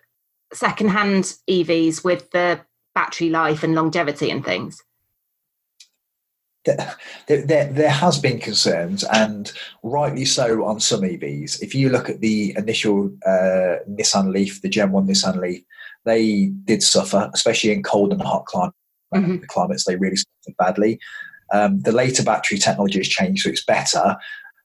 secondhand 0.53 1.35
EVs 1.49 2.03
with 2.03 2.31
the 2.31 2.61
battery 2.95 3.29
life 3.29 3.61
and 3.63 3.75
longevity 3.75 4.31
and 4.31 4.43
things? 4.43 4.81
There, 6.65 6.95
there, 7.27 7.65
there 7.71 7.89
has 7.89 8.19
been 8.19 8.39
concerns, 8.39 9.03
and 9.05 9.51
rightly 9.83 10.25
so, 10.25 10.65
on 10.65 10.79
some 10.79 11.01
EVs. 11.01 11.61
If 11.61 11.73
you 11.73 11.89
look 11.89 12.09
at 12.09 12.21
the 12.21 12.53
initial 12.57 13.11
uh, 13.25 13.77
Nissan 13.89 14.31
Leaf, 14.31 14.61
the 14.61 14.69
Gen 14.69 14.91
1 14.91 15.07
Nissan 15.07 15.37
Leaf, 15.39 15.63
they 16.05 16.51
did 16.65 16.83
suffer, 16.83 17.29
especially 17.33 17.71
in 17.71 17.83
cold 17.83 18.11
and 18.11 18.21
hot 18.21 18.45
clim- 18.45 18.71
Mhm. 19.13 19.45
climates. 19.47 19.83
They 19.85 19.97
really 19.97 20.15
suffered 20.15 20.55
badly. 20.57 20.99
Um, 21.53 21.81
the 21.81 21.91
later 21.91 22.23
battery 22.23 22.57
technology 22.57 22.99
has 22.99 23.09
changed, 23.09 23.43
so 23.43 23.49
it's 23.49 23.65
better. 23.65 24.15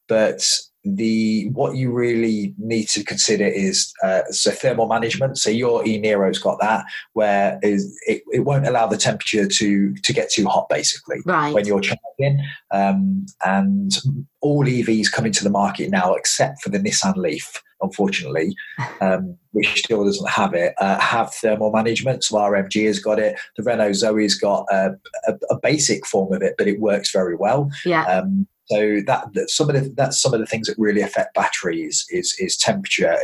But 0.09 0.49
the 0.95 1.49
what 1.53 1.77
you 1.77 1.91
really 1.93 2.55
need 2.59 2.89
to 2.91 3.03
consider 3.05 3.47
is 3.47 3.93
uh, 4.03 4.23
so 4.31 4.51
thermal 4.51 4.87
management. 4.87 5.39
So 5.39 5.51
your 5.51 5.87
e 5.87 6.01
Niro's 6.01 6.39
got 6.39 6.61
that, 6.61 6.85
where 7.15 7.59
is 7.63 7.99
it, 8.07 8.23
it 8.33 8.41
won't 8.41 8.67
allow 8.67 8.87
the 8.87 8.97
temperature 8.97 9.47
to 9.49 9.95
to 9.95 10.13
get 10.13 10.31
too 10.31 10.47
hot, 10.47 10.69
basically 10.69 11.19
Right. 11.25 11.53
when 11.53 11.67
you're 11.67 11.81
charging. 11.81 12.41
Um, 12.71 13.27
and 13.45 13.93
all 14.41 14.65
EVs 14.65 15.11
coming 15.13 15.33
to 15.33 15.45
the 15.45 15.51
market 15.51 15.91
now, 15.91 16.15
except 16.15 16.63
for 16.63 16.71
the 16.71 16.79
Nissan 16.79 17.17
Leaf, 17.17 17.63
unfortunately, 17.83 18.55
um, 19.01 19.37
which 19.53 19.81
still 19.81 20.05
doesn't 20.05 20.29
have 20.31 20.55
it, 20.55 20.73
uh, 20.79 20.99
have 20.99 21.35
thermal 21.35 21.71
management. 21.73 22.25
So 22.25 22.39
our 22.39 22.53
MG 22.53 22.87
has 22.87 22.99
got 23.01 23.19
it. 23.19 23.39
The 23.57 23.63
Renault 23.65 23.95
Zoe's 23.95 24.39
got 24.39 24.67
a, 24.71 24.97
a, 25.27 25.35
a 25.51 25.59
basic 25.61 26.07
form 26.07 26.33
of 26.33 26.43
it, 26.43 26.55
but 26.57 26.69
it 26.69 26.81
works 26.81 27.11
very 27.13 27.35
well. 27.37 27.71
yeah. 27.85 28.05
Um, 28.05 28.47
so 28.67 29.01
that, 29.07 29.33
that 29.35 29.51
some 29.51 29.71
of 29.71 29.77
the 29.77 29.89
that's 29.91 30.21
some 30.21 30.35
of 30.35 30.41
the 30.41 30.47
things 30.47 30.67
that 30.67 30.79
really 30.79 31.01
affect 31.01 31.35
batteries 31.35 32.05
is 32.11 32.35
is 32.39 32.57
temperature, 32.57 33.17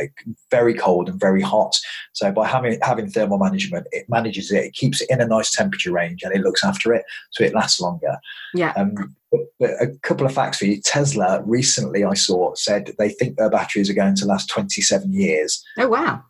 very 0.49 0.73
cold 0.73 1.09
and 1.09 1.19
very 1.19 1.41
hot. 1.41 1.75
So 2.13 2.31
by 2.31 2.47
having 2.47 2.79
having 2.81 3.09
thermal 3.09 3.37
management, 3.37 3.87
it 3.91 4.05
manages 4.07 4.51
it, 4.51 4.63
it 4.63 4.73
keeps 4.73 5.01
it 5.01 5.09
in 5.09 5.21
a 5.21 5.27
nice 5.27 5.51
temperature 5.51 5.91
range, 5.91 6.23
and 6.23 6.33
it 6.33 6.41
looks 6.41 6.63
after 6.63 6.93
it, 6.93 7.03
so 7.31 7.43
it 7.43 7.53
lasts 7.53 7.81
longer. 7.81 8.17
yeah. 8.53 8.73
Um, 8.77 9.15
but, 9.31 9.41
but 9.59 9.71
a 9.81 9.87
couple 10.03 10.25
of 10.25 10.33
facts 10.33 10.59
for 10.59 10.65
you. 10.65 10.79
Tesla 10.79 11.41
recently, 11.43 12.03
I 12.03 12.13
saw, 12.13 12.53
said 12.53 12.93
they 12.99 13.09
think 13.09 13.35
their 13.35 13.49
batteries 13.49 13.89
are 13.89 13.95
going 13.95 14.15
to 14.15 14.25
last 14.25 14.47
27 14.49 15.11
years. 15.11 15.63
Oh 15.77 15.87
wow. 15.87 16.23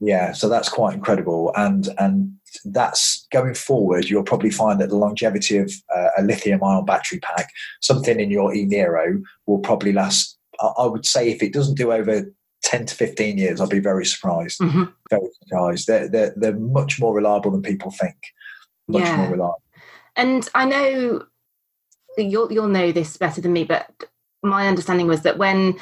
Yeah, 0.00 0.32
so 0.32 0.48
that's 0.48 0.68
quite 0.68 0.94
incredible, 0.94 1.52
and 1.56 1.88
and 1.98 2.32
that's 2.64 3.26
going 3.32 3.54
forward. 3.54 4.08
You'll 4.08 4.22
probably 4.22 4.50
find 4.50 4.80
that 4.80 4.88
the 4.88 4.96
longevity 4.96 5.58
of 5.58 5.72
uh, 5.94 6.08
a 6.18 6.22
lithium-ion 6.22 6.84
battery 6.84 7.20
pack, 7.20 7.50
something 7.80 8.18
in 8.20 8.30
your 8.30 8.54
e 8.54 8.66
Niro, 8.66 9.22
will 9.46 9.58
probably 9.58 9.92
last. 9.92 10.38
I, 10.60 10.66
I 10.78 10.86
would 10.86 11.06
say 11.06 11.30
if 11.30 11.42
it 11.42 11.52
doesn't 11.52 11.76
do 11.76 11.92
over 11.92 12.32
10 12.62 12.86
to 12.86 12.94
15 12.94 13.38
years, 13.38 13.60
I'll 13.60 13.68
be 13.68 13.78
very 13.78 14.06
surprised. 14.06 14.58
hmm 14.62 14.84
Very 15.10 15.28
surprised. 15.42 15.86
They're 15.86 16.08
they're, 16.08 16.34
they're 16.36 16.56
much 16.56 16.98
more 17.00 17.14
reliable 17.14 17.50
than 17.50 17.62
people 17.62 17.90
think. 17.90 18.16
Much 18.88 19.02
Yeah. 19.02 19.16
more 19.16 19.30
reliable. 19.30 19.62
And 20.16 20.48
I 20.54 20.64
know 20.64 21.22
you'll 22.16 22.52
you'll 22.52 22.68
know 22.68 22.92
this 22.92 23.16
better 23.16 23.40
than 23.40 23.52
me, 23.52 23.64
but 23.64 23.88
my 24.42 24.68
understanding 24.68 25.06
was 25.06 25.22
that 25.22 25.38
when 25.38 25.78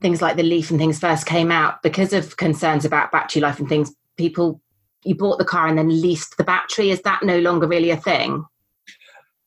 things 0.00 0.20
like 0.20 0.36
the 0.36 0.42
Leaf 0.42 0.70
and 0.70 0.78
things 0.78 0.98
first 0.98 1.26
came 1.26 1.50
out, 1.50 1.82
because 1.82 2.12
of 2.12 2.36
concerns 2.36 2.84
about 2.84 3.10
battery 3.12 3.40
life 3.40 3.58
and 3.58 3.68
things, 3.68 3.94
people 4.16 4.60
you 5.06 5.14
bought 5.14 5.38
the 5.38 5.44
car 5.44 5.66
and 5.66 5.78
then 5.78 5.88
leased 5.88 6.36
the 6.36 6.44
battery. 6.44 6.90
Is 6.90 7.02
that 7.02 7.22
no 7.22 7.38
longer 7.38 7.66
really 7.66 7.90
a 7.90 7.96
thing? 7.96 8.44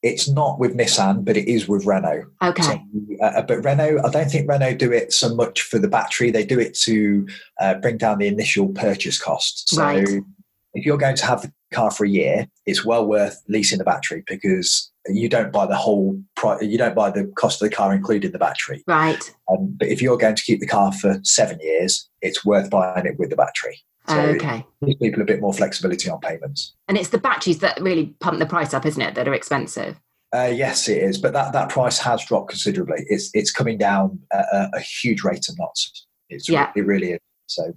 It's 0.02 0.30
not 0.30 0.60
with 0.60 0.78
Nissan, 0.78 1.26
but 1.26 1.36
it 1.36 1.50
is 1.50 1.68
with 1.68 1.86
Renault. 1.86 2.24
Okay. 2.42 2.64
So, 2.64 2.80
uh, 3.22 3.42
but 3.42 3.64
Renault, 3.64 4.00
I 4.06 4.10
don't 4.10 4.32
think 4.32 4.50
Renault 4.50 4.76
do 4.76 4.94
it 4.94 5.12
so 5.12 5.36
much 5.36 5.62
for 5.62 5.78
the 5.78 5.90
battery. 5.90 6.32
They 6.32 6.46
do 6.46 6.58
it 6.58 6.74
to 6.84 7.28
uh, 7.60 7.74
bring 7.76 7.98
down 7.98 8.20
the 8.20 8.28
initial 8.28 8.70
purchase 8.70 9.22
cost. 9.22 9.68
So 9.70 9.84
Right. 9.84 10.08
if 10.74 10.86
you're 10.86 10.98
going 10.98 11.18
to 11.18 11.26
have 11.26 11.42
the 11.42 11.52
car 11.74 11.92
for 11.92 12.06
a 12.06 12.10
year, 12.10 12.48
it's 12.66 12.86
well 12.86 13.06
worth 13.06 13.42
leasing 13.50 13.78
the 13.78 13.84
battery 13.84 14.24
because 14.26 14.89
you 15.10 15.30
don't 15.30 15.52
buy 15.52 15.66
the 15.66 15.76
whole 15.76 16.22
price. 16.36 16.62
You 16.62 16.78
don't 16.78 16.96
buy 16.96 17.12
the 17.12 17.32
cost 17.36 17.62
of 17.62 17.70
the 17.70 17.76
car, 17.76 17.94
including 17.94 18.32
the 18.32 18.40
battery. 18.40 18.84
Right. 18.88 19.34
Um, 19.52 19.76
but 19.78 19.88
if 19.88 20.02
you're 20.02 20.18
going 20.18 20.36
to 20.36 20.44
keep 20.44 20.60
the 20.60 20.68
car 20.68 20.92
for 20.92 21.20
seven 21.24 21.60
years, 21.62 22.10
it's 22.22 22.46
worth 22.46 22.70
buying 22.70 23.06
it 23.06 23.18
with 23.18 23.30
the 23.30 23.36
battery. 23.36 23.82
So 24.08 24.20
okay. 24.20 24.66
it 24.82 24.86
gives 24.86 25.00
people 25.00 25.22
a 25.22 25.26
bit 25.26 25.40
more 25.40 25.54
flexibility 25.54 26.10
on 26.10 26.20
payments. 26.20 26.74
And 26.88 26.98
it's 26.98 27.10
the 27.10 27.20
batteries 27.20 27.60
that 27.60 27.80
really 27.80 28.16
pump 28.20 28.40
the 28.40 28.46
price 28.48 28.74
up, 28.74 28.86
isn't 28.86 29.02
it? 29.02 29.14
That 29.14 29.28
are 29.28 29.34
expensive. 29.34 30.00
Uh, 30.34 30.52
yes, 30.54 30.88
it 30.88 31.02
is, 31.02 31.18
but 31.18 31.34
that, 31.34 31.54
that 31.54 31.70
price 31.70 32.00
has 32.00 32.24
dropped 32.26 32.50
considerably. 32.50 33.04
It's 33.08 33.32
it's 33.34 33.52
coming 33.52 33.78
down 33.78 34.20
at 34.32 34.46
a, 34.52 34.70
a 34.76 34.80
huge 34.80 35.24
rate 35.24 35.48
of 35.50 35.58
knots. 35.58 36.08
It's 36.30 36.48
Yeah. 36.48 36.72
it 36.76 36.86
really 36.86 37.14
is. 37.14 37.20
So 37.48 37.74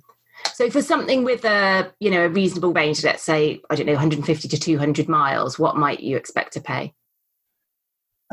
So 0.55 0.71
for 0.71 0.83
something 0.83 1.25
with 1.25 1.45
a 1.45 1.93
you 2.01 2.11
know 2.11 2.27
a 2.27 2.29
reasonable 2.29 2.73
range, 2.73 3.05
let's 3.05 3.23
say 3.23 3.61
I 3.71 3.75
don't 3.75 3.87
know 3.87 3.93
150 3.93 4.49
to 4.49 4.59
200 4.59 5.09
miles, 5.09 5.59
what 5.59 5.77
might 5.77 6.01
you 6.01 6.17
expect 6.17 6.53
to 6.55 6.61
pay 6.61 6.95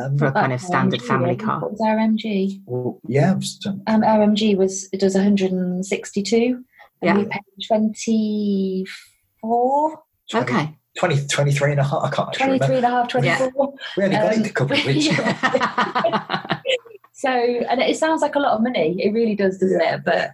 um, 0.03 0.17
for 0.17 0.25
a 0.27 0.31
kind 0.31 0.53
of 0.53 0.62
standard 0.62 0.99
RMG, 1.01 1.07
family 1.07 1.35
car? 1.35 1.59
What 1.62 1.71
was 1.71 1.81
our 1.81 1.97
MG? 1.97 2.62
well, 2.65 2.99
yeah, 3.07 3.38
so- 3.41 3.79
Um, 3.88 4.03
our 4.03 4.19
MG 4.25 4.55
was 4.57 4.88
it 4.93 4.99
does 4.99 5.15
162. 5.15 6.63
Yeah. 7.01 7.09
And 7.12 7.19
we 7.19 7.25
paid 7.25 7.41
24, 7.67 10.03
20, 10.31 10.43
Okay. 10.53 10.75
20, 10.97 11.27
23 11.27 11.71
and 11.71 11.79
a 11.79 11.83
half. 11.83 12.03
I 12.03 12.09
can't 12.09 12.33
23 12.33 12.67
remember. 12.67 12.75
and 12.75 12.85
a 12.85 12.89
half, 12.89 13.07
24. 13.07 13.51
We 13.97 14.03
only 14.03 14.15
got 14.17 14.33
um, 14.33 14.39
it 14.41 14.49
a 14.49 14.53
couple 14.53 14.77
of 14.77 14.85
weeks 14.85 15.07
ago. 15.07 15.23
So, 17.13 17.29
and 17.29 17.81
it 17.81 17.97
sounds 17.97 18.21
like 18.21 18.35
a 18.35 18.39
lot 18.39 18.53
of 18.53 18.63
money. 18.63 18.95
It 18.97 19.12
really 19.12 19.35
does, 19.35 19.57
doesn't 19.57 19.77
Yeah. 19.81 19.95
it? 19.95 20.05
But 20.05 20.31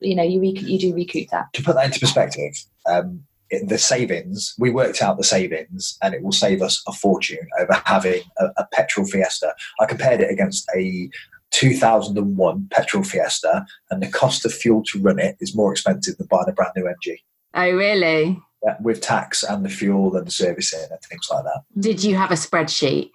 you 0.00 0.14
know, 0.14 0.22
you 0.22 0.38
rec- 0.38 0.60
you 0.60 0.78
do 0.78 0.94
recoup 0.94 1.30
that. 1.30 1.46
To 1.54 1.62
put 1.62 1.76
that 1.76 1.86
into 1.86 1.98
perspective, 1.98 2.52
um, 2.86 3.06
it- 3.06 3.20
the 3.66 3.78
savings, 3.78 4.54
we 4.58 4.70
worked 4.70 5.02
out 5.02 5.16
the 5.16 5.24
savings 5.24 5.96
and 6.02 6.14
it 6.14 6.22
will 6.22 6.32
save 6.32 6.62
us 6.62 6.82
a 6.86 6.92
fortune 6.92 7.48
over 7.60 7.82
having 7.84 8.22
a, 8.38 8.46
a 8.56 8.66
petrol 8.72 9.06
Fiesta. 9.06 9.54
I 9.80 9.86
compared 9.86 10.20
it 10.20 10.30
against 10.30 10.68
a 10.76 11.10
2001 11.50 12.68
petrol 12.70 13.02
Fiesta 13.02 13.66
and 13.90 14.02
the 14.02 14.08
cost 14.08 14.44
of 14.44 14.54
fuel 14.54 14.82
to 14.84 15.00
run 15.00 15.18
it 15.18 15.36
is 15.40 15.56
more 15.56 15.72
expensive 15.72 16.16
than 16.16 16.28
buying 16.28 16.48
a 16.48 16.52
brand 16.52 16.72
new 16.76 16.84
MG. 16.84 17.16
oh 17.54 17.70
really? 17.76 18.40
Yeah, 18.64 18.76
with 18.82 19.00
tax 19.00 19.42
and 19.42 19.64
the 19.64 19.70
fuel 19.70 20.16
and 20.16 20.26
the 20.26 20.30
servicing 20.30 20.86
and 20.90 21.00
things 21.00 21.26
like 21.30 21.44
that. 21.44 21.62
Did 21.78 22.04
you 22.04 22.14
have 22.16 22.30
a 22.30 22.34
spreadsheet? 22.34 23.10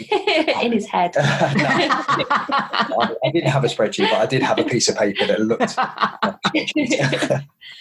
in 0.62 0.72
his 0.72 0.86
head. 0.86 1.14
No, 1.16 1.22
I, 3.00 3.14
I 3.24 3.30
didn't 3.30 3.50
have 3.50 3.64
a 3.64 3.68
spreadsheet, 3.68 4.10
but 4.10 4.18
I 4.20 4.26
did 4.26 4.42
have 4.42 4.58
a 4.58 4.64
piece 4.64 4.88
of 4.88 4.96
paper 4.96 5.26
that 5.26 5.40
looked. 5.40 5.76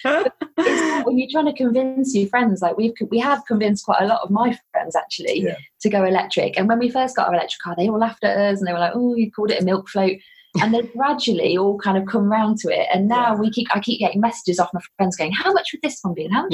When 1.06 1.18
you're 1.18 1.30
trying 1.32 1.46
to 1.46 1.54
convince 1.54 2.16
your 2.16 2.28
friends, 2.30 2.62
like 2.62 2.78
we've 2.78 2.94
we 3.10 3.20
have 3.20 3.44
convinced 3.46 3.86
quite 3.86 4.02
a 4.02 4.06
lot 4.06 4.22
of 4.24 4.30
my 4.30 4.58
friends 4.72 4.96
actually 4.96 5.42
Yeah. 5.42 5.56
to 5.82 5.90
go 5.90 6.04
electric. 6.06 6.58
And 6.58 6.68
when 6.68 6.80
we 6.80 6.90
first 6.90 7.16
got 7.16 7.28
our 7.28 7.34
electric 7.34 7.62
car, 7.62 7.76
they 7.78 7.88
all 7.90 8.00
laughed 8.00 8.24
at 8.24 8.38
us 8.38 8.60
and 8.60 8.68
they 8.68 8.74
were 8.74 8.80
like, 8.80 8.94
"Oh, 8.96 9.16
you 9.16 9.32
called 9.32 9.52
it 9.52 9.62
a 9.62 9.66
milk 9.66 9.90
float." 9.90 10.18
And 10.62 10.74
they 10.74 10.82
gradually 10.82 11.58
all 11.58 11.78
kind 11.78 11.98
of 11.98 12.06
come 12.08 12.30
round 12.32 12.58
to 12.60 12.70
it. 12.70 12.88
And 12.94 13.08
now 13.08 13.34
Yeah. 13.34 13.40
we 13.40 13.52
keep 13.52 13.68
I 13.74 13.80
keep 13.80 14.00
getting 14.00 14.22
messages 14.22 14.60
off 14.60 14.70
my 14.74 14.82
friends 14.98 15.16
going, 15.16 15.32
"How 15.32 15.52
much 15.54 15.70
would 15.72 15.82
this 15.82 16.00
one 16.02 16.14
be? 16.14 16.26
And 16.26 16.34
how 16.34 16.44
much 16.44 16.54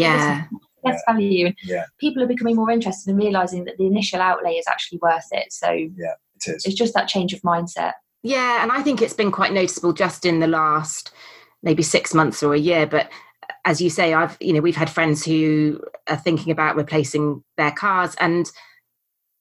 would 0.51 0.61
this 0.87 1.01
yeah. 1.07 1.13
one? 1.13 1.17
What's 1.17 1.27
the 1.27 1.27
best 1.27 1.29
value?" 1.31 1.45
And 1.47 1.55
Yeah. 1.63 1.85
people 1.99 2.23
are 2.23 2.27
becoming 2.27 2.55
more 2.55 2.71
interested 2.71 3.09
in 3.11 3.17
realizing 3.17 3.65
that 3.65 3.77
the 3.77 3.85
initial 3.85 4.21
outlay 4.21 4.53
is 4.53 4.67
actually 4.67 4.99
worth 5.01 5.27
it. 5.31 5.51
So 5.53 5.71
yeah, 5.71 6.13
It 6.35 6.55
is. 6.55 6.65
it's 6.65 6.75
just 6.75 6.93
that 6.93 7.07
change 7.07 7.33
of 7.33 7.41
mindset. 7.41 7.93
Yeah, 8.23 8.61
and 8.63 8.71
I 8.71 8.81
think 8.81 9.01
it's 9.01 9.13
been 9.13 9.31
quite 9.31 9.53
noticeable 9.53 9.93
just 9.93 10.25
in 10.25 10.39
the 10.39 10.47
last 10.47 11.11
maybe 11.63 11.83
six 11.83 12.13
months 12.13 12.43
or 12.43 12.53
a 12.53 12.59
year. 12.59 12.85
But 12.85 13.09
as 13.65 13.81
you 13.81 13.89
say, 13.89 14.13
I've 14.13 14.37
you 14.39 14.53
know 14.53 14.61
we've 14.61 14.75
had 14.75 14.89
friends 14.89 15.23
who 15.25 15.79
are 16.09 16.17
thinking 16.17 16.51
about 16.51 16.75
replacing 16.75 17.43
their 17.57 17.71
cars 17.71 18.15
and 18.19 18.51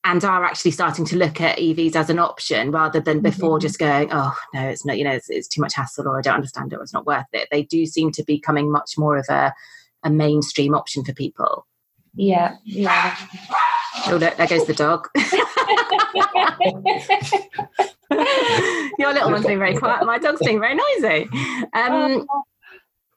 and 0.04 0.24
are 0.24 0.44
actually 0.44 0.70
starting 0.70 1.04
to 1.04 1.16
look 1.16 1.40
at 1.40 1.58
EVs 1.58 1.96
as 1.96 2.08
an 2.10 2.20
option 2.20 2.70
rather 2.70 3.00
than 3.00 3.18
before 3.20 3.58
Mhm. 3.58 3.62
just 3.62 3.78
going, 3.80 4.08
oh 4.12 4.36
no, 4.54 4.60
it's 4.68 4.84
not 4.84 4.96
you 4.98 5.02
know 5.04 5.10
it's, 5.12 5.28
it's 5.30 5.48
too 5.48 5.60
much 5.60 5.74
hassle 5.74 6.06
or 6.06 6.18
I 6.18 6.22
don't 6.22 6.36
understand 6.36 6.72
it 6.72 6.76
or 6.76 6.82
it's 6.82 6.92
not 6.92 7.06
worth 7.06 7.26
it. 7.32 7.48
They 7.50 7.64
do 7.64 7.84
seem 7.86 8.12
to 8.12 8.22
be 8.22 8.38
coming 8.38 8.70
much 8.70 8.92
more 8.96 9.16
of 9.16 9.26
a 9.28 9.52
a 10.06 10.10
mainstream 10.10 10.74
option 10.74 11.04
for 11.04 11.12
people. 11.12 11.66
Yeah, 12.14 12.54
yeah. 12.64 13.16
Oh, 14.06 14.16
look, 14.16 14.36
there 14.36 14.46
goes 14.46 14.66
the 14.66 14.72
dog. 14.72 15.08
Your 18.98 19.12
little 19.12 19.30
one's 19.30 19.44
being 19.44 19.58
very 19.58 19.76
quiet. 19.76 20.06
My 20.06 20.18
dog's 20.18 20.40
being 20.44 20.60
very 20.60 20.74
noisy. 20.74 21.28
Um, 21.74 22.26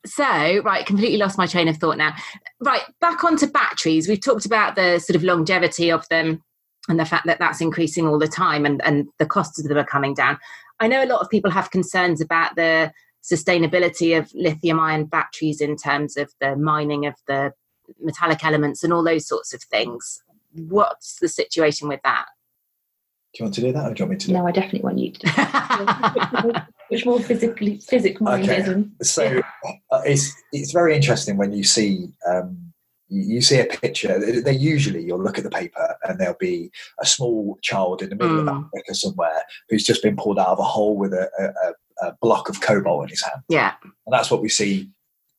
so, 0.05 0.61
right, 0.63 0.85
completely 0.85 1.17
lost 1.17 1.37
my 1.37 1.45
train 1.45 1.67
of 1.67 1.77
thought 1.77 1.97
now. 1.97 2.15
Right, 2.59 2.81
back 2.99 3.23
onto 3.23 3.47
batteries. 3.47 4.07
We've 4.07 4.19
talked 4.19 4.45
about 4.45 4.75
the 4.75 4.99
sort 4.99 5.15
of 5.15 5.23
longevity 5.23 5.91
of 5.91 6.07
them 6.09 6.43
and 6.89 6.99
the 6.99 7.05
fact 7.05 7.27
that 7.27 7.39
that's 7.39 7.61
increasing 7.61 8.07
all 8.07 8.17
the 8.17 8.27
time 8.27 8.65
and, 8.65 8.81
and 8.83 9.07
the 9.19 9.25
costs 9.25 9.59
of 9.59 9.67
them 9.67 9.77
are 9.77 9.85
coming 9.85 10.13
down. 10.13 10.39
I 10.79 10.87
know 10.87 11.03
a 11.03 11.05
lot 11.05 11.21
of 11.21 11.29
people 11.29 11.51
have 11.51 11.71
concerns 11.71 12.19
about 12.19 12.55
the 12.55 12.91
sustainability 13.23 14.17
of 14.17 14.31
lithium 14.33 14.79
ion 14.79 15.05
batteries 15.05 15.61
in 15.61 15.75
terms 15.75 16.17
of 16.17 16.31
the 16.39 16.55
mining 16.55 17.05
of 17.05 17.15
the 17.27 17.53
metallic 17.99 18.43
elements 18.43 18.83
and 18.83 18.93
all 18.93 19.03
those 19.03 19.27
sorts 19.27 19.53
of 19.53 19.61
things. 19.63 20.21
What's 20.53 21.19
the 21.19 21.27
situation 21.27 21.87
with 21.87 22.01
that? 22.03 22.25
Do 23.33 23.43
you 23.43 23.45
want 23.45 23.55
to 23.55 23.61
do 23.61 23.71
that, 23.71 23.91
or 23.91 23.93
do 23.93 24.03
you 24.03 24.05
want 24.05 24.11
me 24.11 24.17
to? 24.17 24.27
Do 24.27 24.33
no, 24.33 24.47
I 24.47 24.51
definitely 24.51 24.81
want 24.81 24.97
you 24.97 25.11
to. 25.11 25.19
Do 26.41 26.51
Much 26.91 27.05
more 27.05 27.19
physically 27.19 27.77
physic 27.77 28.17
mindism. 28.17 28.85
Okay. 28.85 29.03
So 29.03 29.41
uh, 29.91 30.01
it's 30.03 30.33
it's 30.51 30.71
very 30.71 30.95
interesting 30.95 31.37
when 31.37 31.53
you 31.53 31.63
see 31.63 32.07
um, 32.27 32.69
you 33.07 33.41
see 33.41 33.59
a 33.59 33.65
picture. 33.65 34.41
They 34.41 34.53
usually 34.53 35.03
you'll 35.03 35.21
look 35.21 35.37
at 35.37 35.43
the 35.43 35.51
paper 35.51 35.95
and 36.03 36.19
there'll 36.19 36.37
be 36.39 36.71
a 36.99 37.05
small 37.05 37.59
child 37.61 38.01
in 38.01 38.09
the 38.09 38.15
middle 38.15 38.37
mm. 38.37 38.41
of 38.41 38.47
Africa 38.47 38.95
somewhere 38.95 39.43
who's 39.69 39.83
just 39.83 40.01
been 40.01 40.15
pulled 40.15 40.39
out 40.39 40.47
of 40.47 40.59
a 40.59 40.63
hole 40.63 40.97
with 40.97 41.13
a, 41.13 41.29
a, 41.39 41.73
a 42.01 42.13
block 42.21 42.49
of 42.49 42.61
cobalt 42.61 43.03
in 43.03 43.09
his 43.09 43.23
hand. 43.23 43.43
Yeah, 43.49 43.73
and 43.83 44.13
that's 44.13 44.31
what 44.31 44.41
we 44.41 44.49
see 44.49 44.89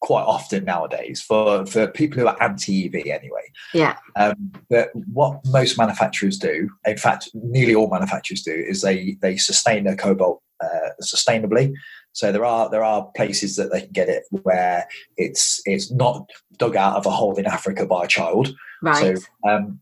quite 0.00 0.22
often 0.22 0.64
nowadays 0.64 1.20
for, 1.20 1.66
for 1.66 1.86
people 1.86 2.18
who 2.18 2.26
are 2.26 2.42
anti-EV 2.42 2.94
anyway. 3.06 3.52
Yeah. 3.74 3.96
Um, 4.16 4.52
but 4.70 4.90
what 5.12 5.40
most 5.46 5.76
manufacturers 5.78 6.38
do, 6.38 6.70
in 6.86 6.96
fact, 6.96 7.28
nearly 7.34 7.74
all 7.74 7.90
manufacturers 7.90 8.42
do, 8.42 8.52
is 8.52 8.80
they 8.80 9.18
they 9.20 9.36
sustain 9.36 9.84
their 9.84 9.96
cobalt 9.96 10.42
uh, 10.62 10.90
sustainably. 11.02 11.72
So 12.12 12.32
there 12.32 12.44
are 12.44 12.68
there 12.70 12.82
are 12.82 13.10
places 13.14 13.56
that 13.56 13.70
they 13.70 13.82
can 13.82 13.92
get 13.92 14.08
it 14.08 14.24
where 14.30 14.88
it's 15.16 15.60
it's 15.66 15.92
not 15.92 16.28
dug 16.56 16.76
out 16.76 16.96
of 16.96 17.06
a 17.06 17.10
hole 17.10 17.36
in 17.36 17.46
Africa 17.46 17.86
by 17.86 18.04
a 18.04 18.08
child. 18.08 18.54
Right. 18.82 19.18
So, 19.18 19.48
um, 19.48 19.80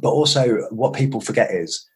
but 0.00 0.10
also, 0.10 0.62
what 0.70 0.92
people 0.92 1.20
forget 1.20 1.50
is 1.50 1.88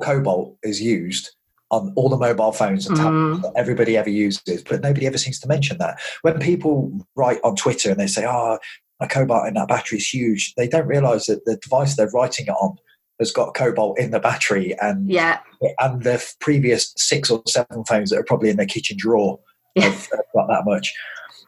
cobalt 0.00 0.56
is 0.62 0.80
used 0.80 1.30
on 1.70 1.92
all 1.96 2.08
the 2.08 2.16
mobile 2.16 2.52
phones 2.52 2.86
and 2.86 2.96
tablets 2.96 3.38
mm. 3.38 3.42
that 3.42 3.52
everybody 3.56 3.96
ever 3.96 4.10
uses, 4.10 4.62
but 4.62 4.82
nobody 4.82 5.06
ever 5.06 5.18
seems 5.18 5.38
to 5.40 5.48
mention 5.48 5.78
that. 5.78 6.00
When 6.22 6.38
people 6.38 6.92
write 7.16 7.38
on 7.44 7.56
Twitter 7.56 7.90
and 7.90 8.00
they 8.00 8.06
say, 8.06 8.26
"Oh, 8.26 8.58
a 9.00 9.08
cobalt 9.08 9.46
in 9.46 9.54
that 9.54 9.68
battery 9.68 9.98
is 9.98 10.08
huge," 10.08 10.54
they 10.56 10.68
don't 10.68 10.86
realise 10.86 11.26
that 11.26 11.44
the 11.44 11.56
device 11.56 11.96
they're 11.96 12.10
writing 12.10 12.46
it 12.46 12.50
on 12.60 12.76
has 13.18 13.32
got 13.32 13.54
cobalt 13.54 13.98
in 13.98 14.10
the 14.10 14.20
battery, 14.20 14.74
and 14.80 15.10
yeah, 15.10 15.38
and 15.78 16.02
the 16.02 16.24
previous 16.40 16.92
six 16.96 17.30
or 17.30 17.42
seven 17.46 17.84
phones 17.84 18.10
that 18.10 18.18
are 18.18 18.24
probably 18.24 18.50
in 18.50 18.56
their 18.56 18.66
kitchen 18.66 18.96
drawer 18.98 19.38
have, 19.76 20.08
have 20.10 20.24
got 20.34 20.48
that 20.48 20.64
much. 20.64 20.92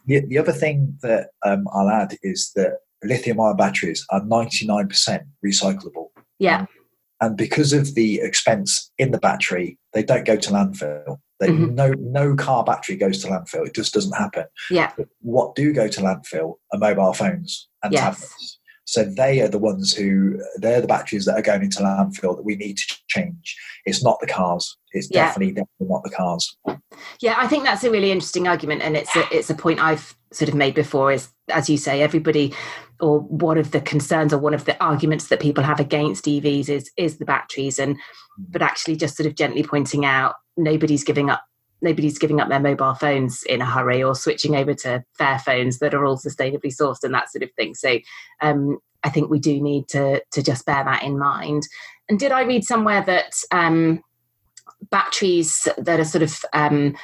The, 0.06 0.20
the 0.26 0.38
other 0.38 0.52
thing 0.52 0.98
that 1.02 1.28
um, 1.44 1.64
I'll 1.72 1.88
add 1.88 2.16
is 2.22 2.52
that 2.56 2.78
lithium 3.04 3.40
ion 3.40 3.56
batteries 3.56 4.04
are 4.10 4.20
99% 4.20 5.20
recyclable. 5.44 6.08
Yeah. 6.38 6.66
And 7.22 7.36
because 7.36 7.72
of 7.72 7.94
the 7.94 8.20
expense 8.20 8.90
in 8.98 9.12
the 9.12 9.18
battery, 9.18 9.78
they 9.92 10.02
don't 10.02 10.26
go 10.26 10.36
to 10.36 10.50
landfill. 10.50 11.18
They, 11.38 11.48
mm-hmm. 11.48 11.74
No, 11.74 11.94
no 11.98 12.34
car 12.34 12.64
battery 12.64 12.96
goes 12.96 13.22
to 13.22 13.28
landfill. 13.28 13.64
It 13.64 13.74
just 13.74 13.94
doesn't 13.94 14.16
happen. 14.16 14.44
Yeah. 14.70 14.92
But 14.96 15.06
what 15.20 15.54
do 15.54 15.72
go 15.72 15.86
to 15.86 16.00
landfill 16.00 16.56
are 16.72 16.78
mobile 16.80 17.12
phones 17.12 17.68
and 17.84 17.92
yes. 17.92 18.02
tablets. 18.02 18.58
So 18.84 19.04
they 19.04 19.40
are 19.40 19.48
the 19.48 19.58
ones 19.58 19.94
who 19.94 20.42
they're 20.56 20.80
the 20.80 20.88
batteries 20.88 21.24
that 21.26 21.38
are 21.38 21.42
going 21.42 21.62
into 21.62 21.78
landfill 21.78 22.36
that 22.36 22.44
we 22.44 22.56
need 22.56 22.78
to 22.78 22.94
change. 23.06 23.56
It's 23.86 24.02
not 24.02 24.18
the 24.20 24.26
cars. 24.26 24.76
It's 24.90 25.08
yeah. 25.10 25.26
definitely, 25.26 25.52
definitely 25.52 25.86
not 25.88 26.02
the 26.02 26.10
cars. 26.10 26.56
Yeah, 27.20 27.36
I 27.38 27.46
think 27.46 27.62
that's 27.62 27.84
a 27.84 27.90
really 27.90 28.10
interesting 28.10 28.48
argument, 28.48 28.82
and 28.82 28.96
it's 28.96 29.14
a, 29.14 29.24
it's 29.32 29.48
a 29.48 29.54
point 29.54 29.80
I've 29.80 30.16
sort 30.32 30.48
of 30.48 30.56
made 30.56 30.74
before. 30.74 31.12
Is 31.12 31.28
as 31.48 31.70
you 31.70 31.78
say, 31.78 32.02
everybody 32.02 32.52
or 33.02 33.20
one 33.20 33.58
of 33.58 33.72
the 33.72 33.80
concerns 33.80 34.32
or 34.32 34.38
one 34.38 34.54
of 34.54 34.64
the 34.64 34.82
arguments 34.82 35.26
that 35.26 35.40
people 35.40 35.64
have 35.64 35.80
against 35.80 36.24
EVs 36.24 36.68
is 36.68 36.90
is 36.96 37.18
the 37.18 37.24
batteries, 37.24 37.78
and 37.78 37.98
but 38.38 38.62
actually 38.62 38.96
just 38.96 39.16
sort 39.16 39.26
of 39.26 39.34
gently 39.34 39.62
pointing 39.62 40.04
out 40.06 40.36
nobody's 40.56 41.04
giving 41.04 41.28
up 41.28 41.42
nobody's 41.82 42.18
giving 42.18 42.40
up 42.40 42.48
their 42.48 42.60
mobile 42.60 42.94
phones 42.94 43.42
in 43.42 43.60
a 43.60 43.66
hurry 43.66 44.02
or 44.02 44.14
switching 44.14 44.54
over 44.54 44.72
to 44.72 45.04
Fairphones 45.18 45.80
that 45.80 45.94
are 45.94 46.06
all 46.06 46.16
sustainably 46.16 46.72
sourced 46.72 47.02
and 47.02 47.12
that 47.12 47.30
sort 47.30 47.42
of 47.42 47.50
thing. 47.54 47.74
So 47.74 47.98
um, 48.40 48.78
I 49.02 49.10
think 49.10 49.28
we 49.28 49.40
do 49.40 49.60
need 49.60 49.88
to 49.88 50.22
to 50.30 50.42
just 50.42 50.64
bear 50.64 50.84
that 50.84 51.02
in 51.02 51.18
mind. 51.18 51.64
And 52.08 52.18
did 52.18 52.30
I 52.30 52.42
read 52.42 52.64
somewhere 52.64 53.02
that 53.02 53.34
um, 53.50 54.02
batteries 54.90 55.66
that 55.76 55.98
are 55.98 56.04
sort 56.04 56.22
of 56.22 56.44
um, 56.52 56.96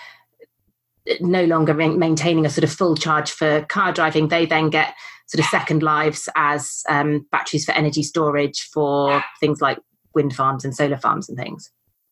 no 1.21 1.45
longer 1.45 1.75
maintaining 1.75 2.47
a 2.47 2.51
sort 2.51 2.65
of 2.65 2.73
full 2.73 2.97
charge 2.97 3.31
for 3.31 3.65
car 3.65 3.93
driving, 3.93 4.29
they 4.29 4.47
then 4.47 4.71
get 4.71 4.95
sort 5.29 5.45
of 5.45 5.51
second 5.51 5.83
lives 5.83 6.29
as 6.37 6.83
um, 6.89 7.27
batteries 7.31 7.65
for 7.65 7.73
energy 7.73 8.03
storage 8.03 8.69
for 8.73 9.23
things 9.41 9.61
like 9.61 9.79
wind 10.15 10.35
farms 10.35 10.65
and 10.65 10.75
solar 10.75 10.97
farms 10.97 11.29
and 11.29 11.39
things. 11.39 11.71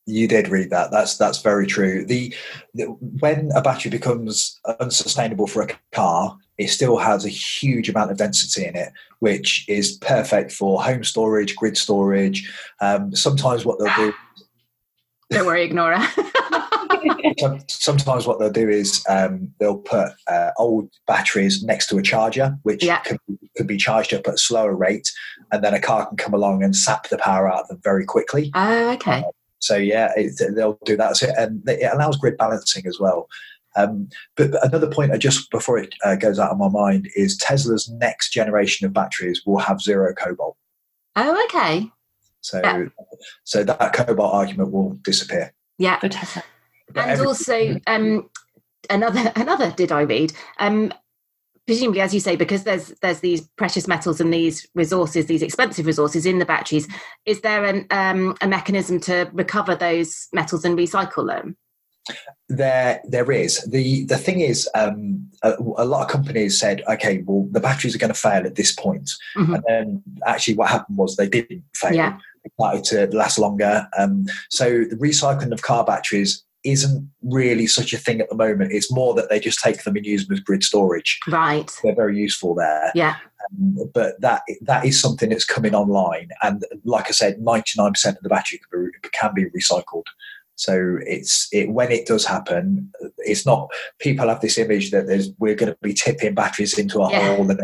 You 0.09 0.29
did 0.29 0.49
read 0.49 0.71
that. 0.71 0.93
That's 0.93 1.17
that's 1.17 1.43
very 1.43 1.67
true. 1.67 2.05
The, 2.07 2.33
the, 2.75 2.85
when 2.85 3.51
a 3.57 3.63
battery 3.63 3.91
becomes 3.91 4.61
unsustainable 4.79 5.49
for 5.49 5.63
a 5.63 5.69
car, 5.91 6.37
it 6.59 6.69
still 6.69 6.97
has 6.97 7.25
a 7.25 7.31
huge 7.31 7.89
amount 7.89 8.13
of 8.13 8.19
density 8.19 8.67
in 8.67 8.77
it, 8.77 8.93
which 9.19 9.65
is 9.69 9.97
perfect 9.97 10.53
for 10.53 10.81
home 10.81 11.03
storage, 11.03 11.57
grid 11.57 11.77
storage. 11.77 12.49
Um, 12.81 13.17
sometimes 13.17 13.65
what 13.65 13.79
they'll 13.79 13.97
do. 13.97 14.15
Don't 15.31 15.47
worry, 15.47 15.65
ignore 15.65 15.93
sometimes 17.69 18.27
what 18.27 18.39
they'll 18.39 18.51
do 18.51 18.69
is 18.69 19.05
um, 19.09 19.53
they'll 19.59 19.79
put 19.79 20.13
uh, 20.29 20.51
old 20.59 20.91
batteries 21.07 21.63
next 21.63 21.89
to 21.89 21.99
a 21.99 22.03
charger, 22.03 22.57
which 22.63 22.85
yeah. 22.85 23.01
can, 23.01 23.19
can, 23.57 23.67
be 23.67 23.77
charged 23.77 24.15
up 24.15 24.27
at 24.27 24.35
a 24.35 24.39
slower 24.39 24.75
rate, 24.75 25.11
and 25.53 25.63
then 25.63 25.75
a 25.75 25.81
car 25.81 26.07
can 26.07 26.17
come 26.17 26.35
along 26.35 26.63
and 26.63 26.77
sap 26.77 27.09
the 27.09 27.19
power 27.19 27.49
out 27.51 27.63
of 27.63 27.69
them 27.69 27.81
very 27.83 28.05
quickly. 28.05 28.51
Oh, 28.55 28.91
okay. 28.93 29.21
Uh, 29.21 29.31
so 29.59 29.77
yeah, 29.77 30.13
it, 30.17 30.55
they'll 30.55 30.79
do 30.85 30.97
that, 30.97 31.17
so, 31.17 31.29
and 31.37 31.63
it 31.69 31.91
allows 31.93 32.17
grid 32.17 32.37
balancing 32.37 32.87
as 32.87 32.99
well. 33.01 33.29
Um, 33.77 34.09
but, 34.37 34.53
but, 34.53 34.67
another 34.67 34.91
point, 34.91 35.13
uh, 35.13 35.19
just 35.19 35.51
before 35.51 35.79
it 35.79 35.95
uh, 36.05 36.17
goes 36.17 36.39
out 36.39 36.51
of 36.51 36.59
my 36.59 36.69
mind, 36.69 37.09
is 37.15 37.37
Tesla's 37.37 37.89
next 37.89 38.31
generation 38.31 38.87
of 38.87 38.93
batteries 38.93 39.43
will 39.45 39.59
have 39.59 39.83
zero 39.83 40.15
cobalt. 40.15 40.57
Oh, 41.15 41.45
okay. 41.45 41.91
So, 42.41 42.61
yeah. 42.63 42.85
so 43.45 43.65
that 43.65 43.93
cobalt 43.93 44.33
argument 44.33 44.73
will 44.73 44.95
disappear. 45.03 45.53
Yeah, 45.79 45.99
And 46.95 47.21
also, 47.21 47.81
um, 47.87 48.31
another 48.91 49.33
another 49.37 49.71
did 49.71 49.93
I 49.93 50.03
read? 50.03 50.33
Um, 50.59 50.93
presumably 51.67 52.01
as 52.01 52.15
you 52.15 52.21
say 52.21 52.37
because 52.37 52.65
there's 52.65 52.95
there's 53.03 53.21
these 53.21 53.43
precious 53.57 53.89
metals 53.89 54.21
and 54.21 54.33
these 54.33 54.67
resources 54.75 55.27
these 55.27 55.43
expensive 55.43 55.87
resources 55.87 56.25
in 56.25 56.39
the 56.39 56.45
batteries 56.45 56.89
is 57.27 57.41
there 57.41 57.65
an, 57.65 57.87
um, 57.91 58.37
a 58.41 58.47
mechanism 58.47 59.01
to 59.01 59.29
recover 59.33 59.75
those 59.75 60.29
metals 60.33 60.65
and 60.65 60.79
recycle 60.79 61.27
them 61.27 61.57
there 62.49 63.01
there 63.09 63.33
is 63.33 63.65
the 63.65 64.05
the 64.05 64.17
thing 64.17 64.41
is 64.41 64.69
um, 64.77 65.29
a, 65.43 65.55
a, 65.77 65.85
lot 65.85 66.03
of 66.03 66.09
companies 66.09 66.59
said 66.59 66.81
okay 66.89 67.23
well 67.27 67.49
the 67.51 67.59
batteries 67.59 67.97
are 67.97 67.99
going 67.99 68.13
to 68.13 68.19
fail 68.19 68.47
at 68.47 68.55
this 68.55 68.73
point 68.73 69.11
mm-hmm. 69.37 69.55
and 69.55 69.65
then 69.67 70.03
actually 70.25 70.55
what 70.55 70.71
happened 70.71 70.97
was 70.97 71.17
they 71.17 71.29
didn't 71.29 71.65
fail 71.75 71.93
yeah. 71.93 72.17
they 72.45 72.51
started 72.55 72.85
to 72.85 73.17
last 73.17 73.41
longer 73.41 73.89
um, 73.99 74.25
so 74.51 74.85
the 74.85 74.97
recycling 74.97 75.51
of 75.53 75.63
car 75.63 75.85
batteries 75.85 76.45
isn't 76.67 77.11
really 77.23 77.67
such 77.67 77.93
a 77.93 77.99
thing 77.99 78.21
at 78.21 78.29
the 78.29 78.37
moment. 78.37 78.73
It's 78.73 78.93
more 78.93 79.15
that 79.15 79.31
they 79.31 79.41
just 79.41 79.61
take 79.61 79.85
them 79.85 79.97
and 79.97 80.05
use 80.05 80.27
them 80.27 80.35
as 80.35 80.41
grid 80.41 80.63
storage. 80.63 81.19
Right. 81.29 81.71
They're 81.83 81.95
very 81.95 82.19
useful 82.19 82.55
there. 82.55 82.93
Yeah. 82.95 83.17
Um, 83.51 83.91
but 83.95 84.21
that 84.21 84.43
that 84.63 84.85
is 84.85 85.01
something 85.01 85.31
that's 85.31 85.45
coming 85.45 85.75
online, 85.75 86.31
and 86.43 86.65
like 86.85 87.07
I 87.07 87.13
said, 87.13 87.41
ninety 87.41 87.73
nine 87.77 87.93
percent 87.93 88.17
of 88.17 88.23
the 88.23 88.29
battery 88.29 88.61
can 88.71 88.91
be, 89.03 89.09
can 89.13 89.35
be 89.35 89.45
recycled. 89.51 90.05
So 90.57 90.99
it's 91.03 91.49
it 91.53 91.71
when 91.71 91.93
it 91.93 92.07
does 92.07 92.25
happen, 92.25 92.91
it's 93.19 93.47
not 93.47 93.71
people 93.99 94.29
have 94.29 94.41
this 94.41 94.59
image 94.59 94.91
that 94.91 95.07
there's 95.07 95.31
we're 95.39 95.55
going 95.55 95.73
to 95.73 95.79
be 95.83 95.95
tipping 95.95 96.35
batteries 96.35 96.79
into 96.79 97.01
a 97.01 97.11
yeah. 97.11 97.37
hole 97.37 97.51
and 97.51 97.61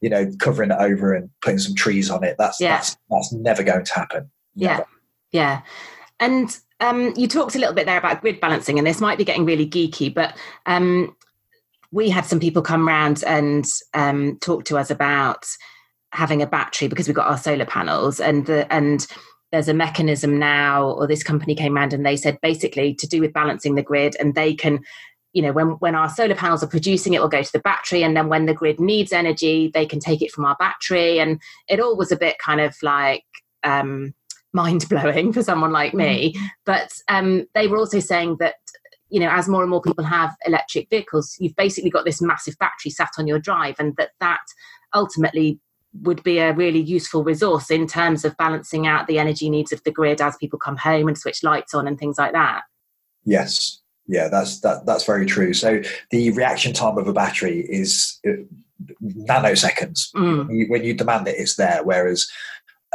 you 0.00 0.10
know 0.10 0.30
covering 0.40 0.72
it 0.72 0.78
over 0.80 1.14
and 1.14 1.30
putting 1.40 1.60
some 1.60 1.76
trees 1.76 2.10
on 2.10 2.24
it. 2.24 2.36
That's 2.38 2.60
yeah. 2.60 2.76
that's 2.76 2.96
that's 3.08 3.32
never 3.32 3.62
going 3.62 3.84
to 3.84 3.94
happen. 3.94 4.30
Never. 4.56 4.84
Yeah, 5.30 5.40
yeah, 5.40 5.60
and 6.18 6.58
um, 6.82 7.14
you 7.16 7.28
talked 7.28 7.54
a 7.54 7.58
little 7.58 7.74
bit 7.74 7.86
there 7.86 7.98
about 7.98 8.20
grid 8.20 8.40
balancing, 8.40 8.76
and 8.76 8.86
this 8.86 9.00
might 9.00 9.16
be 9.16 9.24
getting 9.24 9.44
really 9.44 9.68
geeky, 9.68 10.12
but 10.12 10.36
um, 10.66 11.16
we 11.92 12.10
had 12.10 12.26
some 12.26 12.40
people 12.40 12.60
come 12.60 12.86
round 12.86 13.22
and 13.24 13.64
um, 13.94 14.36
talk 14.40 14.64
to 14.64 14.76
us 14.76 14.90
about 14.90 15.46
having 16.10 16.42
a 16.42 16.46
battery 16.46 16.88
because 16.88 17.06
we've 17.06 17.16
got 17.16 17.28
our 17.28 17.38
solar 17.38 17.64
panels, 17.64 18.18
and 18.18 18.46
the, 18.46 18.70
and 18.72 19.06
there's 19.52 19.68
a 19.68 19.74
mechanism 19.74 20.38
now, 20.38 20.90
or 20.90 21.06
this 21.06 21.22
company 21.22 21.54
came 21.54 21.76
around 21.76 21.92
and 21.92 22.04
they 22.04 22.16
said 22.16 22.40
basically 22.42 22.94
to 22.94 23.06
do 23.06 23.20
with 23.20 23.32
balancing 23.32 23.76
the 23.76 23.82
grid, 23.82 24.16
and 24.18 24.34
they 24.34 24.52
can 24.52 24.80
you 25.32 25.40
know 25.40 25.52
when 25.52 25.68
when 25.78 25.94
our 25.94 26.10
solar 26.10 26.34
panels 26.34 26.62
are 26.62 26.68
producing 26.68 27.14
it 27.14 27.20
will 27.20 27.28
go 27.28 27.42
to 27.42 27.52
the 27.52 27.58
battery 27.60 28.02
and 28.02 28.14
then 28.14 28.28
when 28.28 28.44
the 28.44 28.52
grid 28.52 28.78
needs 28.78 29.14
energy 29.14 29.70
they 29.72 29.86
can 29.86 29.98
take 29.98 30.20
it 30.20 30.30
from 30.30 30.44
our 30.44 30.56
battery 30.56 31.18
and 31.18 31.40
it 31.68 31.80
all 31.80 31.96
was 31.96 32.12
a 32.12 32.18
bit 32.18 32.36
kind 32.38 32.60
of 32.60 32.76
like 32.82 33.24
um 33.64 34.12
mind 34.52 34.88
blowing 34.88 35.32
for 35.32 35.42
someone 35.42 35.72
like 35.72 35.94
me. 35.94 36.32
Mm-hmm. 36.32 36.44
But 36.64 36.92
um, 37.08 37.46
they 37.54 37.68
were 37.68 37.78
also 37.78 38.00
saying 38.00 38.36
that 38.40 38.56
you 39.08 39.20
know 39.20 39.30
as 39.30 39.48
more 39.48 39.62
and 39.62 39.70
more 39.70 39.82
people 39.82 40.04
have 40.04 40.34
electric 40.46 40.88
vehicles, 40.90 41.36
you've 41.38 41.56
basically 41.56 41.90
got 41.90 42.04
this 42.04 42.22
massive 42.22 42.58
battery 42.58 42.90
sat 42.90 43.10
on 43.18 43.26
your 43.26 43.38
drive, 43.38 43.76
and 43.78 43.96
that 43.96 44.10
that 44.20 44.42
ultimately 44.94 45.58
would 46.00 46.22
be 46.22 46.38
a 46.38 46.54
really 46.54 46.80
useful 46.80 47.22
resource 47.22 47.70
in 47.70 47.86
terms 47.86 48.24
of 48.24 48.36
balancing 48.38 48.86
out 48.86 49.06
the 49.06 49.18
energy 49.18 49.50
needs 49.50 49.72
of 49.72 49.84
the 49.84 49.90
grid 49.90 50.22
as 50.22 50.36
people 50.38 50.58
come 50.58 50.76
home 50.76 51.06
and 51.06 51.18
switch 51.18 51.42
lights 51.42 51.74
on 51.74 51.86
and 51.86 51.98
things 51.98 52.16
like 52.16 52.32
that. 52.32 52.62
Yes, 53.24 53.80
yeah, 54.06 54.28
that's 54.28 54.60
that 54.60 54.86
that's 54.86 55.04
very 55.04 55.26
true. 55.26 55.52
So 55.52 55.82
the 56.10 56.30
reaction 56.30 56.72
time 56.72 56.98
of 56.98 57.06
a 57.06 57.12
battery 57.12 57.60
is 57.68 58.18
uh, 58.26 58.42
nanoseconds. 59.02 60.12
Mm. 60.14 60.68
When 60.68 60.84
you 60.84 60.94
demand 60.94 61.28
it, 61.28 61.36
it's 61.38 61.56
there. 61.56 61.80
Whereas 61.84 62.26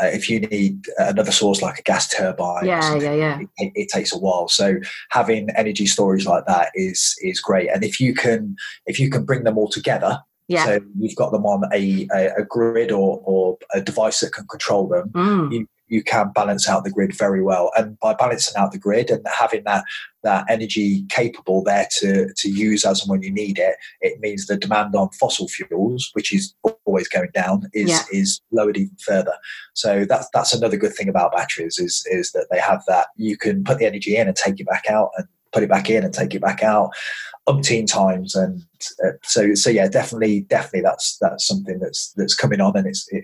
uh, 0.01 0.05
if 0.07 0.29
you 0.29 0.39
need 0.39 0.85
another 0.97 1.31
source 1.31 1.61
like 1.61 1.79
a 1.79 1.81
gas 1.83 2.07
turbine, 2.07 2.65
Yeah, 2.65 2.95
yeah, 2.95 3.13
yeah. 3.13 3.39
It, 3.57 3.71
it 3.75 3.89
takes 3.89 4.13
a 4.13 4.17
while. 4.17 4.47
So 4.47 4.77
having 5.11 5.49
energy 5.55 5.85
storage 5.87 6.25
like 6.25 6.45
that 6.45 6.71
is 6.75 7.15
is 7.21 7.39
great. 7.39 7.69
And 7.69 7.83
if 7.83 7.99
you 7.99 8.13
can 8.13 8.55
if 8.85 8.99
you 8.99 9.09
can 9.09 9.25
bring 9.25 9.43
them 9.43 9.57
all 9.57 9.69
together, 9.69 10.19
Yeah. 10.47 10.65
so 10.65 10.79
you've 10.99 11.15
got 11.15 11.31
them 11.31 11.45
on 11.45 11.63
a, 11.73 12.07
a, 12.13 12.41
a 12.41 12.45
grid 12.45 12.91
or, 12.91 13.21
or 13.25 13.57
a 13.73 13.81
device 13.81 14.19
that 14.21 14.33
can 14.33 14.47
control 14.47 14.87
them, 14.87 15.09
Mm. 15.09 15.51
you, 15.51 15.67
you 15.87 16.03
can 16.03 16.31
balance 16.33 16.67
out 16.67 16.83
the 16.83 16.91
grid 16.91 17.15
very 17.15 17.41
well. 17.41 17.71
And 17.77 17.99
by 17.99 18.13
balancing 18.13 18.55
out 18.57 18.71
the 18.71 18.77
grid 18.77 19.09
and 19.09 19.25
having 19.27 19.63
that 19.65 19.83
that 20.23 20.45
energy 20.49 21.05
capable 21.09 21.63
there 21.63 21.87
to, 21.99 22.33
to 22.35 22.49
use 22.49 22.83
as 22.83 23.01
and 23.01 23.09
when 23.09 23.21
you 23.21 23.31
need 23.31 23.57
it, 23.59 23.75
it 24.01 24.19
means 24.19 24.47
the 24.47 24.57
demand 24.57 24.93
on 24.95 25.09
fossil 25.11 25.47
fuels, 25.47 26.09
which 26.13 26.33
is 26.33 26.53
always 26.85 27.07
going 27.07 27.29
down, 27.33 27.69
is 27.73 27.89
Yeah. 27.89 28.03
is 28.11 28.41
lowered 28.51 28.77
even 28.77 28.97
further. 29.05 29.33
So 29.73 30.05
that's 30.05 30.27
that's 30.33 30.53
another 30.53 30.77
good 30.77 30.93
thing 30.93 31.09
about 31.09 31.35
batteries 31.35 31.77
is 31.79 32.05
is 32.09 32.31
that 32.31 32.47
they 32.51 32.59
have 32.59 32.83
that 32.87 33.07
you 33.15 33.37
can 33.37 33.63
put 33.63 33.77
the 33.79 33.85
energy 33.85 34.17
in 34.17 34.27
and 34.27 34.35
take 34.35 34.59
it 34.59 34.67
back 34.67 34.85
out 34.89 35.11
and 35.17 35.27
put 35.53 35.63
it 35.63 35.69
back 35.69 35.89
in 35.89 36.03
and 36.03 36.13
take 36.13 36.35
it 36.35 36.41
back 36.41 36.61
out 36.61 36.91
umpteen 37.47 37.87
times 37.87 38.35
and 38.35 38.65
uh, 39.05 39.11
so 39.23 39.53
so 39.55 39.69
yeah 39.69 39.87
definitely 39.87 40.41
definitely 40.41 40.81
that's 40.81 41.17
that's 41.21 41.47
something 41.47 41.79
that's 41.79 42.11
that's 42.17 42.35
coming 42.35 42.59
on 42.59 42.75
and 42.75 42.85
it's 42.85 43.07
it, 43.11 43.23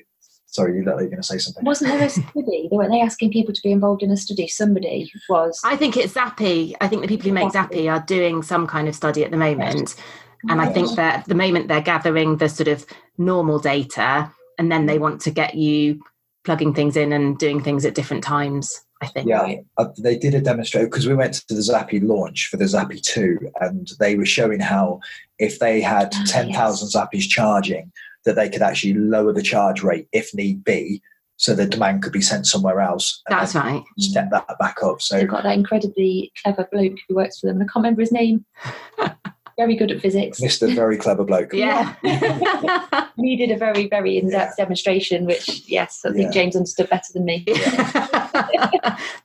sorry 0.53 0.77
you 0.77 0.83
look 0.83 0.95
like 0.95 1.01
you're 1.01 1.09
going 1.09 1.21
to 1.21 1.27
say 1.27 1.37
something 1.37 1.65
Wasn't 1.65 1.91
there 1.91 2.05
a 2.05 2.09
study? 2.09 2.69
they 2.69 2.75
Weren't 2.75 2.91
they 2.91 3.01
asking 3.01 3.31
people 3.31 3.53
to 3.53 3.61
be 3.61 3.71
involved 3.71 4.03
in 4.03 4.11
a 4.11 4.17
study? 4.17 4.47
Somebody 4.47 5.11
was. 5.27 5.59
I 5.63 5.75
think 5.75 5.97
it's 5.97 6.13
Zappi. 6.13 6.75
I 6.79 6.87
think 6.87 7.01
the 7.01 7.07
people 7.07 7.27
who 7.27 7.33
make 7.33 7.51
Zappi 7.51 7.89
are 7.89 8.03
doing 8.07 8.43
some 8.43 8.67
kind 8.67 8.87
of 8.87 8.95
study 8.95 9.23
at 9.25 9.31
the 9.31 9.37
moment. 9.37 9.95
And 10.49 10.59
I 10.61 10.67
think 10.71 10.95
that 10.97 11.19
at 11.21 11.25
the 11.25 11.35
moment 11.35 11.69
they're 11.69 11.81
gathering 11.81 12.37
the 12.37 12.49
sort 12.49 12.67
of 12.67 12.85
normal 13.17 13.59
data 13.59 14.31
and 14.59 14.71
then 14.71 14.85
they 14.85 14.99
want 14.99 15.21
to 15.21 15.31
get 15.31 15.55
you 15.55 16.01
plugging 16.43 16.73
things 16.73 16.97
in 16.97 17.13
and 17.13 17.37
doing 17.37 17.63
things 17.63 17.85
at 17.85 17.95
different 17.95 18.23
times, 18.23 18.81
I 19.01 19.07
think. 19.07 19.27
Yeah, 19.29 19.55
uh, 19.77 19.85
they 19.97 20.17
did 20.17 20.35
a 20.35 20.41
demonstration 20.41 20.89
because 20.89 21.07
we 21.07 21.15
went 21.15 21.35
to 21.35 21.55
the 21.55 21.61
Zappi 21.61 22.01
launch 22.01 22.47
for 22.47 22.57
the 22.57 22.67
Zappi 22.67 22.99
2 22.99 23.39
and 23.61 23.89
they 23.99 24.15
were 24.15 24.25
showing 24.25 24.59
how 24.59 24.99
if 25.39 25.59
they 25.59 25.79
had 25.79 26.11
Ah, 26.13 26.23
10,000 26.27 26.89
Zappis 26.89 27.27
charging, 27.29 27.91
that 28.25 28.35
they 28.35 28.49
could 28.49 28.61
actually 28.61 28.93
lower 28.93 29.33
the 29.33 29.41
charge 29.41 29.83
rate 29.83 30.07
if 30.11 30.33
need 30.33 30.63
be 30.63 31.01
so 31.37 31.55
the 31.55 31.65
demand 31.65 32.03
could 32.03 32.13
be 32.13 32.21
sent 32.21 32.45
somewhere 32.45 32.79
else 32.79 33.21
That's 33.27 33.55
right. 33.55 33.83
step 33.97 34.29
that 34.31 34.47
back 34.59 34.77
up. 34.83 35.01
So, 35.01 35.17
They've 35.17 35.27
got 35.27 35.43
that 35.43 35.57
incredibly 35.57 36.31
clever 36.41 36.67
bloke 36.71 36.97
who 37.09 37.15
works 37.15 37.39
for 37.39 37.47
them, 37.47 37.59
and 37.59 37.63
I 37.63 37.65
can't 37.71 37.83
remember 37.83 38.01
his 38.01 38.11
name. 38.11 38.45
very 39.57 39.75
good 39.75 39.91
at 39.91 40.01
physics. 40.01 40.39
Mr. 40.41 40.73
Very 40.73 40.97
Clever 40.97 41.23
Bloke. 41.23 41.53
Yeah. 41.53 41.93
He 43.17 43.35
did 43.37 43.51
a 43.51 43.57
very, 43.57 43.87
very 43.87 44.17
in-depth 44.17 44.57
demonstration, 44.57 45.25
which 45.25 45.67
yes, 45.67 46.01
I 46.05 46.11
think 46.11 46.25
Yeah. 46.25 46.31
James 46.31 46.55
understood 46.55 46.89
better 46.89 47.13
than 47.13 47.25
me. 47.25 47.43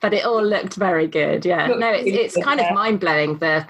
but 0.01 0.13
it 0.13 0.25
all 0.25 0.43
looked 0.43 0.75
very 0.75 1.07
good. 1.07 1.45
Yeah. 1.45 1.67
Looked 1.67 1.79
No, 1.79 1.91
it's, 1.91 2.07
it's 2.07 2.35
good, 2.35 2.43
kind 2.43 2.59
of 2.59 2.71
mind 2.73 2.99
blowing 2.99 3.37
the 3.37 3.65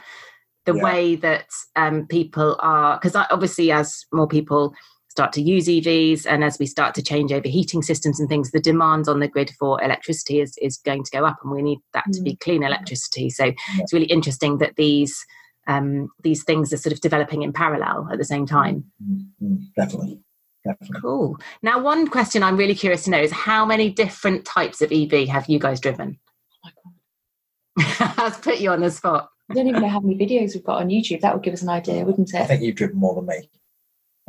the 0.65 0.75
Yeah. 0.75 0.83
way 0.83 1.15
that 1.15 1.45
um, 1.75 2.05
people 2.07 2.57
are 2.59 2.97
because 2.99 3.15
obviously 3.15 3.71
as 3.71 4.05
more 4.11 4.27
people 4.27 4.73
start 5.19 5.33
to 5.33 5.41
use 5.41 5.67
EVs 5.67 6.25
and 6.25 6.45
as 6.45 6.57
we 6.59 6.65
start 6.65 6.95
to 6.95 7.01
change 7.01 7.33
over 7.33 7.49
heating 7.49 7.81
systems 7.81 8.21
and 8.21 8.29
things, 8.29 8.51
the 8.51 8.61
demand 8.61 9.09
on 9.09 9.19
the 9.19 9.27
grid 9.27 9.51
for 9.59 9.81
electricity 9.83 10.39
is 10.39 10.57
is 10.61 10.77
going 10.77 11.03
to 11.03 11.11
go 11.11 11.25
up, 11.25 11.37
and 11.43 11.51
we 11.51 11.61
need 11.61 11.79
that 11.93 12.05
to 12.13 12.21
be 12.21 12.37
clean 12.37 12.63
electricity. 12.63 13.29
So 13.29 13.51
it's 13.79 13.91
really 13.91 14.05
interesting 14.05 14.59
that 14.59 14.77
these 14.77 15.25
um, 15.67 16.09
these 16.23 16.45
things 16.45 16.71
are 16.71 16.77
sort 16.77 16.93
of 16.93 17.01
developing 17.01 17.41
in 17.41 17.51
parallel 17.51 18.07
at 18.09 18.17
the 18.17 18.23
same 18.23 18.45
time. 18.45 18.85
Mm, 19.03 19.27
mm, 19.43 19.73
definitely. 19.75 20.21
Definitely. 20.63 21.01
Cool. 21.01 21.37
Now, 21.61 21.79
one 21.79 22.07
question 22.07 22.41
I'm 22.41 22.55
really 22.55 22.75
curious 22.75 23.03
to 23.03 23.09
know 23.09 23.21
is 23.21 23.31
how 23.31 23.65
many 23.65 23.89
different 23.89 24.45
types 24.45 24.81
of 24.81 24.91
EV 24.91 25.27
have 25.27 25.49
you 25.49 25.59
guys 25.59 25.81
driven? 25.81 26.17
Oh 26.65 26.69
my 27.77 27.85
God. 27.85 28.13
I've 28.17 28.41
put 28.41 28.59
you 28.59 28.71
on 28.71 28.79
the 28.79 28.91
spot. 28.91 29.29
I 29.49 29.53
don't 29.53 29.67
even 29.67 29.81
know 29.81 29.89
how 29.89 29.99
many 29.99 30.17
videos 30.17 30.53
we've 30.53 30.63
got 30.63 30.81
on 30.81 30.89
YouTube. 30.89 31.21
That 31.21 31.33
would 31.33 31.43
give 31.43 31.53
us 31.53 31.61
an 31.61 31.69
idea, 31.69 32.05
wouldn't 32.05 32.33
it? 32.33 32.41
I 32.41 32.45
think 32.45 32.61
you've 32.61 32.75
driven 32.75 32.97
more 32.97 33.15
than 33.15 33.25
me. 33.25 33.49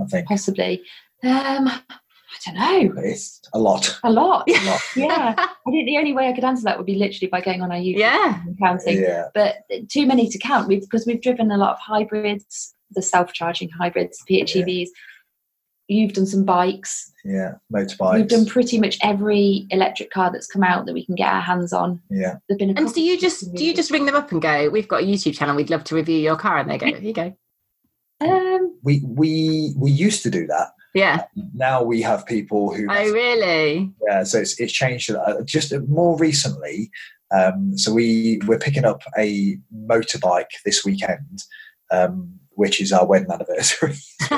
I 0.00 0.06
think 0.06 0.26
Possibly. 0.28 0.82
Um, 1.22 1.68
I 1.68 2.38
don't 2.46 2.54
know. 2.54 3.02
it's 3.02 3.40
a 3.52 3.58
lot. 3.58 3.98
A 4.04 4.10
lot. 4.10 4.48
A 4.48 4.64
lot. 4.66 4.80
Yeah. 4.96 5.34
I 5.36 5.70
think 5.70 5.86
the 5.86 5.98
only 5.98 6.12
way 6.12 6.28
I 6.28 6.32
could 6.32 6.44
answer 6.44 6.64
that 6.64 6.76
would 6.78 6.86
be 6.86 6.94
literally 6.94 7.28
by 7.28 7.40
going 7.40 7.60
on 7.60 7.70
our 7.72 7.78
YouTube 7.78 7.98
Yeah. 7.98 8.40
and 8.46 8.58
counting. 8.58 9.00
Yeah. 9.02 9.24
But 9.34 9.56
too 9.88 10.06
many 10.06 10.28
to 10.28 10.38
count 10.38 10.68
we've, 10.68 10.80
because 10.80 11.06
we've 11.06 11.20
driven 11.20 11.50
a 11.50 11.56
lot 11.58 11.72
of 11.72 11.78
hybrids, 11.80 12.74
the 12.92 13.02
self-charging 13.02 13.70
hybrids, 13.70 14.22
PHEVs. 14.30 14.88
You've 15.88 16.12
done 16.12 16.26
some 16.26 16.44
bikes. 16.44 17.12
Yeah. 17.24 17.54
Motorbikes. 17.74 18.14
We've 18.14 18.28
done 18.28 18.46
pretty 18.46 18.78
much 18.78 18.96
every 19.02 19.66
electric 19.70 20.10
car 20.12 20.30
that's 20.32 20.46
come 20.46 20.62
out 20.62 20.86
that 20.86 20.94
we 20.94 21.04
can 21.04 21.16
get 21.16 21.28
our 21.28 21.40
hands 21.40 21.72
on. 21.72 22.00
yeah. 22.10 22.36
There've 22.48 22.58
been 22.60 22.78
And 22.78 22.94
do 22.94 23.02
you 23.02 23.18
just 23.18 23.52
do 23.54 23.64
you 23.64 23.74
just 23.74 23.90
ring 23.90 24.06
them 24.06 24.14
up 24.14 24.30
and 24.30 24.40
go, 24.40 24.70
"We've 24.70 24.86
got 24.86 25.02
a 25.02 25.04
YouTube 25.06 25.36
channel. 25.36 25.56
We'd 25.56 25.68
love 25.68 25.82
to 25.84 25.96
review 25.96 26.16
your 26.16 26.36
car," 26.36 26.58
and 26.58 26.70
they 26.70 26.78
go, 26.78 26.86
"Here 26.86 26.98
you 27.00 27.12
go." 27.12 27.36
Um, 28.20 28.76
We 28.82 29.02
we 29.04 29.74
we 29.76 29.90
used 29.90 30.22
to 30.24 30.30
do 30.30 30.46
that. 30.46 30.68
Yeah. 30.94 31.24
Now 31.54 31.82
we 31.82 32.02
have 32.02 32.26
people 32.26 32.74
who 32.74 32.86
Oh, 32.90 33.10
really? 33.12 33.92
Yeah, 34.08 34.24
so 34.24 34.38
it's, 34.40 34.58
it's 34.58 34.72
changed. 34.72 35.10
Just 35.44 35.72
more 35.88 36.18
recently, 36.18 36.90
um, 37.32 37.78
so 37.78 37.92
we 37.92 38.40
we're 38.46 38.58
picking 38.58 38.84
up 38.84 39.02
a 39.16 39.58
motorbike 39.86 40.50
this 40.64 40.84
weekend, 40.84 41.44
um, 41.90 42.32
which 42.50 42.80
is 42.80 42.92
our 42.92 43.06
wedding 43.06 43.30
anniversary. 43.30 43.94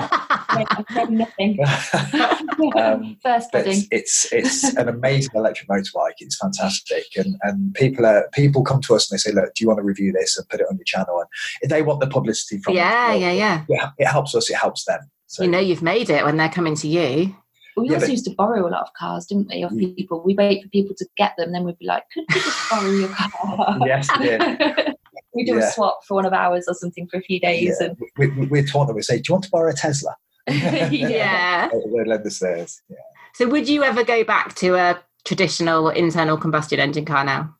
yeah, 0.58 0.64
I've 0.88 1.10
nothing. 1.10 1.58
um, 2.76 3.16
First 3.22 3.48
but 3.52 3.66
it's 3.66 4.32
it's 4.32 4.64
an 4.76 4.88
amazing 4.88 5.30
electric 5.34 5.68
motorbike. 5.68 6.14
It's 6.18 6.36
fantastic, 6.36 7.04
and 7.16 7.36
and 7.42 7.74
people 7.74 8.06
are 8.06 8.28
people 8.32 8.62
come 8.64 8.80
to 8.82 8.94
us 8.94 9.10
and 9.10 9.16
they 9.16 9.20
say, 9.20 9.32
look, 9.32 9.54
do 9.54 9.64
you 9.64 9.68
want 9.68 9.78
to 9.78 9.84
review 9.84 10.12
this 10.12 10.36
and 10.36 10.48
put 10.48 10.60
it 10.60 10.66
on 10.70 10.76
your 10.76 10.84
channel? 10.84 11.22
And 11.62 11.70
they 11.70 11.82
want 11.82 12.00
the 12.00 12.06
publicity 12.06 12.58
from 12.62 12.74
yeah, 12.74 13.12
it, 13.12 13.20
yeah, 13.20 13.32
yeah. 13.32 13.64
yeah, 13.68 13.90
it 13.98 14.06
helps 14.06 14.34
us. 14.34 14.50
It 14.50 14.56
helps 14.56 14.84
them. 14.84 15.00
So 15.26 15.42
You 15.44 15.50
know 15.50 15.58
you've 15.60 15.82
made 15.82 16.10
it 16.10 16.24
when 16.24 16.36
they're 16.36 16.48
coming 16.48 16.74
to 16.76 16.88
you. 16.88 17.34
We 17.74 17.86
Yeah, 17.88 17.94
also 17.94 18.06
but- 18.06 18.10
used 18.10 18.24
to 18.26 18.34
borrow 18.34 18.66
a 18.66 18.68
lot 18.68 18.82
of 18.82 18.88
cars, 18.98 19.24
didn't 19.26 19.48
we, 19.48 19.62
of 19.62 19.72
Mm. 19.72 19.96
people? 19.96 20.22
We 20.22 20.34
wait 20.34 20.62
for 20.62 20.68
people 20.68 20.94
to 20.98 21.06
get 21.16 21.32
them, 21.38 21.52
then 21.52 21.64
we'd 21.64 21.78
be 21.78 21.86
like, 21.86 22.04
could 22.12 22.24
we 22.28 22.34
just 22.40 22.70
borrow 22.70 22.90
your 22.90 23.08
car? 23.08 23.78
yes, 23.86 24.10
yeah. 24.20 24.92
we 25.34 25.44
do 25.46 25.54
Yeah. 25.54 25.60
a 25.68 25.72
swap 25.72 26.04
for 26.04 26.16
one 26.16 26.26
of 26.26 26.34
ours 26.34 26.66
or 26.68 26.74
something 26.74 27.08
for 27.08 27.16
a 27.16 27.22
few 27.22 27.40
days. 27.40 27.74
yeah. 27.80 27.88
We, 28.18 28.26
we, 28.28 28.46
we're 28.46 28.62
taught 28.66 28.88
them. 28.88 28.96
We 28.96 29.00
say, 29.00 29.16
do 29.16 29.22
you 29.28 29.32
want 29.32 29.44
to 29.44 29.50
borrow 29.50 29.70
a 29.70 29.72
Tesla? 29.72 30.14
And 30.46 30.92
Yeah. 30.92 31.68
They 31.68 32.04
lend 32.04 32.26
us 32.26 32.38
theirs. 32.38 32.80
Yeah. 32.88 32.96
So, 33.34 33.48
would 33.48 33.68
you 33.68 33.82
ever 33.84 34.04
go 34.04 34.24
back 34.24 34.54
to 34.56 34.74
a 34.74 35.02
traditional 35.24 35.88
internal 35.88 36.36
combustion 36.36 36.80
engine 36.80 37.04
car 37.04 37.24
now? 37.24 37.54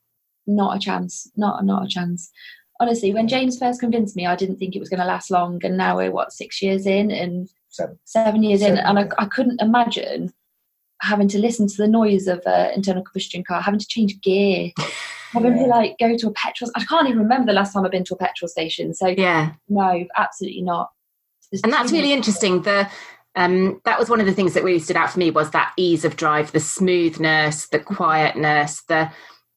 not 0.47 0.77
a 0.77 0.81
chance. 0.81 1.31
Not 1.37 1.65
not 1.65 1.85
a 1.85 1.89
chance. 1.89 2.31
Honestly, 2.81 3.15
when 3.15 3.29
James 3.29 3.59
first 3.59 3.79
convinced 3.81 4.17
me, 4.17 4.27
I 4.27 4.35
didn't 4.35 4.57
think 4.57 4.75
it 4.75 4.81
was 4.81 4.89
going 4.89 4.99
to 5.01 5.07
last 5.07 5.31
long. 5.31 5.61
And 5.65 5.77
now 5.77 5.97
we're 5.97 6.11
what 6.11 6.33
six 6.33 6.61
years 6.61 6.85
in 6.87 7.11
and 7.13 7.49
Seven. 7.69 7.99
seven 8.05 8.43
years 8.43 8.61
in, 8.61 8.77
and 8.77 8.99
I, 8.99 9.03
yeah. 9.03 9.09
I 9.19 9.27
couldn't 9.27 9.63
imagine 9.63 10.33
having 11.01 11.29
to 11.29 11.39
listen 11.39 11.69
to 11.69 11.77
the 11.77 11.87
noise 11.89 12.27
of 12.27 12.43
an 12.47 12.73
internal 12.75 13.03
combustion 13.05 13.45
car, 13.45 13.61
having 13.63 13.79
to 13.81 13.87
change 13.87 14.21
gear, 14.21 14.73
having 15.33 15.55
to 15.55 15.65
like 15.67 15.97
go 15.99 16.17
to 16.17 16.29
a 16.29 16.33
petrol. 16.33 16.71
I 16.75 16.85
can't 16.85 17.07
even 17.07 17.21
remember 17.21 17.47
the 17.47 17.57
last 17.57 17.73
time 17.73 17.85
I've 17.85 17.93
been 17.93 18.05
to 18.05 18.15
a 18.15 18.19
petrol 18.19 18.49
station. 18.49 18.95
So 18.95 19.09
Yeah. 19.09 19.53
no, 19.69 20.05
absolutely 20.17 20.63
not. 20.63 20.91
And 21.63 21.73
that's 21.73 21.93
really 21.93 22.13
interesting. 22.13 22.63
The 22.63 22.89
um, 23.35 23.81
that 23.85 23.99
was 23.99 24.11
one 24.11 24.21
of 24.21 24.27
the 24.27 24.33
things 24.35 24.55
that 24.55 24.65
really 24.65 24.79
stood 24.79 24.97
out 24.97 25.11
for 25.11 25.19
me 25.19 25.31
was 25.31 25.51
that 25.51 25.73
ease 25.77 26.05
of 26.05 26.17
drive 26.17 26.53
the 26.53 26.61
smoothness 26.61 27.69
the 27.69 27.79
quietness 27.79 28.83
the 28.89 29.11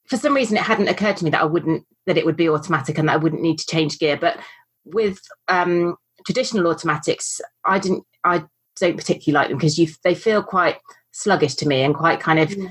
for 0.08 0.16
some 0.16 0.34
reason 0.34 0.56
it 0.56 0.62
hadn't 0.62 0.88
occurred 0.88 1.16
to 1.18 1.24
me 1.24 1.30
that 1.30 1.42
i 1.42 1.44
wouldn't 1.44 1.84
that 2.06 2.16
it 2.16 2.24
would 2.24 2.36
be 2.36 2.48
automatic 2.48 2.96
and 2.96 3.08
that 3.08 3.14
i 3.14 3.18
wouldn't 3.18 3.42
need 3.42 3.58
to 3.58 3.66
change 3.66 3.98
gear. 3.98 4.16
But 4.16 4.38
with 4.84 5.20
um, 5.48 5.96
traditional 6.24 6.68
automatics 6.68 7.40
i 7.64 7.78
didn't 7.78 8.04
i 8.24 8.44
don't 8.80 8.96
particularly 8.96 9.34
like 9.34 9.48
them 9.48 9.58
because 9.58 9.78
you 9.78 9.88
they 10.04 10.14
feel 10.14 10.42
quite 10.42 10.78
sluggish 11.12 11.54
to 11.56 11.66
me 11.68 11.82
and 11.82 11.94
quite 11.94 12.20
kind 12.20 12.38
of 12.38 12.50
Yeah. 12.50 12.66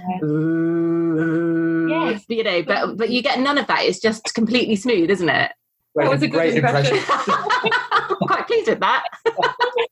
yes. 2.11 2.23
you 2.29 2.43
know 2.43 2.63
but 2.63 2.97
but 2.97 3.09
you 3.09 3.21
get 3.21 3.39
none 3.39 3.57
of 3.57 3.67
that. 3.67 3.83
It's 3.83 3.99
just 3.99 4.33
completely 4.33 4.75
smooth 4.75 5.09
isn't 5.09 5.29
it 5.29 5.51
Great, 5.95 6.09
was 6.09 6.21
a 6.23 6.27
good 6.27 6.33
great 6.33 6.55
impression. 6.55 6.97
i'm 7.09 8.15
quite 8.27 8.47
pleased 8.47 8.67
with 8.69 8.79
that 8.81 9.05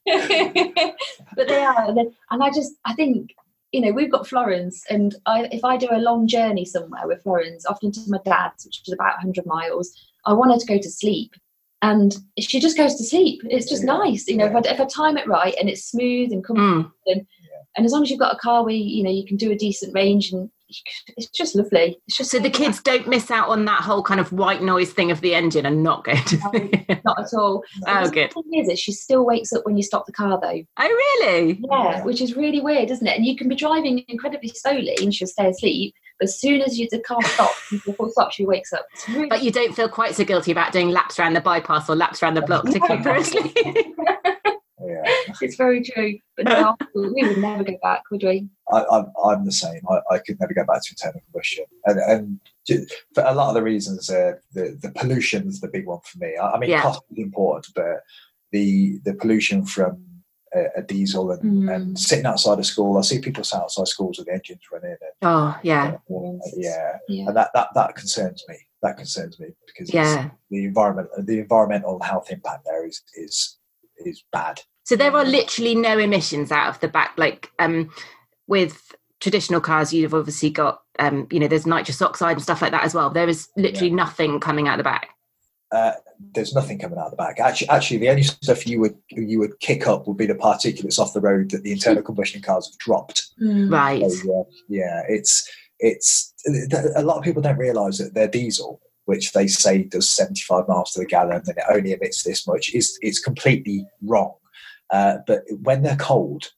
but 1.35 1.47
they 1.47 1.63
are, 1.63 1.87
and 1.89 2.43
I 2.43 2.49
just, 2.51 2.73
I 2.85 2.93
think, 2.93 3.33
you 3.71 3.81
know, 3.81 3.91
we've 3.91 4.11
got 4.11 4.27
Florence, 4.27 4.83
and 4.89 5.15
I, 5.25 5.45
if 5.51 5.63
I 5.63 5.77
do 5.77 5.87
a 5.91 5.97
long 5.97 6.27
journey 6.27 6.65
somewhere 6.65 7.07
with 7.07 7.23
Florence, 7.23 7.65
often 7.65 7.91
to 7.93 8.01
my 8.07 8.19
dad's, 8.25 8.65
which 8.65 8.81
is 8.85 8.93
about 8.93 9.15
100 9.15 9.45
miles, 9.45 9.91
I 10.25 10.33
want 10.33 10.51
her 10.51 10.59
to 10.59 10.65
go 10.65 10.77
to 10.77 10.89
sleep. 10.91 11.33
And 11.81 12.15
she 12.39 12.59
just 12.59 12.77
goes 12.77 12.95
to 12.95 13.03
sleep. 13.03 13.41
It's 13.45 13.67
just 13.69 13.83
Yeah. 13.83 13.97
nice, 13.97 14.27
you 14.27 14.37
know. 14.37 14.45
If 14.45 14.55
I, 14.55 14.59
if 14.71 14.79
I 14.79 14.85
time 14.85 15.17
it 15.17 15.27
right 15.27 15.55
and 15.59 15.67
it's 15.69 15.83
smooth 15.85 16.31
and 16.31 16.43
comfortable, 16.43 16.91
Mm. 17.09 17.25
and 17.75 17.85
as 17.85 17.91
long 17.91 18.03
as 18.03 18.09
you've 18.11 18.19
got 18.19 18.33
a 18.35 18.37
car 18.39 18.63
where 18.63 18.73
you 18.73 19.03
know 19.03 19.09
you 19.11 19.25
can 19.25 19.35
do 19.37 19.51
a 19.51 19.55
decent 19.55 19.93
range 19.93 20.31
and 20.31 20.49
it's 21.17 21.29
just 21.29 21.55
lovely. 21.55 21.99
It's 22.07 22.17
just 22.17 22.31
so 22.31 22.39
the 22.39 22.49
kids 22.49 22.81
don't 22.81 23.07
miss 23.07 23.31
out 23.31 23.49
on 23.49 23.65
that 23.65 23.81
whole 23.81 24.03
kind 24.03 24.19
of 24.19 24.31
white 24.31 24.61
noise 24.61 24.91
thing 24.91 25.11
of 25.11 25.21
the 25.21 25.35
engine 25.35 25.65
and 25.65 25.83
not 25.83 26.03
go 26.03 26.13
to 26.13 26.37
no, 26.37 26.95
not 27.05 27.19
at 27.19 27.33
all. 27.33 27.63
Oh, 27.87 28.09
good. 28.09 28.31
The 28.31 28.43
thing 28.43 28.69
is, 28.69 28.79
she 28.79 28.91
still 28.91 29.25
wakes 29.25 29.53
up 29.53 29.65
when 29.65 29.77
you 29.77 29.83
stop 29.83 30.05
the 30.05 30.11
car 30.11 30.39
though. 30.41 30.63
Oh, 30.77 31.21
really? 31.21 31.59
Yeah, 31.69 31.83
yeah, 31.83 32.03
which 32.03 32.21
is 32.21 32.35
really 32.35 32.61
weird, 32.61 32.89
isn't 32.91 33.05
it? 33.05 33.15
And 33.15 33.25
you 33.25 33.35
can 33.35 33.49
be 33.49 33.55
driving 33.55 34.03
incredibly 34.07 34.49
slowly 34.49 34.97
and 35.01 35.13
she'll 35.13 35.27
stay 35.27 35.49
asleep. 35.49 35.93
But 36.19 36.29
as 36.29 36.39
soon 36.39 36.61
as 36.61 36.79
you 36.79 36.87
the 36.89 36.99
car 36.99 37.21
stops, 37.23 37.69
before 37.85 38.09
stop, 38.09 38.31
she 38.31 38.45
wakes 38.45 38.73
up. 38.73 38.85
Really 39.09 39.27
but 39.27 39.43
you 39.43 39.51
don't 39.51 39.75
feel 39.75 39.89
quite 39.89 40.15
so 40.15 40.23
guilty 40.23 40.51
about 40.51 40.71
doing 40.71 40.89
laps 40.89 41.19
around 41.19 41.33
the 41.33 41.41
bypass 41.41 41.89
or 41.89 41.95
laps 41.95 42.21
around 42.23 42.35
the 42.35 42.41
block 42.41 42.65
to 42.65 42.79
keep 42.79 43.03
her 43.03 43.15
asleep. 43.15 43.57
Yeah. 44.85 45.03
it's 45.41 45.55
very 45.55 45.83
true. 45.83 46.17
But 46.37 46.77
we 46.95 47.23
would 47.23 47.37
never 47.37 47.63
go 47.63 47.77
back, 47.81 48.03
would 48.11 48.23
we? 48.23 48.47
I, 48.71 49.03
am 49.31 49.45
the 49.45 49.51
same. 49.51 49.81
I, 49.89 49.99
I, 50.15 50.17
could 50.19 50.39
never 50.39 50.53
go 50.53 50.65
back 50.65 50.83
to 50.83 50.91
internal 50.91 51.21
combustion, 51.25 51.65
and, 51.85 51.99
and 51.99 52.89
for 53.13 53.23
a 53.23 53.33
lot 53.33 53.49
of 53.49 53.55
the 53.55 53.63
reasons, 53.63 54.09
uh, 54.09 54.33
the 54.53 54.77
the 54.81 54.91
pollution 54.91 55.47
is 55.47 55.59
the 55.59 55.67
big 55.67 55.85
one 55.85 55.99
for 56.03 56.17
me. 56.19 56.35
I, 56.35 56.51
I 56.51 56.59
mean, 56.59 56.69
yeah. 56.69 56.81
cost 56.81 57.01
is 57.11 57.23
important, 57.23 57.67
but 57.75 58.03
the 58.51 58.99
the 59.03 59.13
pollution 59.13 59.65
from 59.65 60.05
a, 60.55 60.65
a 60.77 60.81
diesel 60.81 61.31
and, 61.31 61.43
mm. 61.43 61.75
and, 61.75 61.99
sitting 61.99 62.25
outside 62.25 62.59
of 62.59 62.65
school, 62.65 62.97
I 62.97 63.01
see 63.01 63.19
people 63.19 63.43
sit 63.43 63.57
outside 63.57 63.87
schools 63.87 64.17
with 64.17 64.27
the 64.27 64.33
engines 64.33 64.61
running. 64.71 64.91
And, 64.91 65.11
oh 65.23 65.57
yeah, 65.63 65.97
yeah, 66.55 66.97
yeah, 67.07 67.27
and 67.27 67.35
that, 67.35 67.51
that 67.53 67.69
that 67.75 67.95
concerns 67.95 68.43
me. 68.47 68.55
That 68.81 68.97
concerns 68.97 69.39
me 69.39 69.47
because 69.65 69.93
yeah. 69.93 70.29
the 70.49 70.65
environment, 70.65 71.09
the 71.17 71.39
environmental 71.39 72.01
health 72.01 72.29
impact 72.31 72.65
there 72.65 72.85
is 72.85 73.01
is 73.15 73.57
is 73.97 74.23
bad. 74.31 74.61
So 74.83 74.95
there 74.95 75.15
are 75.15 75.25
literally 75.25 75.75
no 75.75 75.97
emissions 75.97 76.51
out 76.51 76.69
of 76.69 76.79
the 76.79 76.87
back, 76.87 77.13
like 77.17 77.51
um, 77.59 77.89
with 78.47 78.93
traditional 79.19 79.61
cars. 79.61 79.93
You've 79.93 80.13
obviously 80.13 80.49
got, 80.49 80.81
um, 80.99 81.27
you 81.31 81.39
know, 81.39 81.47
there's 81.47 81.65
nitrous 81.65 82.01
oxide 82.01 82.33
and 82.33 82.43
stuff 82.43 82.61
like 82.61 82.71
that 82.71 82.83
as 82.83 82.93
well. 82.93 83.09
There 83.09 83.29
is 83.29 83.47
literally 83.55 83.89
yeah. 83.89 83.95
nothing 83.95 84.39
coming 84.39 84.67
out 84.67 84.77
the 84.77 84.83
back. 84.83 85.09
Uh, 85.71 85.93
there's 86.35 86.53
nothing 86.53 86.77
coming 86.77 86.99
out 86.99 87.09
the 87.09 87.17
back. 87.17 87.39
Actually, 87.39 87.69
actually, 87.69 87.97
the 87.97 88.09
only 88.09 88.23
stuff 88.23 88.67
you 88.67 88.79
would 88.79 88.95
you 89.09 89.39
would 89.39 89.59
kick 89.59 89.87
up 89.87 90.07
would 90.07 90.17
be 90.17 90.27
the 90.27 90.35
particulates 90.35 90.99
off 90.99 91.13
the 91.13 91.21
road 91.21 91.49
that 91.49 91.63
the 91.63 91.71
internal 91.71 92.03
combustion 92.09 92.41
cars 92.41 92.67
have 92.67 92.77
dropped. 92.77 93.31
Mm. 93.41 93.71
Right. 93.71 94.11
So, 94.11 94.47
yeah, 94.67 95.01
it's 95.07 95.49
it's 95.79 96.33
a 96.95 97.01
lot 97.01 97.17
of 97.17 97.23
people 97.23 97.41
don't 97.41 97.57
realise 97.57 97.97
that 97.97 98.13
their 98.13 98.27
diesel, 98.27 98.81
which 99.05 99.33
they 99.33 99.47
say 99.47 99.83
does 99.83 100.09
75 100.09 100.67
miles 100.67 100.91
to 100.91 100.99
the 100.99 101.05
gallon 101.05 101.41
and 101.45 101.57
it 101.57 101.63
only 101.69 101.93
emits 101.93 102.23
this 102.23 102.45
much, 102.47 102.73
is 102.73 102.97
it's 103.01 103.19
completely 103.19 103.87
wrong. 104.03 104.33
Uh, 104.93 105.17
but 105.25 105.41
when 105.63 105.81
they're 105.81 105.97
cold, 105.97 106.51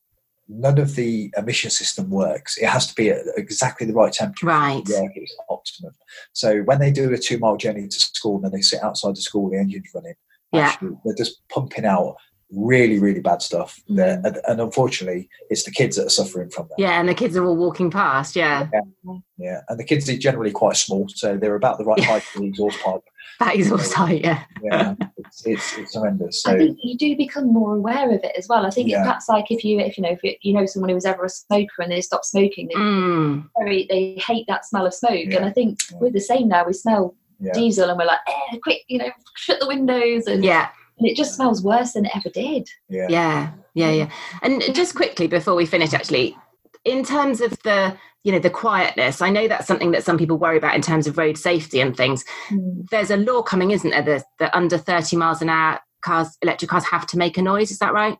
none 0.47 0.77
of 0.77 0.95
the 0.95 1.33
emission 1.37 1.71
system 1.71 2.09
works. 2.09 2.57
It 2.57 2.67
has 2.67 2.85
to 2.87 2.95
be 2.95 3.09
at 3.09 3.21
exactly 3.37 3.87
the 3.87 3.93
right 3.93 4.11
temperature. 4.11 4.45
Right. 4.45 4.83
Yeah, 4.87 5.07
it's 5.15 5.35
optimum. 5.49 5.93
So 6.33 6.59
when 6.63 6.79
they 6.79 6.91
do 6.91 7.11
a 7.11 7.17
two 7.17 7.39
mile 7.39 7.57
journey 7.57 7.87
to 7.87 7.99
school 7.99 8.35
and 8.35 8.45
then 8.45 8.51
they 8.51 8.61
sit 8.61 8.83
outside 8.83 9.15
the 9.15 9.21
school, 9.21 9.49
the 9.49 9.57
engine's 9.57 9.89
running. 9.95 10.15
Yeah. 10.51 10.67
Actually, 10.67 10.97
they're 11.03 11.15
just 11.15 11.47
pumping 11.49 11.85
out 11.85 12.17
really, 12.51 12.99
really 12.99 13.21
bad 13.21 13.41
stuff. 13.41 13.79
Mm. 13.89 14.25
And, 14.25 14.39
and, 14.47 14.61
unfortunately, 14.61 15.29
it's 15.49 15.63
the 15.63 15.71
kids 15.71 15.95
that 15.95 16.05
are 16.05 16.09
suffering 16.09 16.49
from 16.49 16.67
that. 16.69 16.75
Yeah, 16.77 16.99
and 16.99 17.09
the 17.09 17.15
kids 17.15 17.35
are 17.35 17.45
all 17.45 17.57
walking 17.57 17.89
past. 17.89 18.35
Yeah. 18.35 18.67
Yeah, 18.71 19.15
yeah. 19.37 19.61
and 19.67 19.79
the 19.79 19.83
kids 19.83 20.09
are 20.09 20.17
generally 20.17 20.51
quite 20.51 20.77
small, 20.77 21.07
so 21.09 21.37
they're 21.37 21.55
about 21.55 21.77
the 21.77 21.85
right 21.85 22.03
height 22.03 22.23
for 22.23 22.39
the 22.39 22.47
exhaust 22.47 22.79
pipe. 22.81 23.01
That 23.39 23.71
also, 23.71 24.05
yeah. 24.05 24.43
yeah, 24.61 24.95
it's, 25.17 25.45
it's, 25.45 25.77
it's 25.77 25.95
horrendous. 25.95 26.41
So, 26.41 26.51
I 26.51 26.57
think 26.57 26.79
you 26.81 26.97
do 26.97 27.17
become 27.17 27.51
more 27.51 27.75
aware 27.75 28.09
of 28.13 28.23
it 28.23 28.31
as 28.37 28.47
well. 28.47 28.65
I 28.65 28.69
think 28.69 28.89
yeah. 28.89 29.03
that's 29.03 29.27
like 29.27 29.51
if 29.51 29.63
you 29.63 29.79
if 29.79 29.97
you 29.97 30.03
know 30.03 30.11
if 30.11 30.23
you, 30.23 30.35
you 30.41 30.53
know 30.53 30.65
someone 30.65 30.89
who 30.89 30.95
was 30.95 31.05
ever 31.05 31.25
a 31.25 31.29
smoker 31.29 31.81
and 31.81 31.91
they 31.91 32.01
stop 32.01 32.23
smoking, 32.23 32.67
they, 32.67 32.75
mm. 32.75 33.49
very, 33.57 33.87
they 33.89 34.21
hate 34.25 34.45
that 34.47 34.65
smell 34.65 34.85
of 34.85 34.93
smoke. 34.93 35.25
Yeah. 35.25 35.37
And 35.37 35.45
I 35.45 35.51
think 35.51 35.79
we're 35.93 36.11
the 36.11 36.21
same 36.21 36.47
now. 36.47 36.65
We 36.65 36.73
smell 36.73 37.15
diesel 37.53 37.89
and 37.89 37.99
we're 37.99 38.05
like, 38.05 38.19
eh, 38.27 38.57
quick, 38.63 38.83
you 38.87 38.97
know, 38.97 39.11
shut 39.35 39.59
the 39.59 39.67
windows 39.67 40.25
and 40.27 40.43
yeah 40.43 40.69
and 40.97 41.07
it 41.07 41.15
just 41.15 41.35
smells 41.35 41.63
worse 41.63 41.93
than 41.93 42.05
it 42.05 42.11
ever 42.15 42.29
did. 42.29 42.69
Yeah. 42.89 43.07
yeah, 43.09 43.51
yeah, 43.73 43.91
yeah. 43.91 44.11
And 44.41 44.61
just 44.73 44.95
quickly 44.95 45.27
before 45.27 45.55
we 45.55 45.65
finish, 45.65 45.93
actually, 45.93 46.37
in 46.85 47.03
terms 47.03 47.41
of 47.41 47.51
the 47.63 47.97
you 48.25 48.31
know 48.31 48.39
the 48.39 48.49
quietness, 48.49 49.21
I 49.21 49.29
know 49.29 49.47
that's 49.47 49.67
something 49.67 49.91
that 49.91 50.03
some 50.03 50.17
people 50.17 50.37
worry 50.37 50.57
about 50.57 50.75
in 50.75 50.81
terms 50.81 51.05
of 51.05 51.15
road 51.15 51.37
safety 51.37 51.79
and 51.79 51.95
things. 51.95 52.25
Mm. 52.49 52.89
There's 52.89 53.11
a 53.11 53.17
law 53.17 53.43
coming, 53.43 53.69
isn't 53.69 53.91
there? 53.91 54.01
That, 54.01 54.25
that 54.39 54.55
under 54.55 54.79
30 54.79 55.15
miles 55.15 55.43
an 55.43 55.49
hour 55.49 55.79
cars, 56.01 56.35
electric 56.41 56.71
cars, 56.71 56.85
have 56.85 57.05
to 57.07 57.19
make 57.19 57.37
a 57.37 57.43
noise. 57.43 57.69
Is 57.69 57.77
that 57.79 57.93
right? 57.93 58.17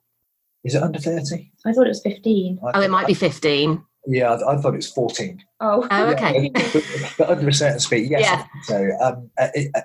Is 0.64 0.76
it 0.76 0.84
under 0.84 0.99
30? 0.99 1.51
I 1.66 1.74
thought 1.74 1.88
it 1.88 1.89
was 1.89 2.03
15. 2.03 2.60
oh, 2.62 2.82
it 2.82 2.91
might 2.91 3.08
be 3.08 3.16
15. 3.16 3.84
Yeah, 4.08 4.32
I, 4.32 4.53
I, 4.53 4.62
thought 4.62 4.74
it 4.74 4.78
was 4.78 4.91
14. 4.91 5.43
Oh, 5.60 5.88
oh 5.89 6.06
okay. 6.12 6.51
Yeah, 6.56 6.70
but, 6.72 6.86
but, 7.18 7.30
under 7.30 7.49
a 7.49 7.53
certain 7.53 7.80
speed, 7.80 8.12
yes. 8.12 8.22
Yeah. 8.22 8.45
So, 8.64 8.91
um, 9.01 9.32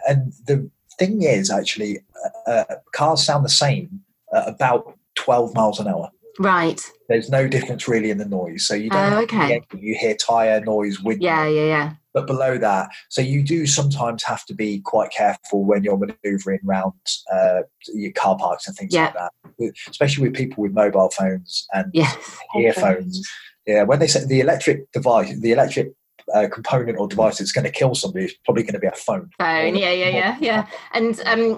and 0.07 0.35
the 0.47 0.71
thing 0.99 1.23
is, 1.23 1.51
actually, 1.51 2.01
uh, 2.47 2.51
uh, 2.51 2.65
cars 2.93 3.25
sound 3.25 3.47
the 3.47 3.49
same 3.49 4.01
at 4.35 4.49
about 4.49 4.99
12 5.15 5.55
miles 5.55 5.81
an 5.81 5.89
hour. 5.89 6.11
Right. 6.39 6.81
There's 7.09 7.29
no 7.29 7.49
difference 7.49 7.89
really 7.89 8.11
in 8.11 8.19
the 8.19 8.25
noise. 8.25 8.67
So 8.67 8.75
you 8.75 8.91
don't. 8.91 9.13
Oh, 9.13 9.23
okay. 9.23 9.63
You 9.77 9.95
hear 9.95 10.15
tire 10.15 10.61
noise, 10.61 11.01
wind. 11.01 11.23
Yeah, 11.23 11.47
yeah, 11.47 11.65
yeah. 11.65 11.93
But 12.13 12.27
below 12.27 12.59
that, 12.59 12.91
so 13.09 13.21
you 13.21 13.43
do 13.43 13.67
sometimes 13.67 14.25
have 14.25 14.45
to 14.47 14.55
be 14.55 14.81
quite 14.81 15.11
careful 15.13 15.65
when 15.65 15.85
you're 15.85 15.97
manoeuvring 15.97 16.61
around 16.67 16.93
uh, 17.33 17.61
your 17.95 18.13
car 18.13 18.37
parks 18.37 18.67
and 18.67 18.77
things 18.77 18.93
yeah. 18.93 19.05
like 19.05 19.15
that, 19.15 19.73
especially 19.89 20.29
with 20.29 20.37
people 20.37 20.63
with 20.63 20.73
mobile 20.73 21.11
phones 21.11 21.67
and 21.73 21.87
yes. 21.95 22.39
earphones. 22.57 23.29
Yeah, 23.67 23.85
when 23.85 24.01
they 24.01 24.09
say 24.09 24.25
the 24.25 24.41
electric 24.41 24.91
device, 24.91 25.39
the 25.39 25.53
electric 25.53 25.93
uh, 26.35 26.49
component 26.53 26.99
or 26.99 27.07
device 27.07 27.39
that's 27.39 27.53
going 27.53 27.65
to 27.65 27.71
kill 27.71 27.95
somebody 27.95 28.25
is 28.25 28.35
probably 28.45 28.63
going 28.63 28.75
to 28.75 28.81
be 28.81 28.87
a 28.87 28.93
phone. 28.93 29.31
Phone, 29.39 29.77
yeah, 29.77 29.93
yeah, 29.93 30.09
yeah, 30.09 30.37
yeah. 30.41 30.67
And 30.93 31.21
um, 31.27 31.57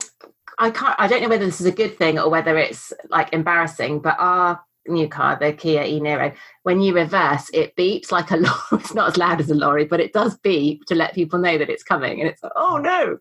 I 0.58 0.70
can't. 0.70 0.94
I 0.98 1.06
don't 1.08 1.22
know 1.22 1.28
whether 1.28 1.46
this 1.46 1.60
is 1.60 1.66
a 1.66 1.72
good 1.72 1.96
thing 1.96 2.18
or 2.18 2.30
whether 2.30 2.56
it's 2.58 2.92
like 3.08 3.32
embarrassing. 3.32 4.00
But 4.00 4.16
our 4.18 4.60
new 4.88 5.08
car, 5.08 5.38
the 5.40 5.52
Kia 5.52 5.82
e 5.82 6.00
Niro, 6.00 6.34
when 6.62 6.80
you 6.80 6.94
reverse, 6.94 7.50
it 7.52 7.76
beeps 7.76 8.12
like 8.12 8.30
a 8.30 8.36
lorry. 8.38 8.56
It's 8.72 8.94
not 8.94 9.08
as 9.08 9.16
loud 9.16 9.40
as 9.40 9.50
a 9.50 9.54
lorry, 9.54 9.84
but 9.84 10.00
it 10.00 10.12
does 10.12 10.36
beep 10.38 10.84
to 10.86 10.94
let 10.94 11.14
people 11.14 11.38
know 11.38 11.58
that 11.58 11.70
it's 11.70 11.82
coming. 11.82 12.20
And 12.20 12.28
it's 12.28 12.42
like, 12.42 12.52
oh 12.56 12.78
no, 12.78 13.18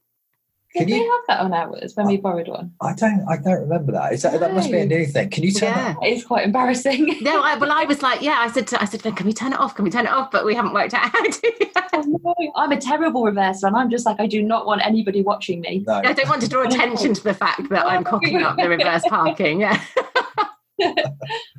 did 0.76 0.88
we 0.88 0.99
have 0.99 1.22
that 1.28 1.39
on 1.41 1.53
ours 1.53 1.95
when 1.95 2.07
we 2.07 2.17
borrowed 2.17 2.47
one? 2.47 2.72
I 2.82 2.93
don't. 2.93 3.26
I 3.28 3.38
don't 3.38 3.61
remember 3.61 3.91
that. 3.91 4.13
Is 4.13 4.22
that 4.22 4.34
no. 4.34 4.39
that 4.39 4.53
must 4.53 4.72
be 4.72 4.80
a 4.80 4.86
new 4.86 5.05
thing? 5.05 5.30
Can 5.30 5.43
you 5.43 5.51
turn 5.51 5.69
yeah. 5.69 5.93
that? 5.93 5.97
It's 6.01 6.24
quite 6.24 6.45
embarrassing. 6.45 7.17
no, 7.22 7.41
I, 7.41 7.55
well, 7.57 7.72
I 7.72 7.84
was 7.84 8.01
like, 8.01 8.22
yeah. 8.22 8.38
I 8.39 8.49
said, 8.49 8.67
to, 8.67 8.82
I 8.82 8.86
said, 8.86 9.01
can 9.03 9.26
we 9.26 9.34
turn 9.34 9.51
it 9.51 9.59
off? 9.59 9.76
Can 9.76 9.84
we 9.84 9.91
turn 9.91 10.05
it 10.05 10.11
off? 10.11 10.32
But 10.32 10.45
we 10.45 10.55
haven't 10.55 10.74
worked 10.74 10.93
out 10.93 11.09
how 11.11 11.24
to. 11.30 11.72
no, 12.05 12.36
I'm 12.55 12.72
a 12.72 12.80
terrible 12.80 13.24
reverser, 13.24 13.63
and 13.63 13.76
I'm 13.76 13.89
just 13.89 14.05
like, 14.05 14.19
I 14.19 14.28
do 14.28 14.41
not 14.41 14.65
want 14.65 14.82
anybody 14.86 15.22
watching 15.22 15.59
me. 15.59 15.84
No. 15.86 16.01
I 16.05 16.13
don't 16.13 16.30
want 16.30 16.41
to 16.41 16.49
draw 16.49 16.63
attention 16.67 17.13
to 17.15 17.24
the 17.24 17.34
fact 17.34 17.69
that 17.69 17.86
I'm 17.86 18.03
cocking 18.03 18.41
up 18.41 18.57
the 18.57 18.69
reverse 18.69 19.03
parking. 19.07 19.61
Yeah. 19.61 19.82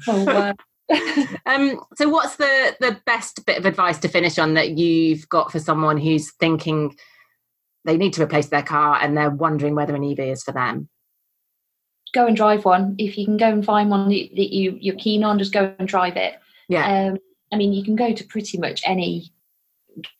oh, 0.09 0.25
wow. 0.25 0.55
um, 1.47 1.81
so 1.97 2.09
what's 2.09 2.37
the 2.37 2.77
the 2.81 3.01
best 3.07 3.47
bit 3.47 3.57
of 3.59 3.67
advice 3.67 3.99
to 3.99 4.09
finish 4.09 4.39
on 4.39 4.55
that 4.55 4.73
you've 4.73 5.29
got 5.29 5.53
for 5.53 5.59
someone 5.59 5.97
who's 5.97 6.33
thinking 6.33 6.95
they 7.85 7.97
need 7.97 8.13
to 8.15 8.23
replace 8.23 8.49
their 8.49 8.63
car 8.63 8.99
and 9.01 9.17
they're 9.17 9.31
wondering 9.31 9.75
whether 9.75 9.95
an 9.95 10.05
EV 10.05 10.21
is 10.21 10.43
for 10.43 10.53
them? 10.53 10.89
Go 12.15 12.27
and 12.27 12.37
drive 12.37 12.65
one. 12.65 12.95
If 12.99 13.17
you 13.17 13.25
can 13.25 13.37
go 13.37 13.49
and 13.49 13.65
find 13.65 13.91
one 13.91 14.09
that 14.09 14.55
you 14.55 14.77
you're 14.81 14.97
keen 14.97 15.25
on, 15.25 15.39
just 15.39 15.53
go 15.53 15.75
and 15.79 15.89
drive 15.89 16.17
it. 16.17 16.35
Yeah. 16.69 17.09
Um, 17.09 17.19
I 17.53 17.57
mean, 17.57 17.73
you 17.73 17.85
can 17.85 17.97
go 17.97 18.13
to 18.13 18.25
pretty 18.25 18.59
much 18.59 18.83
any 18.85 19.33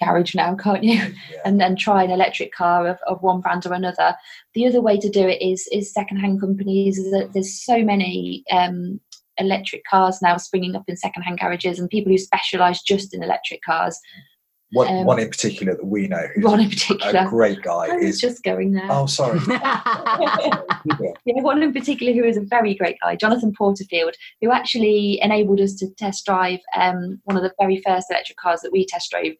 garage 0.03 0.35
now, 0.35 0.55
can't 0.55 0.85
you? 0.85 0.95
Yeah. 0.95 1.13
And 1.45 1.61
then 1.61 1.77
try 1.77 2.03
an 2.03 2.11
electric 2.11 2.53
car 2.53 2.87
of, 2.87 2.99
of 3.07 3.23
one 3.23 3.41
brand 3.41 3.67
or 3.67 3.73
another. 3.73 4.15
The 4.55 4.67
other 4.67 4.81
way 4.81 4.99
to 4.99 5.09
do 5.09 5.27
it 5.29 5.43
is 5.43 5.69
is 5.73 5.93
secondhand 5.93 6.41
companies. 6.41 7.01
There's 7.33 7.63
so 7.63 7.83
many 7.85 8.45
um, 8.51 9.01
electric 9.39 9.85
cars 9.85 10.21
now 10.23 10.37
springing 10.37 10.77
up 10.77 10.85
in 10.89 10.97
secondhand 10.97 11.39
garages, 11.39 11.79
and 11.79 11.89
people 11.89 12.13
who 12.13 12.19
specialise 12.19 12.83
just 12.83 13.15
in 13.15 13.23
electric 13.23 13.63
cars. 13.63 13.99
One, 14.73 14.89
um, 14.89 15.05
one 15.05 15.19
in 15.19 15.29
particular 15.29 15.75
that 15.75 15.85
we 15.85 16.09
know, 16.09 16.27
one 16.39 16.61
in 16.61 16.71
particular, 16.71 17.27
a 17.27 17.29
great 17.29 17.61
guy, 17.61 17.89
I 17.91 17.97
is 17.97 18.19
just 18.19 18.43
going 18.43 18.73
there. 18.73 18.87
Oh, 18.89 19.05
sorry. 19.05 19.39
yeah, 19.49 21.13
one 21.25 21.63
in 21.63 21.75
particular 21.75 22.15
who 22.15 22.25
is 22.25 22.39
a 22.39 22.43
very 22.43 22.75
great 22.75 22.97
guy, 23.03 23.15
Jonathan 23.17 23.53
Porterfield, 23.57 24.15
who 24.41 24.51
actually 24.51 25.21
enabled 25.21 25.61
us 25.61 25.75
to 25.75 25.91
test 25.97 26.25
drive 26.25 26.61
um, 26.75 27.21
one 27.25 27.37
of 27.37 27.43
the 27.43 27.53
very 27.61 27.83
first 27.87 28.11
electric 28.11 28.39
cars 28.39 28.61
that 28.63 28.73
we 28.73 28.87
test 28.87 29.11
drove. 29.11 29.35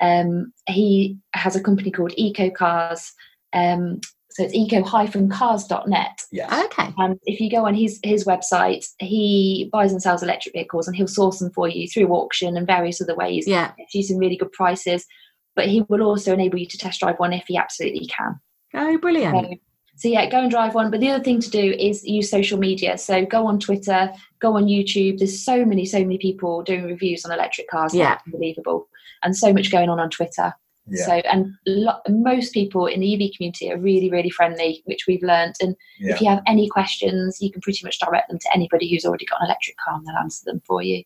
Um, 0.00 0.52
he 0.68 1.16
has 1.32 1.56
a 1.56 1.62
company 1.62 1.90
called 1.90 2.12
Eco 2.16 2.50
Cars, 2.50 3.14
um, 3.54 4.00
so 4.36 4.42
it's 4.42 4.52
eco-cars.net. 4.52 6.20
Yes. 6.30 6.48
Oh, 6.52 6.64
okay. 6.66 6.92
And 6.98 7.18
if 7.24 7.40
you 7.40 7.50
go 7.50 7.64
on 7.64 7.74
his 7.74 7.98
his 8.02 8.26
website, 8.26 8.84
he 8.98 9.70
buys 9.72 9.92
and 9.92 10.02
sells 10.02 10.22
electric 10.22 10.52
vehicles, 10.52 10.86
and 10.86 10.94
he'll 10.94 11.06
source 11.06 11.38
them 11.38 11.50
for 11.52 11.68
you 11.68 11.88
through 11.88 12.08
auction 12.08 12.54
and 12.54 12.66
various 12.66 13.00
other 13.00 13.16
ways. 13.16 13.48
Yeah. 13.48 13.72
It's 13.78 13.94
using 13.94 14.18
really 14.18 14.36
good 14.36 14.52
prices, 14.52 15.06
but 15.54 15.68
he 15.68 15.86
will 15.88 16.02
also 16.02 16.34
enable 16.34 16.58
you 16.58 16.66
to 16.66 16.76
test 16.76 17.00
drive 17.00 17.18
one 17.18 17.32
if 17.32 17.44
he 17.48 17.56
absolutely 17.56 18.08
can. 18.08 18.38
Oh, 18.74 18.98
brilliant. 18.98 19.48
So 19.52 19.54
so 19.96 20.08
yeah, 20.08 20.28
go 20.28 20.40
and 20.40 20.50
drive 20.50 20.74
one. 20.74 20.90
But 20.90 21.00
the 21.00 21.08
other 21.08 21.24
thing 21.24 21.40
to 21.40 21.48
do 21.48 21.72
is 21.72 22.04
use 22.04 22.30
social 22.30 22.58
media. 22.58 22.98
So 22.98 23.24
go 23.24 23.46
on 23.46 23.58
Twitter, 23.58 24.12
go 24.38 24.54
on 24.54 24.66
YouTube. 24.66 25.16
There's 25.16 25.42
so 25.42 25.64
many, 25.64 25.86
so 25.86 26.00
many 26.00 26.18
people 26.18 26.62
doing 26.62 26.84
reviews 26.84 27.24
on 27.24 27.32
electric 27.32 27.70
cars. 27.70 27.94
Yeah. 27.94 28.18
Unbelievable, 28.26 28.86
and 29.22 29.34
so 29.34 29.50
much 29.54 29.72
going 29.72 29.88
on 29.88 29.98
on 29.98 30.10
Twitter. 30.10 30.52
Yeah. 30.88 31.06
So 31.06 31.12
and 31.12 31.52
lo- 31.66 32.00
most 32.08 32.52
people 32.52 32.86
in 32.86 33.00
the 33.00 33.14
EV 33.14 33.32
community 33.36 33.72
are 33.72 33.78
really, 33.78 34.10
really 34.10 34.30
friendly, 34.30 34.82
which 34.84 35.06
we've 35.06 35.22
learned. 35.22 35.54
And 35.60 35.74
yeah. 35.98 36.14
if 36.14 36.20
you 36.20 36.28
have 36.28 36.42
any 36.46 36.68
questions, 36.68 37.38
you 37.40 37.50
can 37.50 37.60
pretty 37.60 37.84
much 37.84 37.98
direct 37.98 38.28
them 38.28 38.38
to 38.38 38.54
anybody 38.54 38.88
who's 38.88 39.04
already 39.04 39.26
got 39.26 39.40
an 39.40 39.46
electric 39.46 39.76
car, 39.78 39.96
and 39.96 40.06
they'll 40.06 40.16
answer 40.16 40.44
them 40.44 40.62
for 40.66 40.82
you. 40.82 41.02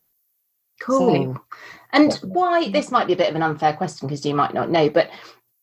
Cool. 0.81 1.39
and 1.93 2.15
why 2.23 2.71
this 2.71 2.91
might 2.91 3.07
be 3.07 3.13
a 3.13 3.17
bit 3.17 3.29
of 3.29 3.37
an 3.37 3.43
unfair 3.43 3.75
question 3.75 4.09
because 4.09 4.25
you 4.25 4.35
might 4.35 4.55
not 4.55 4.71
know, 4.71 4.89
but 4.89 5.11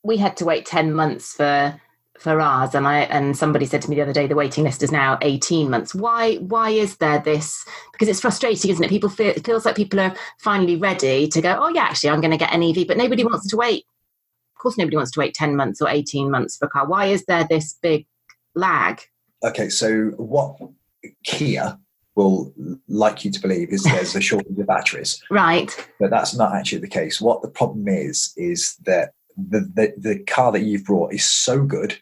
we 0.03 0.17
had 0.17 0.37
to 0.37 0.45
wait 0.45 0.65
10 0.65 0.93
months 0.93 1.33
for 1.33 1.79
for 2.19 2.41
ours 2.41 2.73
and 2.73 2.87
I 2.87 3.01
and 3.01 3.37
somebody 3.37 3.67
said 3.67 3.81
to 3.83 3.89
me 3.89 3.95
the 3.95 4.01
other 4.01 4.13
day 4.13 4.25
the 4.25 4.35
waiting 4.35 4.63
list 4.63 4.81
is 4.81 4.91
now 4.91 5.19
18 5.21 5.69
months. 5.69 5.93
Why 5.93 6.35
why 6.35 6.69
is 6.71 6.97
there 6.97 7.19
this 7.19 7.63
because 7.91 8.07
it's 8.07 8.21
frustrating, 8.21 8.71
isn't 8.71 8.83
it? 8.83 8.89
People 8.89 9.09
feel 9.09 9.29
it 9.29 9.45
feels 9.45 9.65
like 9.65 9.75
people 9.75 9.99
are 9.99 10.15
finally 10.39 10.75
ready 10.75 11.27
to 11.27 11.41
go, 11.41 11.57
oh 11.59 11.69
yeah, 11.69 11.83
actually 11.83 12.09
I'm 12.09 12.21
gonna 12.21 12.37
get 12.37 12.53
an 12.53 12.63
EV, 12.63 12.87
but 12.87 12.97
nobody 12.97 13.23
wants 13.23 13.47
to 13.49 13.57
wait. 13.57 13.85
Of 14.57 14.61
course 14.63 14.77
nobody 14.79 14.97
wants 14.97 15.11
to 15.11 15.19
wait 15.19 15.35
10 15.35 15.55
months 15.55 15.83
or 15.83 15.87
18 15.87 16.31
months 16.31 16.57
for 16.57 16.65
a 16.65 16.69
car. 16.69 16.87
Why 16.87 17.05
is 17.05 17.23
there 17.25 17.45
this 17.47 17.77
big 17.79 18.07
lag? 18.55 18.99
Okay, 19.45 19.69
so 19.69 20.07
what 20.17 20.57
Kia 21.23 21.77
will 22.15 22.51
like 22.87 23.23
you 23.23 23.29
to 23.29 23.39
believe 23.39 23.69
is 23.69 23.83
there's 23.83 24.15
a 24.15 24.21
shortage 24.29 24.57
of 24.57 24.65
batteries, 24.65 25.21
Right. 25.29 25.69
but 25.99 26.09
that's 26.09 26.35
not 26.35 26.55
actually 26.55 26.79
the 26.79 26.87
case. 26.87 27.21
What 27.21 27.43
the 27.43 27.49
problem 27.49 27.87
is 27.87 28.33
is 28.35 28.75
that 28.87 29.11
the 29.37 29.59
the, 29.75 29.93
the 29.95 30.19
car 30.23 30.51
that 30.51 30.63
you've 30.63 30.85
brought 30.85 31.13
is 31.13 31.23
so 31.23 31.63
good 31.63 31.95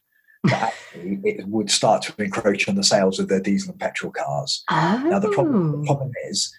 that 0.46 0.74
it 0.94 1.46
would 1.50 1.70
start 1.70 2.04
to 2.04 2.24
encroach 2.24 2.70
on 2.70 2.76
the 2.76 2.86
sales 2.86 3.20
of 3.20 3.28
the 3.28 3.42
diesel 3.42 3.72
and 3.72 3.82
petrol 3.82 4.14
cars. 4.14 4.64
Oh. 4.72 5.04
Now 5.10 5.20
the 5.20 5.32
problem, 5.32 5.74
the 5.74 5.78
oh. 5.80 5.84
problem 5.84 6.14
is 6.30 6.56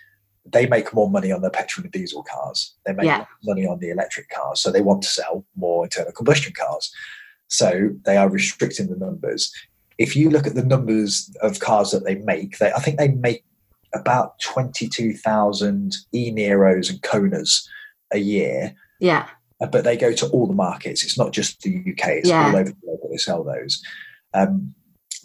they 0.53 0.67
make 0.67 0.93
more 0.95 1.11
money 1.11 1.33
on 1.33 1.43
the 1.43 1.51
petrol 1.51 1.85
and 1.85 1.93
diesel 1.93 2.23
cars. 2.23 2.75
They 2.85 2.93
make 2.93 3.07
Yeah. 3.07 3.25
money 3.45 3.67
on 3.67 3.79
the 3.79 3.91
electric 3.91 4.29
cars, 4.29 4.61
so 4.61 4.71
they 4.71 4.83
want 4.83 5.03
to 5.03 5.09
sell 5.09 5.45
more 5.57 5.85
internal 5.85 6.13
combustion 6.13 6.53
cars. 6.53 6.93
So 7.49 7.91
they 8.05 8.17
are 8.17 8.29
restricting 8.29 8.89
the 8.89 8.97
numbers. 8.97 9.53
If 9.99 10.15
you 10.17 10.31
look 10.31 10.47
at 10.47 10.55
the 10.55 10.65
numbers 10.65 11.31
of 11.43 11.61
cars 11.61 11.91
that 11.93 12.05
they 12.05 12.17
make, 12.17 12.59
they 12.59 12.73
I 12.73 12.81
think 12.81 12.99
they 12.99 13.09
make 13.09 13.45
about 13.95 14.39
twenty-two 14.41 15.15
thousand 15.15 15.97
e 16.13 16.31
Niros 16.31 16.91
and 16.91 17.01
Konas 17.03 17.67
a 18.13 18.19
year, 18.19 18.75
yeah. 19.01 19.29
uh, 19.61 19.67
but 19.67 19.85
they 19.85 19.97
go 19.97 20.13
to 20.13 20.29
all 20.29 20.47
the 20.47 20.55
markets. 20.55 21.03
It's 21.03 21.17
not 21.19 21.33
just 21.33 21.63
the 21.63 21.79
UK; 21.79 22.09
it's 22.19 22.29
Yeah. 22.29 22.49
all 22.49 22.57
over 22.57 22.71
the 22.71 22.77
world 22.83 23.01
that 23.03 23.09
they 23.11 23.17
sell 23.17 23.43
those. 23.43 23.83
Um, 24.35 24.75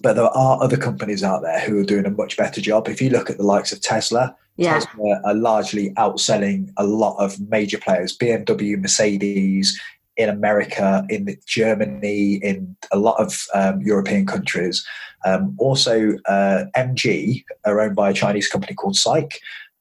but 0.02 0.14
there 0.16 0.26
are 0.26 0.62
other 0.62 0.78
companies 0.78 1.24
out 1.24 1.42
there 1.42 1.60
who 1.62 1.80
are 1.80 1.84
doing 1.86 2.06
a 2.06 2.12
much 2.12 2.38
better 2.38 2.62
job. 2.62 2.88
If 2.88 3.02
you 3.02 3.10
look 3.10 3.30
at 3.30 3.38
the 3.38 3.44
likes 3.44 3.72
of 3.72 3.82
Tesla, 3.82 4.36
Yeah. 4.58 4.80
Tesla 4.80 5.22
are 5.24 5.34
largely 5.34 5.92
outselling 5.92 6.72
a 6.78 6.86
lot 6.86 7.18
of 7.18 7.40
major 7.50 7.78
players, 7.78 8.16
BMW, 8.18 8.80
Mercedes, 8.80 9.80
in 10.18 10.30
America, 10.30 11.06
in 11.10 11.38
Germany, 11.48 12.36
in 12.36 12.76
a 12.92 12.98
lot 12.98 13.20
of 13.20 13.46
um, 13.54 13.82
European 13.82 14.26
countries. 14.26 14.86
Um, 15.26 15.56
also, 15.58 16.18
uh, 16.28 16.66
MG 16.76 17.44
are 17.66 17.80
owned 17.80 17.96
by 17.96 18.10
a 18.10 18.14
Chinese 18.14 18.48
company 18.48 18.74
called 18.74 18.96
SAIC, 18.96 19.32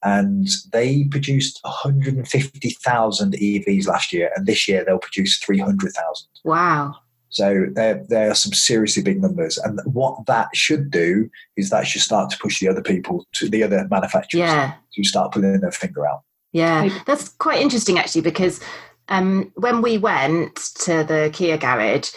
and 0.03 0.49
they 0.73 1.05
produced 1.05 1.61
150,000 1.63 3.35
EVs 3.35 3.87
last 3.87 4.13
year, 4.13 4.31
and 4.35 4.47
this 4.47 4.69
year 4.69 4.85
they'll 4.85 4.99
produce 4.99 5.39
300,000. 5.39 6.29
Wow. 6.45 6.95
So 7.31 7.67
there, 7.73 8.05
there 8.09 8.31
are 8.31 8.35
some 8.35 8.53
seriously 8.53 9.03
big 9.03 9.23
numbers, 9.23 9.57
and 9.59 9.81
what 9.85 10.27
that 10.27 10.49
should 10.55 10.91
do 10.91 11.31
is 11.57 11.71
that 11.71 11.87
should 11.87 12.03
start 12.03 12.31
to 12.31 12.39
push 12.39 12.61
the 12.61 12.69
other 12.69 12.83
people 12.83 13.25
to 13.35 13.49
the 13.49 13.63
other 13.63 13.87
manufacturers 13.91 14.41
Yeah. 14.41 14.75
to 14.95 15.05
start 15.05 15.33
pulling 15.33 15.61
their 15.61 15.71
finger 15.73 16.07
out. 16.07 16.23
Yeah, 16.53 16.89
that's 17.07 17.29
quite 17.29 17.61
interesting 17.61 17.99
actually 17.99 18.23
because 18.23 18.61
um, 19.09 19.53
when 19.55 19.83
we 19.83 19.99
went 19.99 20.57
to 20.81 21.05
the 21.05 21.31
Kia 21.33 21.57
garage, 21.57 22.11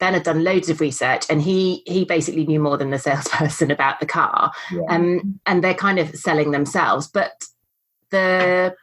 Ben 0.00 0.14
had 0.14 0.24
done 0.24 0.42
loads 0.42 0.68
of 0.68 0.80
research 0.80 1.24
and 1.30 1.40
he 1.40 1.82
he 1.86 2.04
basically 2.04 2.44
knew 2.44 2.58
more 2.58 2.76
than 2.76 2.90
the 2.90 2.98
salesperson 2.98 3.70
about 3.76 4.00
the 4.00 4.06
car. 4.06 4.50
Yeah. 4.72 4.82
Um, 4.88 5.38
and 5.46 5.62
they're 5.62 5.74
kind 5.74 6.00
of 6.00 6.14
selling 6.16 6.50
themselves, 6.50 7.06
but 7.06 7.44
the 8.10 8.74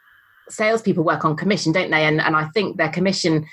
salespeople 0.48 1.04
work 1.04 1.24
on 1.24 1.36
commission, 1.36 1.72
don't 1.72 1.90
they? 1.90 2.04
And 2.04 2.20
and 2.20 2.34
I 2.34 2.46
think 2.54 2.78
their 2.78 2.88
commission 2.90 3.46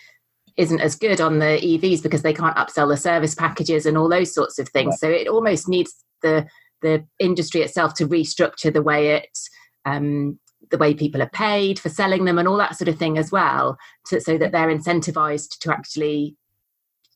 isn't 0.58 0.82
as 0.82 0.96
good 0.96 1.22
on 1.22 1.40
the 1.40 1.60
EVs 1.62 2.04
because 2.04 2.22
they 2.22 2.34
can't 2.34 2.56
upsell 2.58 2.90
the 2.90 2.98
service 2.98 3.36
packages 3.36 3.86
and 3.86 3.98
all 3.98 4.10
those 4.10 4.34
sorts 4.34 4.60
of 4.60 4.70
things. 4.70 4.94
Right. 4.94 5.00
So 5.00 5.10
it 5.10 5.28
almost 5.28 5.68
needs 5.68 5.94
the 6.22 6.48
the 6.82 7.06
industry 7.20 7.62
itself 7.62 7.94
to 7.94 8.08
restructure 8.08 8.74
the 8.74 8.82
way 8.82 9.16
it 9.16 9.38
um, 9.86 10.40
the 10.70 10.78
way 10.78 10.94
people 10.94 11.22
are 11.22 11.30
paid 11.30 11.80
for 11.80 11.90
selling 11.90 12.26
them 12.26 12.38
and 12.38 12.48
all 12.48 12.58
that 12.58 12.78
sort 12.78 12.88
of 12.88 12.98
thing 12.98 13.18
as 13.18 13.32
well, 13.32 13.78
to, 14.08 14.22
so 14.22 14.38
that 14.38 14.52
they're 14.52 14.76
incentivized 14.76 15.60
to 15.60 15.72
actually 15.72 16.36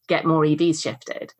get 0.07 0.25
more 0.25 0.43
EVs 0.43 0.81
shifted. 0.81 1.33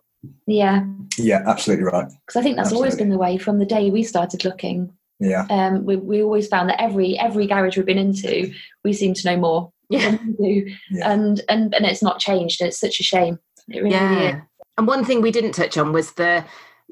Yeah, 0.48 0.86
yeah, 1.18 1.44
absolutely 1.46 1.86
right. 1.86 2.08
because 2.26 2.40
I 2.40 2.42
think 2.42 2.58
that's 2.58 2.72
always 2.72 2.96
been 2.96 3.10
the 3.10 3.18
way 3.18 3.38
from 3.38 3.60
the 3.60 3.66
day 3.66 3.92
we 3.92 4.04
started 4.04 4.44
looking. 4.44 4.92
Yeah, 5.20 5.46
Um, 5.50 5.86
we, 5.86 5.96
we 5.96 6.22
always 6.22 6.48
found 6.48 6.70
that 6.70 6.82
every 6.82 7.18
every 7.18 7.48
garage 7.48 7.78
we've 7.78 7.86
been 7.86 7.98
into, 7.98 8.52
we 8.84 8.92
seem 8.92 9.14
to 9.14 9.28
know 9.28 9.38
more 9.38 9.72
Yeah. 9.90 10.12
than 10.12 10.36
we 10.40 10.62
do, 10.66 10.76
Yeah. 10.92 11.12
and 11.12 11.42
and 11.50 11.74
and 11.76 11.86
it's 11.86 12.02
not 12.04 12.20
changed. 12.20 12.62
It's 12.62 12.80
such 12.80 13.00
a 13.00 13.04
shame. 13.04 13.40
It 13.70 13.82
really 13.84 13.96
is. 13.96 14.02
Yeah. 14.02 14.42
And 14.78 14.88
one 14.88 15.06
thing 15.06 15.22
we 15.22 15.32
didn't 15.32 15.54
touch 15.54 15.78
on 15.78 15.94
was 15.94 16.12
the 16.14 16.44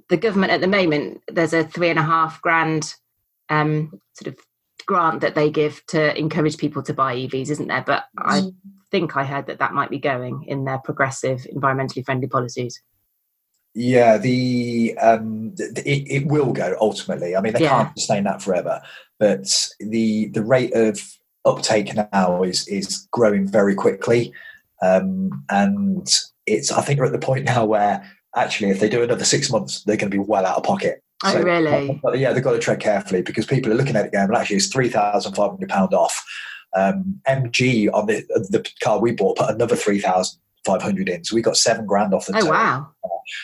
the 0.09 0.17
government 0.17 0.51
at 0.51 0.61
the 0.61 0.67
moment. 0.67 1.21
There's 1.27 1.53
a 1.53 1.63
three 1.63 1.89
and 1.89 1.99
a 1.99 2.03
half 2.03 2.41
grand 2.41 2.93
um, 3.49 3.99
sort 4.13 4.33
of 4.33 4.39
grant 4.85 5.21
that 5.21 5.35
they 5.35 5.49
give 5.49 5.85
to 5.87 6.17
encourage 6.17 6.57
people 6.57 6.81
to 6.83 6.93
buy 6.93 7.15
EVs, 7.15 7.49
isn't 7.51 7.67
there? 7.67 7.83
But 7.85 8.05
I 8.17 8.41
Mm. 8.41 8.55
think 8.91 9.15
I 9.17 9.23
heard 9.23 9.47
that 9.47 9.59
that 9.59 9.73
might 9.73 9.89
be 9.89 9.99
going 9.99 10.43
in 10.47 10.65
their 10.65 10.77
progressive, 10.79 11.47
environmentally 11.55 12.03
friendly 12.05 12.27
policies. 12.27 12.81
yeah. 13.75 14.17
The 14.17 14.95
um, 15.01 15.53
th- 15.57 15.79
it, 15.85 16.11
it 16.11 16.25
will 16.27 16.53
go 16.53 16.75
ultimately. 16.79 17.35
I 17.35 17.41
mean, 17.41 17.53
they 17.53 17.61
Yeah. 17.61 17.83
can't 17.85 17.97
sustain 17.99 18.23
that 18.25 18.41
forever, 18.41 18.81
but 19.19 19.45
the 19.79 20.27
the 20.27 20.43
rate 20.43 20.73
of 20.73 20.99
uptake 21.45 21.93
now 21.95 22.43
is 22.43 22.67
is 22.67 23.07
growing 23.11 23.47
very 23.47 23.75
quickly, 23.75 24.33
um, 24.81 25.43
and 25.49 26.07
it's. 26.45 26.71
I 26.71 26.81
think 26.81 26.99
we're 26.99 27.05
at 27.05 27.11
the 27.11 27.19
point 27.19 27.45
now 27.45 27.65
where 27.65 28.09
actually, 28.35 28.69
if 28.69 28.79
they 28.79 28.89
do 28.89 29.03
another 29.03 29.25
six 29.25 29.51
months, 29.51 29.83
they're 29.83 29.97
going 29.97 30.11
to 30.11 30.17
be 30.17 30.23
well 30.23 30.45
out 30.45 30.57
of 30.57 30.63
pocket. 30.63 31.03
Oh, 31.23 31.41
really? 31.41 31.99
But 32.03 32.19
yeah, 32.19 32.33
they've 32.33 32.43
got 32.43 32.53
to 32.53 32.59
tread 32.59 32.81
carefully 32.81 33.21
because 33.21 33.45
people 33.45 33.71
are 33.71 33.75
looking 33.75 33.95
at 33.95 34.05
it 34.05 34.11
going, 34.11 34.27
well, 34.27 34.39
actually, 34.39 34.57
it's 34.57 34.67
three 34.67 34.89
thousand 34.89 35.35
five 35.35 35.51
hundred 35.51 35.69
pound 35.69 35.93
off. 35.93 36.23
Um, 36.75 37.21
MG 37.27 37.89
on 37.93 38.07
the 38.07 38.25
the 38.49 38.67
car 38.81 38.99
we 38.99 39.11
bought 39.11 39.37
put 39.37 39.49
another 39.49 39.75
three 39.75 39.99
thousand 39.99 40.39
five 40.65 40.81
hundred 40.81 41.07
in, 41.07 41.23
so 41.23 41.35
we 41.35 41.41
got 41.41 41.57
seven 41.57 41.85
grand 41.85 42.13
off 42.13 42.25
the. 42.25 42.33
Oh 42.33 42.39
total. 42.39 42.51
wow! 42.51 42.89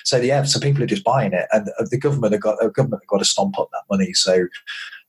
So 0.04 0.18
yeah, 0.18 0.44
so 0.44 0.60
people 0.60 0.84
are 0.84 0.88
just 0.88 1.04
buying 1.04 1.34
it, 1.34 1.48
and 1.52 1.70
uh, 1.80 1.86
the 1.90 1.98
government 1.98 2.34
have 2.34 2.42
got 2.42 2.60
the 2.60 2.70
government 2.70 3.04
have 3.04 3.08
got 3.08 3.20
to 3.20 3.26
stomp 3.26 3.58
up 3.60 3.70
that 3.72 3.84
money. 3.90 4.14
So 4.14 4.48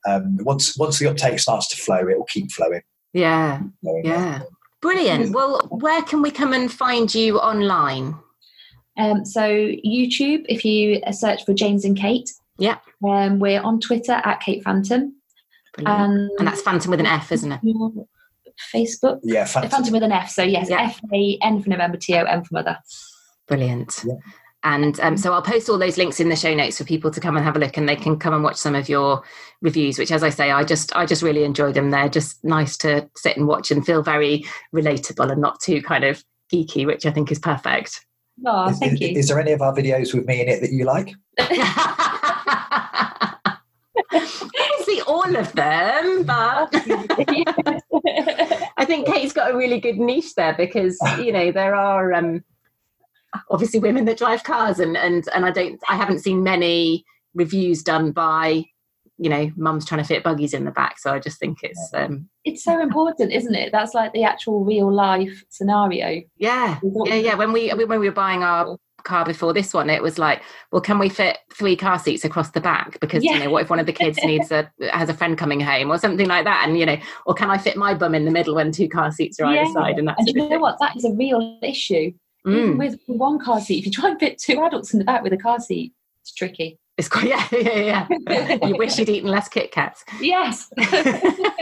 um, 0.09 0.39
once 0.43 0.77
once 0.79 0.99
the 0.99 1.09
uptake 1.09 1.39
starts 1.39 1.69
to 1.69 1.77
flow, 1.77 1.99
it 2.09 2.17
will 2.19 2.25
keep 2.27 2.51
flowing. 2.53 2.83
Yeah, 3.13 3.61
flowing. 3.83 4.05
yeah, 4.05 4.43
brilliant. 4.81 5.33
Well, 5.35 5.67
where 5.71 6.03
can 6.03 6.23
we 6.23 6.31
come 6.31 6.53
and 6.53 6.71
find 6.73 7.13
you 7.15 7.39
online? 7.39 8.17
Um, 8.97 9.25
so 9.25 9.41
YouTube, 9.43 10.45
if 10.49 10.65
you 10.65 11.01
uh, 11.07 11.13
search 11.13 11.45
for 11.45 11.55
James 11.55 11.85
and 11.85 11.97
Kate, 11.97 12.29
Yeah. 12.59 12.79
um, 13.07 13.39
we're 13.39 13.61
on 13.63 13.81
Twitter 13.81 14.13
at 14.13 14.41
Kate 14.41 14.63
Phantom, 14.63 15.15
Brilliant. 15.75 16.01
and, 16.13 16.31
and 16.39 16.47
that's 16.49 16.61
Phantom 16.63 16.91
with 16.91 17.01
an 17.01 17.07
F, 17.07 17.33
isn't 17.33 17.53
it? 17.53 17.61
Facebook. 18.75 19.21
Yeah, 19.23 19.45
Phantom. 19.47 19.71
fantastic. 19.71 19.93
with 19.95 20.03
an 20.03 20.13
F. 20.13 20.31
So 20.31 20.43
yes, 20.43 20.69
Yeah. 20.69 20.83
F 20.83 21.01
A 21.15 21.39
N 21.43 21.63
for 21.63 21.71
November, 21.71 21.97
T 21.97 22.15
O 22.17 22.25
M 22.25 22.45
for 22.45 22.55
mother. 22.55 22.79
Brilliant. 23.49 24.03
Yeah. 24.07 24.15
And 24.63 25.01
um, 25.01 25.17
so 25.17 25.33
I'll 25.33 25.41
post 25.41 25.71
all 25.71 25.79
those 25.79 25.97
links 25.97 26.21
in 26.21 26.29
the 26.29 26.37
show 26.37 26.55
notes 26.55 26.77
for 26.79 26.85
people 26.85 27.11
to 27.11 27.21
come 27.21 27.35
and 27.37 27.45
have 27.45 27.57
a 27.57 27.59
look, 27.59 27.79
and 27.79 27.89
they 27.89 27.97
can 27.97 28.19
come 28.19 28.35
and 28.35 28.45
watch 28.45 28.57
some 28.57 28.75
of 28.75 28.91
your 28.91 29.23
reviews. 29.63 29.99
Which, 29.99 30.13
as 30.13 30.23
I 30.23 30.29
say, 30.29 30.51
I 30.51 30.65
just 30.65 30.95
I 30.95 31.07
just 31.07 31.23
really 31.23 31.45
enjoy 31.45 31.73
them. 31.73 31.91
They're 31.91 32.11
just 32.11 32.45
nice 32.45 32.77
to 32.79 33.09
sit 33.17 33.39
and 33.39 33.49
watch 33.49 33.71
and 33.71 33.85
feel 33.87 34.03
very 34.03 34.45
relatable 34.75 35.33
and 35.33 35.41
not 35.41 35.61
too 35.61 35.81
kind 35.81 36.05
of 36.05 36.23
geeky, 36.53 36.85
which 36.85 37.07
I 37.07 37.11
think 37.11 37.33
is 37.33 37.39
perfect. 37.39 38.05
Oh, 38.47 38.69
Is, 38.69 38.79
thank 38.79 38.93
is- 38.95 39.01
you. 39.01 39.09
is 39.19 39.29
there 39.29 39.41
any 39.41 39.53
of 39.53 39.63
our 39.63 39.75
videos 39.75 40.15
with 40.15 40.27
me 40.27 40.41
in 40.41 40.49
it 40.49 40.61
that 40.61 40.73
you 40.73 40.85
like? 40.85 41.15
Obviously, 44.13 45.01
all 45.07 45.37
of 45.37 45.53
them, 45.53 46.25
but 46.25 46.69
I 48.77 48.85
think 48.85 49.07
Kate's 49.07 49.33
got 49.33 49.53
a 49.53 49.57
really 49.57 49.79
good 49.81 49.99
niche 49.99 50.35
there 50.35 50.55
because 50.55 50.99
you 51.19 51.33
know 51.33 51.53
there 51.53 51.75
are 51.75 52.13
um, 52.13 52.45
obviously 53.51 53.81
women 53.81 54.05
that 54.07 54.18
drive 54.18 54.45
cars, 54.45 54.78
and 54.78 54.97
and 54.97 55.28
and 55.35 55.45
I 55.45 55.51
don't, 55.51 55.81
I 55.89 55.97
haven't 55.97 56.20
seen 56.20 56.43
many 56.43 57.05
reviews 57.35 57.83
done 57.83 58.12
by 58.12 58.64
you 59.18 59.28
know 59.28 59.51
mums 59.57 59.85
trying 59.85 60.01
to 60.01 60.07
fit 60.07 60.24
buggies 60.24 60.55
in 60.55 60.64
the 60.64 60.70
back. 60.70 60.99
So 60.99 61.12
I 61.12 61.18
just 61.18 61.39
think 61.39 61.59
it's 61.62 61.91
um, 61.95 62.28
it's 62.45 62.64
so 62.64 62.81
important, 62.81 63.33
isn't 63.33 63.55
it? 63.55 63.70
That's 63.72 63.95
like 63.95 64.12
the 64.12 64.24
actual 64.24 64.64
real 64.64 64.93
life 64.93 65.45
scenario. 65.49 66.22
yeah, 66.37 66.78
yeah, 67.05 67.14
yeah. 67.14 67.35
When 67.35 67.53
we 67.53 67.70
when 67.70 68.01
we 68.01 68.09
were 68.09 68.14
buying 68.14 68.43
our 68.43 68.76
car 69.05 69.24
before 69.24 69.53
this 69.53 69.72
one, 69.72 69.91
it 69.91 70.03
was 70.03 70.18
like, 70.18 70.43
well, 70.72 70.81
can 70.81 70.99
we 70.99 71.09
fit 71.09 71.39
three 71.55 71.76
car 71.76 71.99
seats 71.99 72.24
across 72.24 72.51
the 72.51 72.61
back? 72.61 72.99
Because 73.01 73.24
Yeah. 73.24 73.35
you 73.35 73.45
know, 73.45 73.51
what 73.51 73.62
if 73.62 73.70
one 73.70 73.78
of 73.78 73.87
the 73.87 73.93
kids 73.93 74.18
needs 74.24 74.51
a 74.51 74.70
has 74.91 75.09
a 75.09 75.14
friend 75.14 75.37
coming 75.39 75.61
home 75.61 75.91
or 75.91 75.99
something 75.99 76.28
like 76.28 76.45
that? 76.45 76.64
And 76.66 76.78
you 76.78 76.87
know, 76.87 76.97
or 77.26 77.35
can 77.35 77.51
I 77.51 77.59
fit 77.59 77.76
my 77.76 77.95
bum 77.95 78.14
in 78.14 78.24
the 78.24 78.31
middle 78.31 78.55
when 78.55 78.72
two 78.72 78.89
car 78.89 79.11
seats 79.12 79.39
are 79.41 79.47
either 79.47 79.70
side? 79.72 79.99
And 79.99 80.09
that's 80.09 80.18
And 80.18 80.28
you 80.28 80.49
know 80.49 80.59
what? 80.59 80.78
That 80.81 80.97
is 80.97 81.05
a 81.05 81.12
real 81.12 81.59
issue. 81.62 82.12
Even 82.47 82.74
Mm. 82.74 82.78
with 82.78 82.99
one 83.07 83.38
car 83.38 83.61
seat, 83.61 83.78
if 83.80 83.86
you 83.86 83.93
try 83.93 84.11
and 84.11 84.18
fit 84.18 84.38
two 84.38 84.62
adults 84.64 84.93
in 84.93 84.99
the 84.99 85.05
back 85.05 85.22
with 85.22 85.32
a 85.32 85.36
car 85.36 85.61
seat, 85.61 85.93
it's 86.22 86.32
tricky. 86.32 86.78
It's 86.97 87.09
quite 87.09 87.24
yeah, 87.28 87.47
yeah, 87.53 88.07
yeah. 88.28 88.59
you 88.66 88.76
wish 88.76 88.99
you'd 88.99 89.09
eaten 89.09 89.30
less 89.30 89.49
Kit 89.49 89.72
Kats. 89.72 90.05
Yes. 90.20 90.70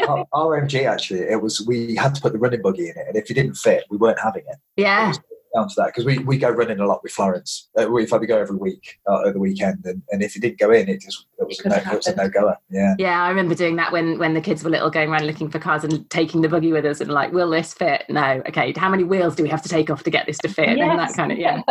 Our- 0.08 0.26
RMG 0.32 0.84
actually, 0.88 1.20
it 1.20 1.40
was 1.40 1.60
we 1.66 1.94
had 1.96 2.14
to 2.14 2.20
put 2.20 2.32
the 2.32 2.38
running 2.38 2.62
buggy 2.62 2.84
in 2.90 2.96
it, 2.96 3.06
and 3.08 3.16
if 3.16 3.30
it 3.30 3.34
didn't 3.34 3.54
fit, 3.54 3.84
we 3.90 3.96
weren't 3.96 4.18
having 4.20 4.42
it. 4.48 4.56
It 4.76 4.82
Yeah, 4.82 5.08
was 5.08 5.20
down 5.58 5.68
to 5.68 5.74
that 5.76 5.86
because 5.86 6.04
we, 6.04 6.18
we 6.18 6.38
go 6.38 6.50
running 6.50 6.80
a 6.80 6.86
lot 6.86 7.02
with 7.02 7.12
Florence. 7.12 7.68
Uh, 7.76 7.86
we've 7.88 8.10
had 8.10 8.20
to 8.20 8.26
go 8.26 8.38
every 8.38 8.56
week 8.56 8.98
uh, 9.08 9.26
at 9.26 9.34
the 9.34 9.40
weekend, 9.40 9.84
and, 9.84 10.02
and 10.10 10.22
if 10.22 10.36
it 10.36 10.40
didn't 10.40 10.58
go 10.58 10.70
in, 10.70 10.88
it 10.88 11.00
just 11.00 11.26
it 11.38 11.46
was, 11.46 11.60
It 11.60 11.66
a 11.66 11.68
no, 11.68 11.74
couldn't 11.76 11.92
it 11.92 11.96
was 11.96 12.06
a 12.06 12.16
no 12.16 12.28
goer. 12.28 12.56
Yeah. 12.70 12.94
yeah. 12.98 13.22
I 13.22 13.28
remember 13.28 13.54
doing 13.54 13.76
that 13.76 13.92
when 13.92 14.18
when 14.18 14.34
the 14.34 14.40
kids 14.40 14.64
were 14.64 14.70
little, 14.70 14.90
going 14.90 15.10
around 15.10 15.26
looking 15.26 15.50
for 15.50 15.58
cars 15.58 15.84
and 15.84 16.08
taking 16.10 16.40
the 16.42 16.48
buggy 16.48 16.72
with 16.72 16.84
us, 16.84 17.00
and 17.00 17.10
like, 17.10 17.32
will 17.32 17.50
this 17.50 17.74
fit? 17.74 18.04
No. 18.08 18.42
Okay. 18.48 18.72
How 18.76 18.88
many 18.88 19.04
wheels 19.04 19.36
do 19.36 19.42
we 19.42 19.48
have 19.48 19.62
to 19.62 19.68
take 19.68 19.90
off 19.90 20.02
to 20.04 20.10
get 20.10 20.26
this 20.26 20.38
to 20.38 20.48
fit? 20.48 20.68
And 20.68 20.98
that 20.98 21.14
kind 21.14 21.32
of 21.32 21.38
yeah. 21.38 21.62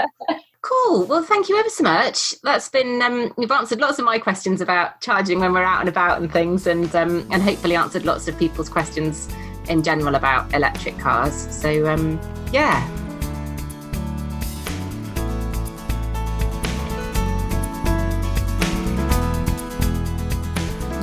Cool. 0.61 1.05
Well, 1.05 1.23
thank 1.23 1.47
you 1.47 1.57
ever 1.57 1.69
so 1.69 1.83
much. 1.83 2.35
That's 2.41 2.67
been 2.67 3.01
um, 3.01 3.33
you've 3.38 3.51
answered 3.51 3.79
lots 3.79 3.99
of 3.99 4.05
my 4.05 4.19
questions 4.19 4.59
about 4.59 4.99
charging 5.01 5.39
when 5.39 5.53
we're 5.53 5.63
out 5.63 5.79
and 5.79 5.89
about 5.89 6.21
and 6.21 6.31
things, 6.31 6.67
and 6.67 6.93
um, 6.95 7.27
and 7.31 7.41
hopefully 7.41 7.75
answered 7.75 8.05
lots 8.05 8.27
of 8.27 8.38
people's 8.38 8.67
questions 8.67 9.29
in 9.69 9.83
general 9.83 10.15
about 10.15 10.53
electric 10.53 10.97
cars. 10.97 11.33
So 11.33 11.88
um, 11.88 12.19
yeah. 12.51 13.06